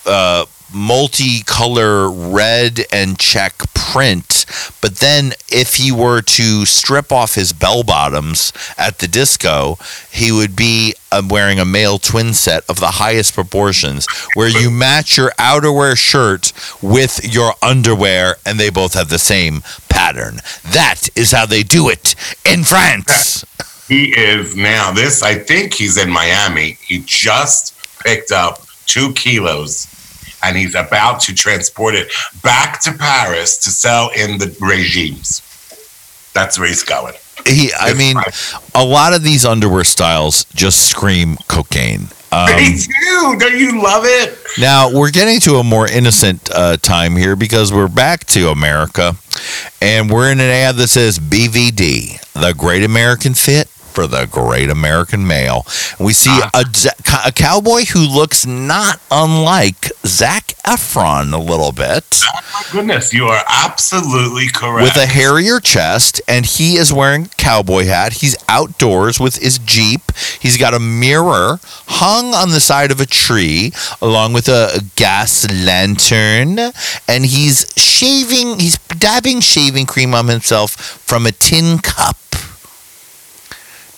uh, 0.06 0.46
multicolor 0.76 2.12
red 2.34 2.82
and 2.92 3.18
check 3.18 3.64
print. 3.74 4.46
But 4.82 4.98
then, 4.98 5.34
if 5.48 5.76
he 5.76 5.92
were 5.92 6.22
to 6.22 6.66
strip 6.66 7.12
off 7.12 7.36
his 7.36 7.54
bell 7.54 7.84
bottoms 7.84 8.52
at 8.78 9.00
the 9.00 9.08
disco, 9.08 9.78
he 10.12 10.32
would 10.32 10.56
be 10.56 10.96
uh, 11.12 11.22
wearing 11.28 11.60
a 11.60 11.66
male 11.66 11.98
twin 11.98 12.34
set 12.34 12.70
of 12.70 12.80
the 12.80 12.92
highest 12.92 13.34
proportions, 13.34 14.06
where 14.34 14.50
you 14.50 14.70
match 14.70 15.18
your 15.18 15.32
outerwear 15.40 15.98
shirt 15.98 16.52
with 16.82 17.34
your 17.34 17.54
underwear, 17.62 18.36
and 18.46 18.60
they 18.60 18.70
both 18.70 18.94
have 18.94 19.10
the 19.10 19.18
same 19.18 19.62
pattern. 19.90 20.42
That 20.64 21.08
is 21.16 21.32
how 21.32 21.46
they 21.46 21.64
do 21.64 21.90
it 21.90 22.16
in 22.46 22.64
France. 22.64 23.46
he 23.88 24.14
is 24.18 24.56
now. 24.56 24.92
This 24.92 25.24
I 25.24 25.36
think 25.36 25.74
he's 25.74 25.98
in 25.98 26.10
Miami. 26.10 26.78
He 26.86 27.02
just 27.06 27.74
picked 28.04 28.32
up 28.32 28.66
two 28.86 29.14
kilos, 29.14 29.88
and 30.46 30.58
he's 30.58 30.76
about 30.76 31.20
to 31.22 31.34
transport 31.36 31.96
it 31.96 32.12
back 32.44 32.82
to 32.82 32.94
Paris 32.94 33.58
to 33.60 33.70
sell 33.70 34.10
in 34.16 34.38
the 34.38 34.56
regimes. 34.62 35.42
That's 36.34 36.58
where 36.60 36.68
he's 36.68 36.84
going. 36.84 37.14
He, 37.46 37.72
I 37.80 37.90
It's 37.90 37.98
mean, 37.98 38.16
fine. 38.16 38.62
a 38.74 38.84
lot 38.84 39.14
of 39.14 39.24
these 39.24 39.46
underwear 39.46 39.84
styles 39.84 40.46
just 40.56 40.90
scream 40.90 41.38
cocaine. 41.48 42.08
Um, 42.32 42.48
Me 42.58 42.76
too. 42.78 43.38
Don't 43.40 43.58
you 43.58 43.82
love 43.82 44.04
it? 44.06 44.38
Now 44.60 44.92
we're 44.92 45.12
getting 45.12 45.40
to 45.42 45.56
a 45.58 45.64
more 45.64 45.88
innocent 45.90 46.50
uh, 46.54 46.76
time 46.76 47.16
here 47.16 47.38
because 47.38 47.72
we're 47.72 47.88
back 47.88 48.26
to 48.26 48.50
America, 48.50 49.16
and 49.82 50.10
we're 50.12 50.30
in 50.34 50.42
an 50.42 50.50
ad 50.50 50.76
that 50.76 50.88
says 50.90 51.18
BVD, 51.18 52.20
the 52.34 52.54
Great 52.58 52.84
American 52.84 53.36
Fit 53.36 53.70
for 53.96 54.08
the 54.08 54.28
Great 54.30 54.70
American 54.70 55.26
Male. 55.26 55.66
And 55.98 56.06
we 56.06 56.14
see 56.14 56.30
ah. 56.32 56.52
a 56.54 56.66
a 57.26 57.32
cowboy 57.32 57.86
who 57.86 58.00
looks 58.00 58.46
not 58.46 59.00
unlike 59.10 59.92
Zac 60.06 60.48
Efron 60.66 61.34
a 61.34 61.38
little 61.38 61.72
bit. 61.72 62.04
Oh 62.24 62.42
My 62.54 62.64
goodness, 62.72 63.14
you 63.14 63.26
are 63.26 63.44
absolutely 63.48 64.48
correct. 64.48 64.84
with 64.84 65.04
a 65.04 65.06
hairier 65.06 65.60
chest, 65.60 66.22
and 66.28 66.46
he 66.46 66.76
is 66.76 66.92
wearing 66.92 67.26
a 67.26 67.30
cowboy 67.38 67.86
hat. 67.86 68.14
He's 68.14 68.36
outdoors 68.50 69.20
with 69.20 69.38
his 69.38 69.58
Jeep. 69.60 70.12
He's 70.40 70.58
got 70.58 70.74
a 70.74 70.80
mirror 70.80 71.60
hung 71.88 72.34
on 72.34 72.52
the 72.52 72.60
side 72.60 72.92
of 72.92 73.00
a 73.00 73.06
tree, 73.06 73.72
along 74.02 74.34
with 74.34 74.48
a 74.48 74.84
gas 74.96 75.50
lantern, 75.52 76.60
and 77.08 77.26
he's 77.26 77.72
shaving. 77.78 78.60
He's 78.60 78.78
dabbing 78.78 79.40
shaving 79.40 79.86
cream 79.86 80.14
on 80.14 80.28
himself 80.28 80.72
from 80.72 81.26
a 81.26 81.32
tin 81.32 81.80
cup. 81.80 82.18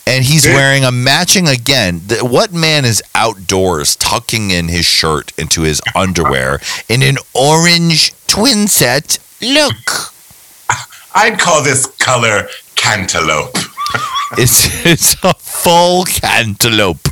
And 0.07 0.23
he's 0.25 0.45
wearing 0.45 0.83
a 0.85 0.91
matching 0.91 1.47
again. 1.47 2.01
th- 2.07 2.23
What 2.23 2.53
man 2.53 2.85
is 2.85 3.03
outdoors 3.13 3.95
tucking 3.95 4.51
in 4.51 4.67
his 4.69 4.85
shirt 4.85 5.31
into 5.37 5.61
his 5.61 5.81
underwear 5.95 6.59
in 6.89 7.01
an 7.03 7.17
orange 7.33 8.13
twin 8.27 8.67
set? 8.67 9.19
Look. 9.41 10.13
I'd 11.15 11.39
call 11.39 11.63
this 11.63 11.85
color 11.97 12.47
cantaloupe. 12.75 13.57
It's 14.37 14.85
it's 14.85 15.15
a 15.23 15.33
full 15.35 16.03
cantaloupe. 16.03 17.07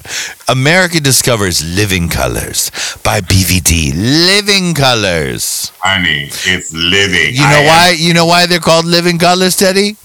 America 0.49 0.99
discovers 0.99 1.63
living 1.63 2.09
colors 2.09 2.69
by 3.03 3.21
BVD. 3.21 3.93
Living 3.95 4.73
colors. 4.73 5.71
Honey, 5.79 6.25
it's 6.25 6.73
living. 6.73 7.33
You 7.33 7.47
know 7.47 7.63
why? 7.63 7.95
You 7.97 8.13
know 8.13 8.25
why 8.25 8.47
they're 8.47 8.59
called 8.59 8.83
living 8.83 9.17
colors, 9.17 9.55
Teddy? 9.55 9.95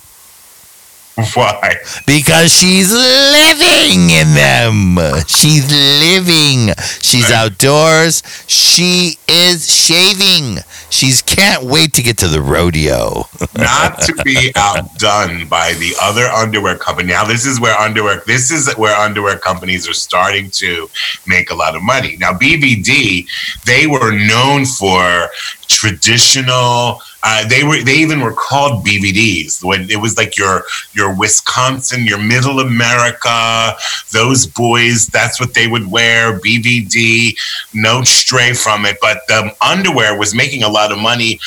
Why? 1.34 1.76
Because 2.06 2.52
she's 2.52 2.92
living 2.92 4.10
in 4.10 4.34
them. 4.34 4.96
She's 5.26 5.70
living. 5.70 6.72
She's 7.02 7.30
outdoors. 7.30 8.22
She 8.46 9.18
is 9.28 9.70
shaving. 9.70 10.58
She's 10.88 11.20
can't 11.22 11.64
wait 11.64 11.94
to 11.94 12.02
get 12.02 12.18
to 12.18 12.28
the 12.28 12.40
rodeo. 12.40 13.24
Not 13.58 14.00
to 14.02 14.14
be 14.24 14.52
outdone 14.56 15.46
by 15.48 15.74
the 15.74 15.94
other 16.00 16.26
underwear 16.26 16.76
company. 16.76 17.08
Now, 17.08 17.24
this 17.24 17.44
is 17.44 17.60
where 17.60 17.76
underwear. 17.76 18.22
This 18.26 18.50
is 18.50 18.72
where 18.76 18.96
underwear 18.96 19.36
companies 19.38 19.88
are 19.88 19.94
starting 19.94 20.50
to 20.52 20.88
make 21.26 21.50
a 21.50 21.54
lot 21.54 21.76
of 21.76 21.82
money. 21.82 22.16
Now, 22.18 22.32
BVD, 22.32 23.26
they 23.66 23.86
were 23.86 24.12
known 24.12 24.64
for 24.64 25.28
traditional 25.68 27.00
Uh, 27.22 27.46
they 27.48 27.62
were 27.64 27.82
they 27.82 27.96
even 27.96 28.20
were 28.20 28.32
called 28.32 28.84
BVDs 28.84 29.62
when 29.62 29.90
it 29.90 29.96
was 29.96 30.16
like 30.16 30.36
your 30.38 30.64
your 30.92 31.14
Wisconsin, 31.14 32.04
your 32.04 32.18
Middle 32.18 32.60
America, 32.60 33.74
those 34.12 34.46
boys. 34.46 35.06
That's 35.06 35.40
what 35.40 35.54
they 35.54 35.68
would 35.68 35.90
wear. 35.90 36.38
BVD, 36.38 37.36
no 37.74 38.02
stray 38.02 38.54
from 38.54 38.86
it. 38.86 38.96
But 39.00 39.20
the 39.28 39.54
underwear 39.60 40.18
was 40.18 40.34
making 40.34 40.62
a 40.62 40.68
lot 40.68 40.92
of 40.92 40.98
money 40.98 41.40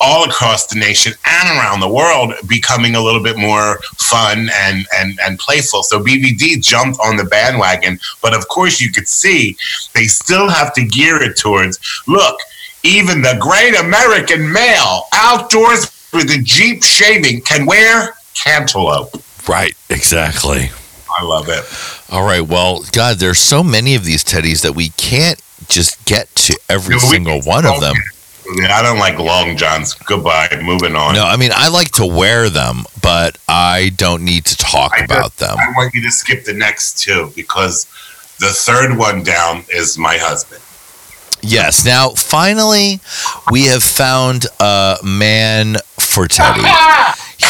all 0.00 0.24
across 0.24 0.66
the 0.66 0.78
nation 0.78 1.12
and 1.26 1.58
around 1.58 1.80
the 1.80 1.88
world 1.88 2.32
becoming 2.48 2.94
a 2.94 3.00
little 3.00 3.22
bit 3.22 3.36
more 3.36 3.78
fun 3.98 4.48
and 4.54 4.86
and 4.96 5.18
and 5.22 5.38
playful. 5.38 5.82
So 5.82 6.02
BVD 6.02 6.62
jumped 6.62 6.98
on 7.00 7.16
the 7.16 7.24
bandwagon, 7.24 8.00
but 8.22 8.34
of 8.34 8.48
course 8.48 8.80
you 8.80 8.90
could 8.90 9.08
see 9.08 9.56
they 9.94 10.04
still 10.04 10.48
have 10.48 10.72
to 10.74 10.84
gear 10.84 11.22
it 11.22 11.36
towards 11.36 11.78
look, 12.08 12.38
even 12.82 13.22
the 13.22 13.36
great 13.40 13.78
American 13.78 14.50
male 14.52 15.04
outdoors 15.14 15.90
with 16.12 16.30
a 16.30 16.40
Jeep 16.42 16.82
shaving 16.82 17.40
can 17.42 17.66
wear 17.66 18.14
cantaloupe. 18.34 19.22
Right, 19.48 19.74
exactly. 19.88 20.70
I 21.18 21.24
love 21.24 21.48
it. 21.48 21.64
All 22.12 22.24
right. 22.24 22.40
Well, 22.40 22.84
God, 22.92 23.16
there's 23.16 23.38
so 23.38 23.62
many 23.62 23.94
of 23.94 24.04
these 24.04 24.24
teddies 24.24 24.62
that 24.62 24.74
we 24.74 24.90
can't 24.90 25.40
just 25.68 26.04
get 26.04 26.34
to 26.34 26.58
every 26.68 26.94
No, 26.94 27.00
single 27.00 27.40
one 27.42 27.66
of 27.66 27.80
them. 27.80 27.94
Yeah, 28.54 28.74
I 28.76 28.82
don't 28.82 28.98
like 28.98 29.18
long 29.18 29.56
johns. 29.56 29.94
Goodbye. 29.94 30.48
Moving 30.62 30.96
on. 30.96 31.14
No, 31.14 31.24
I 31.24 31.36
mean 31.36 31.50
I 31.54 31.68
like 31.68 31.90
to 31.92 32.06
wear 32.06 32.48
them, 32.48 32.84
but 33.02 33.38
I 33.48 33.92
don't 33.96 34.24
need 34.24 34.44
to 34.46 34.56
talk 34.56 34.92
I 34.94 35.04
about 35.04 35.36
them. 35.36 35.56
I 35.58 35.70
want 35.76 35.94
you 35.94 36.02
to 36.02 36.10
skip 36.10 36.44
the 36.44 36.54
next 36.54 36.98
two 36.98 37.30
because 37.36 37.84
the 38.40 38.48
third 38.48 38.96
one 38.96 39.22
down 39.22 39.64
is 39.72 39.98
my 39.98 40.16
husband. 40.16 40.62
Yes. 41.42 41.84
Now, 41.84 42.10
finally, 42.10 43.00
we 43.50 43.64
have 43.66 43.82
found 43.82 44.46
a 44.58 44.98
man 45.02 45.76
for 45.98 46.26
Teddy. 46.28 46.62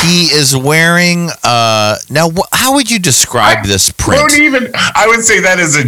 He 0.02 0.26
is 0.26 0.56
wearing. 0.56 1.30
Uh, 1.42 1.96
now, 2.08 2.30
wh- 2.30 2.48
how 2.52 2.74
would 2.74 2.90
you 2.90 2.98
describe 3.00 3.64
this 3.66 3.90
print? 3.90 4.20
Don't 4.20 4.40
even. 4.40 4.70
I 4.74 5.06
would 5.08 5.22
say 5.24 5.40
that 5.40 5.58
is 5.58 5.76
a 5.76 5.82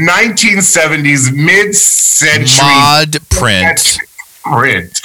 1970s 0.00 1.32
mid-century 1.34 2.64
Mod 2.66 3.16
print. 3.28 3.98
print 4.42 5.00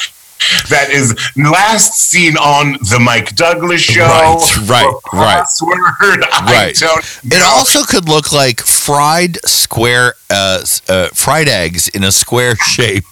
that 0.69 0.89
is 0.91 1.13
last 1.35 1.93
seen 1.99 2.37
on 2.37 2.73
the 2.89 2.99
Mike 2.99 3.35
Douglas 3.35 3.81
show. 3.81 4.01
Right, 4.05 4.57
right, 4.67 4.93
right. 5.13 5.43
Crossword. 5.45 6.23
I 6.31 6.45
Right. 6.65 6.75
don't 6.75 7.19
It 7.25 7.41
also 7.41 7.83
could 7.83 8.07
look 8.09 8.31
like 8.31 8.61
fried 8.61 9.37
square, 9.45 10.13
uh, 10.29 10.63
uh, 10.87 11.09
fried 11.13 11.47
eggs 11.49 11.87
in 11.89 12.03
a 12.03 12.11
square 12.11 12.55
shape, 12.67 13.03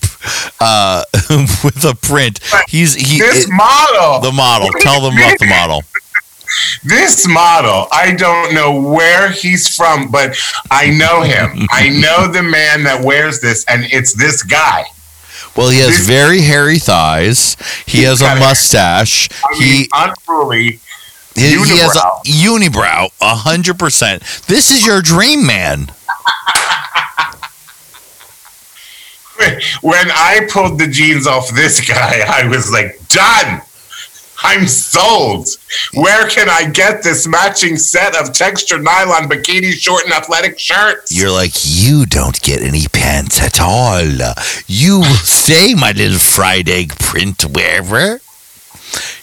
uh, 0.59 1.03
with 1.63 1.83
a 1.85 1.95
print. 2.01 2.39
He's 2.67 2.95
he. 2.95 3.19
this 3.19 3.45
it- 3.45 3.51
model. 3.51 4.19
the 4.21 4.31
model. 4.31 4.69
Tell 4.79 5.01
them 5.01 5.17
about 5.17 5.39
the 5.39 5.47
model. 5.47 5.83
This 6.83 7.27
model, 7.27 7.87
I 7.91 8.13
don't 8.15 8.53
know 8.53 8.79
where 8.79 9.29
he's 9.31 9.75
from, 9.75 10.09
but 10.09 10.37
I 10.71 10.89
know 10.91 11.21
him. 11.21 11.67
I 11.71 11.89
know 11.89 12.31
the 12.31 12.41
man 12.41 12.83
that 12.83 13.03
wears 13.03 13.41
this, 13.41 13.65
and 13.65 13.83
it's 13.91 14.13
this 14.13 14.43
guy. 14.43 14.85
Well, 15.57 15.69
he 15.69 15.79
has 15.79 16.05
very 16.07 16.41
hairy 16.41 16.77
thighs. 16.77 17.57
He 17.87 18.03
has 18.03 18.21
a 18.21 18.35
mustache. 18.35 19.27
I 19.43 19.59
mean, 19.59 19.61
He 19.61 19.89
unruly. 19.93 20.79
he, 21.35 21.41
he 21.41 21.77
has 21.79 21.95
a 21.95 22.21
unibrow, 22.29 23.09
a 23.19 23.35
hundred 23.35 23.79
percent. 23.79 24.21
This 24.47 24.69
is 24.71 24.85
your 24.85 25.01
dream 25.01 25.45
man. 25.45 25.91
When 29.81 30.09
I 30.11 30.47
pulled 30.51 30.79
the 30.79 30.87
jeans 30.87 31.27
off 31.27 31.49
this 31.51 31.87
guy, 31.87 32.23
I 32.27 32.47
was 32.47 32.71
like, 32.71 32.99
done. 33.07 33.61
I'm 34.43 34.67
sold. 34.67 35.47
Where 35.93 36.27
can 36.29 36.47
I 36.49 36.69
get 36.69 37.01
this 37.03 37.27
matching 37.27 37.77
set 37.77 38.15
of 38.15 38.33
textured 38.33 38.83
nylon 38.83 39.27
bikini 39.27 39.71
short 39.71 40.03
and 40.05 40.13
athletic 40.13 40.59
shirts? 40.59 41.15
You're 41.17 41.31
like, 41.31 41.53
you 41.63 42.05
don't 42.05 42.39
get 42.41 42.61
any 42.61 42.85
pants 42.91 43.41
at 43.41 43.59
all. 43.59 44.01
You 44.67 45.03
stay, 45.03 45.73
my 45.73 45.91
little 45.91 46.19
fried 46.19 46.69
egg 46.69 46.97
print 46.99 47.45
wearer. 47.45 48.19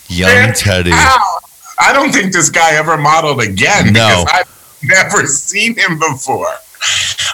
Young 0.09 0.31
eh, 0.31 0.53
Teddy. 0.53 0.91
how? 0.91 1.39
I 1.79 1.93
don't 1.93 2.13
think 2.13 2.33
this 2.33 2.51
guy 2.51 2.75
ever 2.75 2.97
modeled 2.97 3.41
again 3.41 3.93
No. 3.93 4.25
because 4.25 4.27
I've 4.33 4.81
never 4.83 5.27
seen 5.27 5.77
him 5.77 5.99
before. 5.99 6.53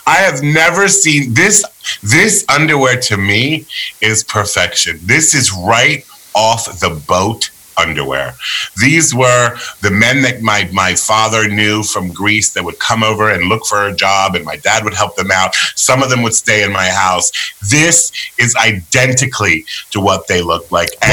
I 0.07 0.16
have 0.16 0.43
never 0.43 0.89
seen 0.89 1.35
this. 1.35 1.64
This 2.03 2.45
underwear 2.49 3.01
to 3.01 3.16
me 3.16 3.66
is 4.01 4.22
perfection. 4.22 4.99
This 5.03 5.35
is 5.35 5.53
right 5.53 6.05
off 6.35 6.66
the 6.81 6.91
boat 7.09 7.51
underwear. 7.81 8.35
These 8.81 9.14
were 9.14 9.57
the 9.83 9.91
men 9.91 10.22
that 10.22 10.43
my 10.43 10.68
my 10.72 10.95
father 10.95 11.49
knew 11.49 11.83
from 11.83 12.12
Greece 12.12 12.53
that 12.55 12.64
would 12.64 12.78
come 12.78 13.03
over 13.03 13.31
and 13.31 13.49
look 13.49 13.64
for 13.66 13.87
a 13.87 13.95
job, 13.95 14.35
and 14.37 14.45
my 14.45 14.57
dad 14.57 14.85
would 14.85 14.95
help 14.95 15.16
them 15.16 15.31
out. 15.33 15.55
Some 15.74 16.03
of 16.03 16.11
them 16.11 16.22
would 16.22 16.35
stay 16.35 16.62
in 16.62 16.72
my 16.72 16.89
house. 16.89 17.33
This 17.70 18.12
is 18.39 18.55
identically 18.57 19.64
to 19.93 20.01
what 20.01 20.26
they 20.28 20.43
looked 20.43 20.70
like, 20.72 20.91
and 21.03 21.12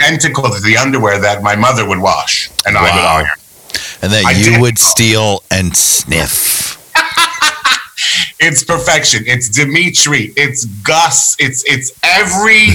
identical 0.00 0.44
to 0.50 0.60
the 0.60 0.76
underwear 0.76 1.18
that 1.20 1.42
my 1.42 1.56
mother 1.56 1.86
would 1.88 1.98
wash 2.00 2.50
and 2.66 2.76
I 2.76 2.82
would 2.82 2.90
iron. 2.92 3.26
And 4.02 4.12
that 4.12 4.24
I 4.24 4.30
you 4.32 4.44
did- 4.52 4.60
would 4.60 4.78
steal 4.78 5.42
and 5.50 5.76
sniff. 5.76 6.59
It's 8.40 8.64
perfection. 8.64 9.24
It's 9.26 9.50
Dimitri. 9.50 10.32
It's 10.34 10.64
Gus. 10.64 11.36
It's 11.38 11.62
it's 11.66 11.92
every 12.02 12.68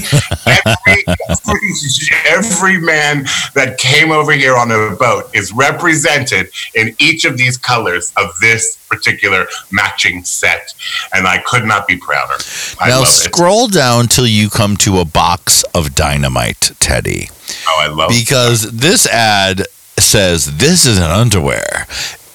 every 0.45 1.03
every, 1.27 2.75
every 2.75 2.79
man 2.79 3.25
that 3.55 3.77
came 3.79 4.11
over 4.11 4.31
here 4.31 4.55
on 4.55 4.69
a 4.69 4.95
boat 4.95 5.29
is 5.33 5.51
represented 5.51 6.49
in 6.75 6.95
each 6.99 7.25
of 7.25 7.37
these 7.37 7.57
colors 7.57 8.13
of 8.15 8.37
this 8.39 8.77
particular 8.87 9.47
matching 9.71 10.23
set, 10.23 10.75
and 11.15 11.25
I 11.27 11.39
could 11.39 11.65
not 11.65 11.87
be 11.87 11.97
prouder. 11.97 12.35
I 12.79 12.89
now 12.89 12.99
love 12.99 13.07
it. 13.07 13.11
scroll 13.11 13.67
down 13.67 14.07
till 14.07 14.27
you 14.27 14.51
come 14.51 14.77
to 14.77 14.99
a 14.99 15.05
box 15.05 15.63
of 15.73 15.95
dynamite, 15.95 16.73
Teddy. 16.79 17.29
Oh, 17.67 17.79
I 17.79 17.87
love 17.87 18.11
it. 18.11 18.23
Because 18.23 18.71
this 18.71 19.07
ad 19.07 19.65
says 19.97 20.57
this 20.57 20.85
is 20.85 20.99
an 20.99 21.09
underwear. 21.09 21.87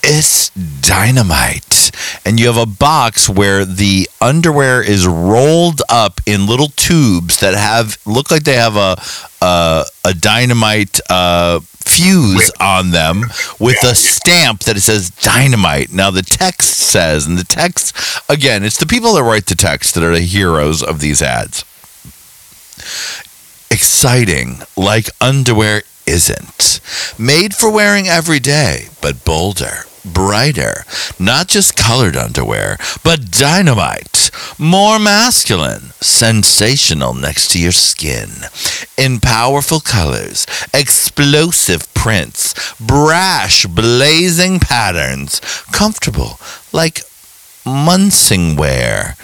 It's 0.03 0.51
dynamite. 0.51 1.90
And 2.24 2.40
you 2.40 2.46
have 2.46 2.57
a 2.57 2.66
box 2.66 3.28
where 3.28 3.64
the 3.64 4.09
underwear 4.20 4.82
is 4.82 5.07
rolled 5.07 5.82
up 5.88 6.20
in 6.26 6.46
little 6.46 6.68
tubes 6.68 7.40
that 7.40 7.55
have 7.55 7.98
look 8.07 8.30
like 8.30 8.44
they 8.44 8.57
have 8.57 8.76
a 8.76 8.96
a, 9.42 9.84
a 10.05 10.14
dynamite 10.14 11.01
uh, 11.09 11.61
fuse 11.61 12.51
on 12.61 12.90
them 12.90 13.22
with 13.59 13.82
a 13.84 13.94
stamp 13.94 14.61
that 14.61 14.76
it 14.76 14.80
says 14.80 15.11
dynamite. 15.11 15.92
Now 15.92 16.11
the 16.11 16.22
text 16.22 16.78
says, 16.78 17.26
and 17.26 17.38
the 17.38 17.44
text 17.44 17.96
again, 18.28 18.64
it's 18.64 18.78
the 18.78 18.86
people 18.86 19.14
that 19.14 19.22
write 19.22 19.46
the 19.46 19.55
text 19.55 19.94
that 19.94 20.05
are 20.05 20.14
the 20.14 20.20
heroes 20.20 20.82
of 20.82 21.01
these 21.01 21.22
ads 21.22 21.64
exciting 23.70 24.59
like 24.76 25.09
underwear 25.20 25.82
isn't. 26.07 26.80
Made 27.18 27.55
for 27.55 27.70
wearing 27.70 28.09
every 28.09 28.40
day, 28.40 28.88
but 29.01 29.24
bolder, 29.24 29.84
brighter. 30.05 30.84
Not 31.18 31.48
just 31.48 31.76
colored 31.76 32.16
underwear, 32.16 32.78
but 33.05 33.30
dynamite. 33.30 34.30
More 34.59 34.98
masculine, 34.98 35.92
sensational 36.01 37.14
next 37.14 37.48
to 37.53 37.61
your 37.61 37.72
skin. 37.72 38.28
In 38.96 39.20
powerful 39.20 39.80
colors, 39.80 40.46
explosive 40.72 41.92
prints, 41.94 42.55
brash, 42.80 43.66
blazing 43.66 44.61
patterns. 44.61 45.40
Comfortable, 45.72 46.38
like 46.72 47.01
Munsingwear. 47.64 49.16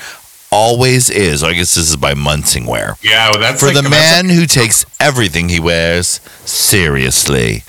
Always 0.53 1.11
is. 1.11 1.43
Oh, 1.43 1.49
I 1.49 1.55
guess 1.55 1.74
this 1.74 1.89
is 1.91 1.97
by 1.97 2.14
Munsingwear 2.14 2.97
Yeah, 3.03 3.31
well, 3.31 3.41
that's 3.41 3.61
for 3.61 3.66
like- 3.72 3.83
the 3.83 3.91
man 3.91 4.29
who 4.29 4.47
takes 4.47 4.87
everything 5.01 5.49
he 5.49 5.61
wears 5.61 6.20
seriously. 6.45 7.64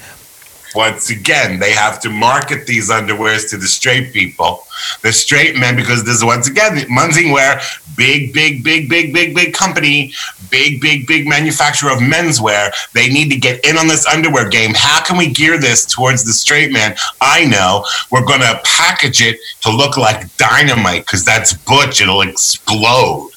Once 0.77 1.09
again, 1.09 1.59
they 1.59 1.71
have 1.71 1.99
to 1.99 2.09
market 2.09 2.67
these 2.67 2.91
underwears 2.91 3.49
to 3.49 3.57
the 3.57 3.65
straight 3.67 4.13
people, 4.13 4.63
the 5.01 5.11
straight 5.11 5.57
men, 5.57 5.75
because 5.75 6.05
this 6.05 6.17
is 6.17 6.23
once 6.23 6.47
again 6.47 6.77
Munsingwear, 6.87 7.59
big, 7.97 8.31
big, 8.31 8.63
big, 8.63 8.87
big, 8.87 9.11
big, 9.11 9.33
big 9.33 9.55
company, 9.55 10.13
big, 10.51 10.79
big, 10.79 11.07
big 11.07 11.27
manufacturer 11.27 11.89
of 11.89 11.97
menswear. 11.97 12.71
They 12.93 13.09
need 13.09 13.31
to 13.31 13.37
get 13.37 13.65
in 13.65 13.75
on 13.75 13.87
this 13.87 14.05
underwear 14.05 14.49
game. 14.49 14.73
How 14.75 15.03
can 15.03 15.17
we 15.17 15.33
gear 15.33 15.59
this 15.59 15.83
towards 15.83 16.23
the 16.23 16.31
straight 16.31 16.71
man? 16.71 16.95
I 17.21 17.45
know 17.45 17.83
we're 18.11 18.25
going 18.25 18.41
to 18.41 18.61
package 18.63 19.21
it 19.21 19.39
to 19.61 19.75
look 19.75 19.97
like 19.97 20.37
dynamite 20.37 21.07
because 21.07 21.25
that's 21.25 21.53
butch. 21.53 22.01
It'll 22.01 22.21
explode. 22.21 23.31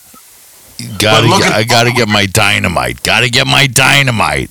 Gotta, 0.98 1.26
I 1.54 1.64
gotta 1.64 1.92
get 1.92 2.08
my 2.08 2.24
dynamite. 2.26 3.02
Gotta 3.02 3.28
get 3.28 3.46
my 3.46 3.66
dynamite. 3.66 4.50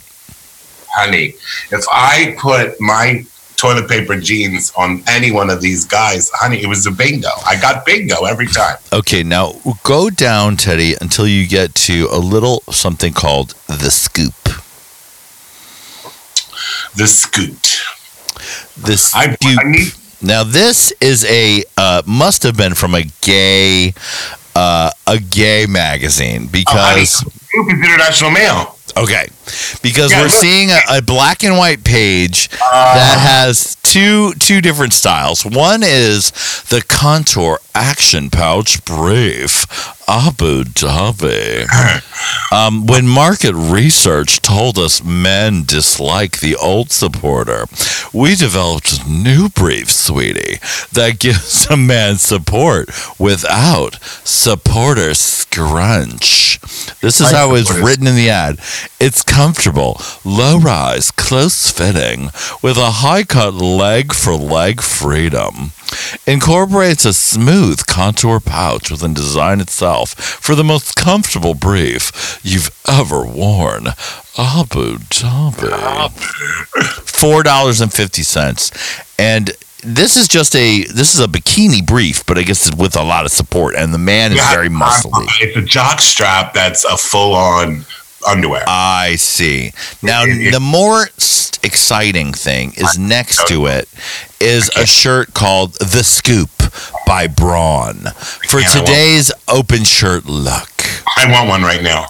Honey, 0.94 1.34
if 1.72 1.86
I 1.92 2.36
put 2.40 2.80
my 2.80 3.26
toilet 3.58 3.90
paper 3.90 4.16
jeans 4.16 4.72
on 4.78 5.04
any 5.08 5.32
one 5.32 5.50
of 5.50 5.62
these 5.62 5.86
guys, 5.86 6.30
honey, 6.34 6.62
it 6.62 6.68
was 6.68 6.86
a 6.88 6.92
bingo. 6.92 7.30
I 7.46 7.60
got 7.60 7.86
bingo 7.86 8.26
every 8.26 8.48
time. 8.48 8.78
Okay, 8.94 9.22
now 9.24 9.54
go 9.84 10.10
down, 10.10 10.56
Teddy, 10.56 10.96
until 11.02 11.28
you 11.28 11.48
get 11.48 11.76
to 11.76 12.08
a 12.12 12.18
little 12.18 12.62
something 12.72 13.14
called 13.14 13.50
the 13.68 13.92
scoop. 13.92 14.34
the 16.96 17.08
Scoot. 17.08 17.82
This 18.78 19.14
I, 19.14 19.36
you- 19.42 19.58
I 19.60 19.64
need 19.70 19.94
now 20.22 20.44
this 20.44 20.92
is 21.00 21.24
a 21.26 21.64
uh, 21.78 22.02
must 22.06 22.44
have 22.44 22.58
been 22.58 22.76
from 22.76 22.94
a 22.94 23.04
gay 23.22 23.94
uh, 24.56 24.92
a 25.08 25.18
gay 25.18 25.66
magazine 25.66 26.50
oh, 26.68 27.24
Scoop 27.50 27.68
is 27.68 27.80
International 27.80 28.32
Male. 28.32 28.76
okay 28.98 29.28
because 29.82 30.12
Yeah, 30.12 30.20
we're 30.20 30.24
look. 30.26 30.32
seeing 30.34 30.70
a, 30.70 30.80
a 30.98 31.02
black 31.02 31.44
and 31.44 31.58
white 31.58 31.84
page 31.84 32.50
that 32.50 33.18
has 33.20 33.76
two 33.84 34.34
two 34.34 34.62
different 34.62 34.94
styles. 34.94 35.44
One 35.46 35.82
is 35.84 36.32
the 36.70 36.84
contour 36.88 37.60
action 37.74 38.30
pouch 38.30 38.84
brief 38.86 39.66
Abu 40.08 40.64
Dhabi. 40.64 41.66
Um, 42.52 42.88
when 42.88 43.08
market 43.08 43.54
research 43.54 44.42
told 44.42 44.78
us 44.80 45.04
men 45.04 45.64
dislike 45.66 46.40
the 46.40 46.56
old 46.56 46.90
supporter, 46.92 47.66
we 48.12 48.36
developed 48.36 49.08
new 49.08 49.50
brief, 49.50 49.90
sweetie, 49.92 50.58
that 50.92 51.20
gives 51.20 51.68
a 51.70 51.78
man 51.78 52.18
support 52.18 52.90
without 53.20 54.00
supporter 54.26 55.14
scrunch. 55.14 56.60
This 57.02 57.22
is 57.22 57.32
how 57.40 57.56
it's 57.56 57.74
written 57.74 58.06
in 58.06 58.16
the 58.16 58.30
ad. 58.30 58.60
It's 59.00 59.24
comfortable, 59.24 60.02
low 60.26 60.60
rise, 60.60 61.10
close 61.10 61.72
fitting, 61.72 62.32
with 62.62 62.76
a 62.76 63.00
high 63.00 63.24
cut 63.24 63.54
leg 63.54 64.12
for 64.12 64.36
leg 64.36 64.82
freedom. 64.82 65.72
Incorporates 66.28 67.06
a 67.06 67.14
smooth 67.14 67.86
contour 67.86 68.42
pouch 68.42 68.92
within 68.92 69.14
design 69.14 69.62
itself 69.62 70.10
for 70.16 70.54
the 70.54 70.66
most 70.66 70.98
comfortable 70.98 71.54
brief 71.54 72.40
you've 72.44 72.72
ever 72.88 73.26
worn. 73.26 73.88
Abu 74.38 74.98
Dhabi. 74.98 76.12
Four 77.08 77.44
dollars 77.44 77.80
and 77.80 77.94
fifty 77.94 78.24
cents. 78.24 78.72
And 79.18 79.52
this 79.84 80.18
is 80.18 80.28
just 80.28 80.56
a 80.56 80.84
this 80.86 81.14
is 81.16 81.22
a 81.22 81.28
bikini 81.28 81.86
brief, 81.86 82.26
but 82.26 82.38
I 82.38 82.44
guess 82.44 82.68
it's 82.68 82.76
with 82.76 82.96
a 82.96 83.04
lot 83.04 83.26
of 83.26 83.32
support, 83.32 83.76
and 83.76 83.94
the 83.94 83.98
man 83.98 84.32
is 84.32 84.38
Yeah, 84.38 84.52
very 84.52 84.70
muscly. 84.70 85.28
It's 85.42 85.56
a 85.58 85.62
jock 85.62 86.00
strap 86.02 86.54
that's 86.54 86.84
a 86.86 86.98
full 86.98 87.34
on 87.36 87.86
underwear. 88.28 88.64
I 88.68 89.16
see. 89.18 89.72
Now, 90.02 90.24
It- 90.24 90.48
it- 90.48 90.52
the 90.52 90.60
more 90.60 91.10
exciting 91.64 92.34
thing 92.34 92.74
is 92.78 92.98
next 92.98 93.48
to 93.48 93.66
it 93.68 93.88
is 94.40 94.70
a 94.76 94.86
shirt 94.86 95.34
called 95.34 95.74
The 95.80 96.04
Scoop 96.04 96.50
by 97.06 97.28
Braun 97.28 98.12
for 98.50 98.60
Yeah, 98.60 98.68
I 98.72 98.76
want- 98.76 98.88
today's 98.88 99.32
open 99.48 99.84
shirt 99.84 100.26
look. 100.26 100.70
I 101.18 101.26
want 101.32 101.48
one 101.50 101.64
right 101.64 101.82
now. 101.82 102.08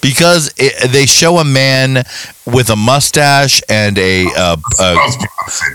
Because 0.00 0.52
it, 0.56 0.90
they 0.92 1.06
show 1.06 1.38
a 1.38 1.44
man 1.44 2.04
with 2.46 2.70
a 2.70 2.76
mustache 2.76 3.60
and 3.68 3.98
a, 3.98 4.26
uh, 4.36 4.56
a, 4.80 4.94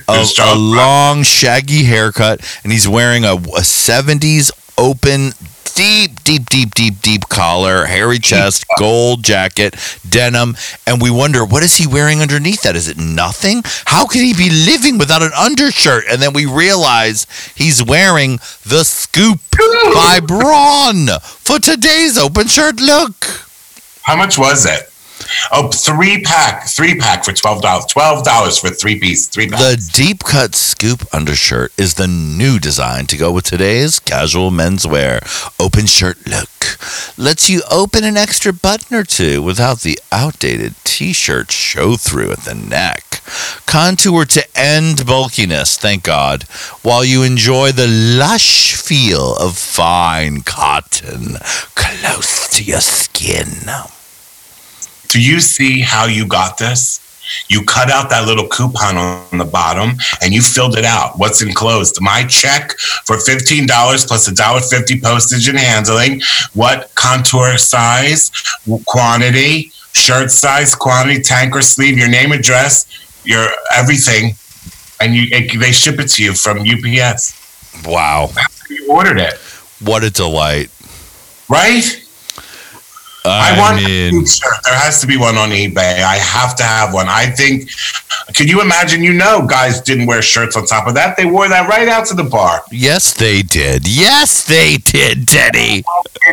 Charles 0.07 0.39
a, 0.39 0.43
a 0.43 0.55
long, 0.55 1.23
shaggy 1.23 1.83
haircut, 1.83 2.39
and 2.63 2.71
he's 2.71 2.87
wearing 2.87 3.25
a, 3.25 3.33
a 3.33 3.61
70s 3.61 4.49
open, 4.77 5.31
deep, 5.75 6.23
deep, 6.23 6.49
deep, 6.49 6.73
deep, 6.73 7.01
deep 7.01 7.27
collar, 7.29 7.85
hairy 7.85 8.19
chest, 8.19 8.65
gold 8.79 9.23
jacket, 9.23 9.75
denim, 10.07 10.55
and 10.87 11.01
we 11.01 11.09
wonder 11.11 11.43
what 11.43 11.63
is 11.63 11.75
he 11.75 11.87
wearing 11.87 12.21
underneath 12.21 12.61
that? 12.61 12.75
Is 12.75 12.87
it 12.87 12.97
nothing? 12.97 13.61
How 13.85 14.05
could 14.05 14.21
he 14.21 14.33
be 14.33 14.49
living 14.49 14.97
without 14.97 15.21
an 15.21 15.31
undershirt? 15.37 16.05
And 16.09 16.21
then 16.21 16.33
we 16.33 16.45
realize 16.45 17.27
he's 17.55 17.83
wearing 17.83 18.37
the 18.65 18.83
Scoop 18.83 19.39
by 19.93 20.19
Braun 20.25 21.07
for 21.21 21.59
today's 21.59 22.17
open 22.17 22.47
shirt 22.47 22.79
look. 22.79 23.49
How 24.03 24.15
much 24.15 24.37
was 24.37 24.65
it? 24.65 24.89
Oh, 25.51 25.69
three 25.69 26.21
pack, 26.21 26.67
three 26.67 26.97
pack 26.97 27.23
for 27.23 27.31
twelve 27.31 27.61
dollars. 27.61 27.85
Twelve 27.85 28.23
dollars 28.25 28.59
for 28.59 28.69
three 28.69 28.99
piece, 28.99 29.27
three 29.27 29.47
pack. 29.47 29.59
The 29.59 29.91
deep 29.93 30.19
cut 30.23 30.55
scoop 30.55 31.05
undershirt 31.13 31.71
is 31.77 31.93
the 31.93 32.07
new 32.07 32.59
design 32.59 33.05
to 33.07 33.17
go 33.17 33.31
with 33.31 33.45
today's 33.45 33.99
casual 33.99 34.51
menswear 34.51 35.21
open 35.59 35.85
shirt 35.85 36.27
look. 36.27 36.49
Lets 37.17 37.49
you 37.49 37.61
open 37.71 38.03
an 38.03 38.17
extra 38.17 38.51
button 38.51 38.97
or 38.97 39.03
two 39.03 39.41
without 39.41 39.79
the 39.81 39.97
outdated 40.11 40.75
t 40.83 41.13
shirt 41.13 41.51
show 41.51 41.95
through 41.95 42.31
at 42.31 42.39
the 42.39 42.55
neck. 42.55 43.12
Contour 43.65 44.25
to 44.25 44.45
end 44.55 45.05
bulkiness, 45.05 45.77
thank 45.77 46.03
God, 46.03 46.43
while 46.81 47.03
you 47.03 47.23
enjoy 47.23 47.71
the 47.71 47.87
lush 47.87 48.75
feel 48.75 49.35
of 49.37 49.57
fine 49.57 50.41
cotton 50.41 51.37
close 51.75 52.49
to 52.49 52.63
your 52.63 52.81
skin. 52.81 53.47
Do 55.07 55.21
you 55.21 55.39
see 55.39 55.81
how 55.81 56.05
you 56.05 56.27
got 56.27 56.57
this? 56.57 56.99
You 57.47 57.63
cut 57.63 57.89
out 57.89 58.09
that 58.09 58.27
little 58.27 58.47
coupon 58.47 58.97
on 58.97 59.37
the 59.37 59.45
bottom 59.45 59.97
and 60.21 60.33
you 60.33 60.41
filled 60.41 60.77
it 60.77 60.85
out. 60.85 61.17
What's 61.17 61.41
enclosed? 61.41 61.97
My 62.01 62.25
check 62.25 62.77
for 63.05 63.17
$15 63.17 63.67
plus 64.07 64.29
$1.50 64.29 65.01
postage 65.01 65.47
and 65.47 65.57
handling. 65.57 66.21
What 66.53 66.93
contour 66.95 67.57
size, 67.57 68.31
quantity, 68.85 69.71
shirt 69.93 70.31
size, 70.31 70.75
quantity, 70.75 71.21
tank 71.21 71.55
or 71.55 71.61
sleeve, 71.61 71.97
your 71.97 72.09
name, 72.09 72.31
address, 72.31 72.85
your 73.25 73.47
everything. 73.73 74.33
And 75.01 75.13
you 75.15 75.23
it, 75.31 75.59
they 75.59 75.71
ship 75.71 75.99
it 75.99 76.07
to 76.11 76.23
you 76.23 76.33
from 76.33 76.59
UPS. 76.59 77.39
Wow, 77.85 78.29
You 78.69 78.87
ordered 78.89 79.19
it, 79.19 79.33
what 79.83 80.03
a 80.03 80.09
delight. 80.09 80.69
right? 81.49 81.83
I, 83.25 83.55
I, 83.55 83.59
want 83.59 83.77
mean, 83.77 84.23
a 84.23 84.27
shirt. 84.27 84.53
There 84.65 84.75
has 84.75 84.99
to 85.01 85.07
be 85.07 85.15
one 85.15 85.37
on 85.37 85.49
eBay. 85.49 86.03
I 86.03 86.17
have 86.17 86.55
to 86.57 86.63
have 86.63 86.93
one. 86.93 87.07
I 87.07 87.27
think. 87.27 87.69
Can 88.33 88.47
you 88.47 88.61
imagine? 88.61 89.01
You 89.01 89.13
know, 89.13 89.45
guys 89.47 89.79
didn't 89.79 90.07
wear 90.07 90.21
shirts 90.21 90.57
on 90.57 90.65
top 90.65 90.87
of 90.87 90.93
that. 90.95 91.15
They 91.15 91.25
wore 91.25 91.47
that 91.47 91.69
right 91.69 91.87
out 91.87 92.05
to 92.07 92.15
the 92.15 92.23
bar. 92.23 92.63
Yes, 92.71 93.13
they 93.13 93.41
did. 93.41 93.87
Yes, 93.87 94.45
they 94.45 94.77
did, 94.77 95.27
Teddy. 95.27 95.83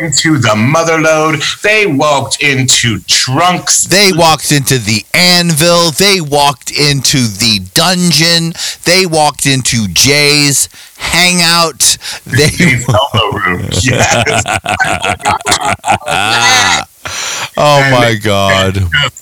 Into 0.01 0.37
the 0.37 0.55
motherlode. 0.55 1.61
They 1.61 1.85
walked 1.85 2.41
into 2.41 2.99
trunks. 3.01 3.85
They 3.85 4.11
walked 4.13 4.51
into 4.51 4.77
the 4.77 5.05
anvil. 5.13 5.91
They 5.91 6.19
walked 6.19 6.71
into 6.71 7.19
the 7.19 7.59
dungeon. 7.73 8.53
They 8.83 9.05
walked 9.05 9.45
into 9.45 9.87
Jay's 9.87 10.67
hangout. 11.01 11.97
They. 12.25 12.49
Elbow 12.87 13.37
room. 13.37 13.69
Yes. 13.81 14.43
Oh 17.57 17.81
my 17.91 18.15
God. 18.21 18.77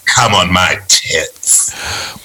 Come 0.06 0.34
on, 0.34 0.52
my 0.52 0.80
tits. 0.88 1.74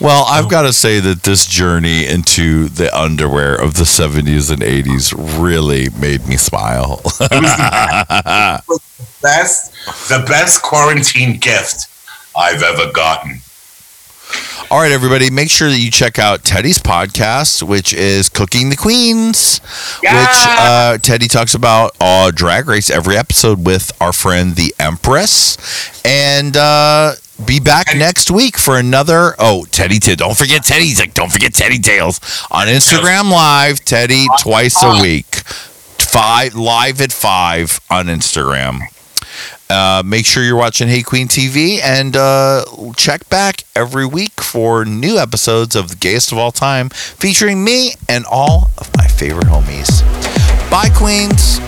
Well, 0.00 0.24
I've 0.28 0.48
got 0.50 0.62
to 0.62 0.72
say 0.72 0.98
that 1.00 1.22
this 1.22 1.46
journey 1.46 2.06
into 2.06 2.68
the 2.68 2.94
underwear 2.96 3.54
of 3.54 3.74
the 3.74 3.84
70s 3.84 4.50
and 4.50 4.60
80s 4.62 5.14
really 5.40 5.88
made 5.90 6.26
me 6.26 6.36
smile. 6.36 7.00
Best, 9.22 9.72
the 10.08 10.24
best 10.26 10.62
quarantine 10.62 11.38
gift 11.38 11.86
I've 12.36 12.62
ever 12.62 12.90
gotten. 12.92 13.40
All 14.70 14.80
right, 14.80 14.90
everybody, 14.92 15.30
make 15.30 15.50
sure 15.50 15.68
that 15.68 15.78
you 15.78 15.90
check 15.90 16.18
out 16.18 16.42
Teddy's 16.42 16.78
podcast, 16.78 17.62
which 17.62 17.92
is 17.92 18.28
Cooking 18.28 18.70
the 18.70 18.76
Queens, 18.76 19.58
which 20.00 20.10
uh, 20.10 20.98
Teddy 20.98 21.28
talks 21.28 21.54
about 21.54 21.94
uh, 22.00 22.30
Drag 22.34 22.66
Race 22.66 22.90
every 22.90 23.16
episode 23.16 23.64
with 23.64 23.92
our 24.00 24.12
friend 24.12 24.56
the 24.56 24.74
Empress. 24.80 25.56
And 26.04 26.56
uh, 26.56 27.12
be 27.44 27.60
back 27.60 27.94
next 27.94 28.30
week 28.30 28.56
for 28.56 28.76
another. 28.78 29.34
Oh, 29.38 29.64
Teddy, 29.70 30.00
T- 30.00 30.16
don't 30.16 30.36
forget 30.36 30.64
Teddy's 30.64 30.98
like, 30.98 31.14
don't 31.14 31.30
forget 31.30 31.52
Teddy 31.54 31.78
Tales 31.78 32.18
on 32.50 32.66
Instagram 32.66 33.30
Live. 33.30 33.80
Teddy 33.84 34.26
twice 34.40 34.82
a 34.82 35.00
week, 35.00 35.36
five 35.98 36.54
live 36.54 37.00
at 37.00 37.12
five 37.12 37.80
on 37.90 38.06
Instagram. 38.06 38.80
Uh, 39.70 40.02
make 40.04 40.26
sure 40.26 40.42
you're 40.44 40.56
watching 40.56 40.88
Hey 40.88 41.00
Qween 41.02 41.26
TV 41.26 41.80
and 41.82 42.16
uh, 42.16 42.64
check 42.96 43.28
back 43.28 43.64
every 43.74 44.06
week 44.06 44.40
for 44.40 44.84
new 44.84 45.16
episodes 45.18 45.74
of 45.74 45.88
The 45.88 45.96
Gayest 45.96 46.32
of 46.32 46.38
All 46.38 46.52
Time 46.52 46.90
featuring 46.90 47.64
me 47.64 47.94
and 48.08 48.24
all 48.30 48.70
of 48.78 48.94
my 48.96 49.06
favorite 49.06 49.46
homies. 49.46 50.02
Bye, 50.70 50.90
Queens. 50.94 51.60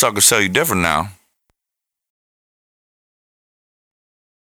Suckers 0.00 0.26
tell 0.30 0.40
you 0.40 0.48
different 0.48 0.80
now. 0.80 1.10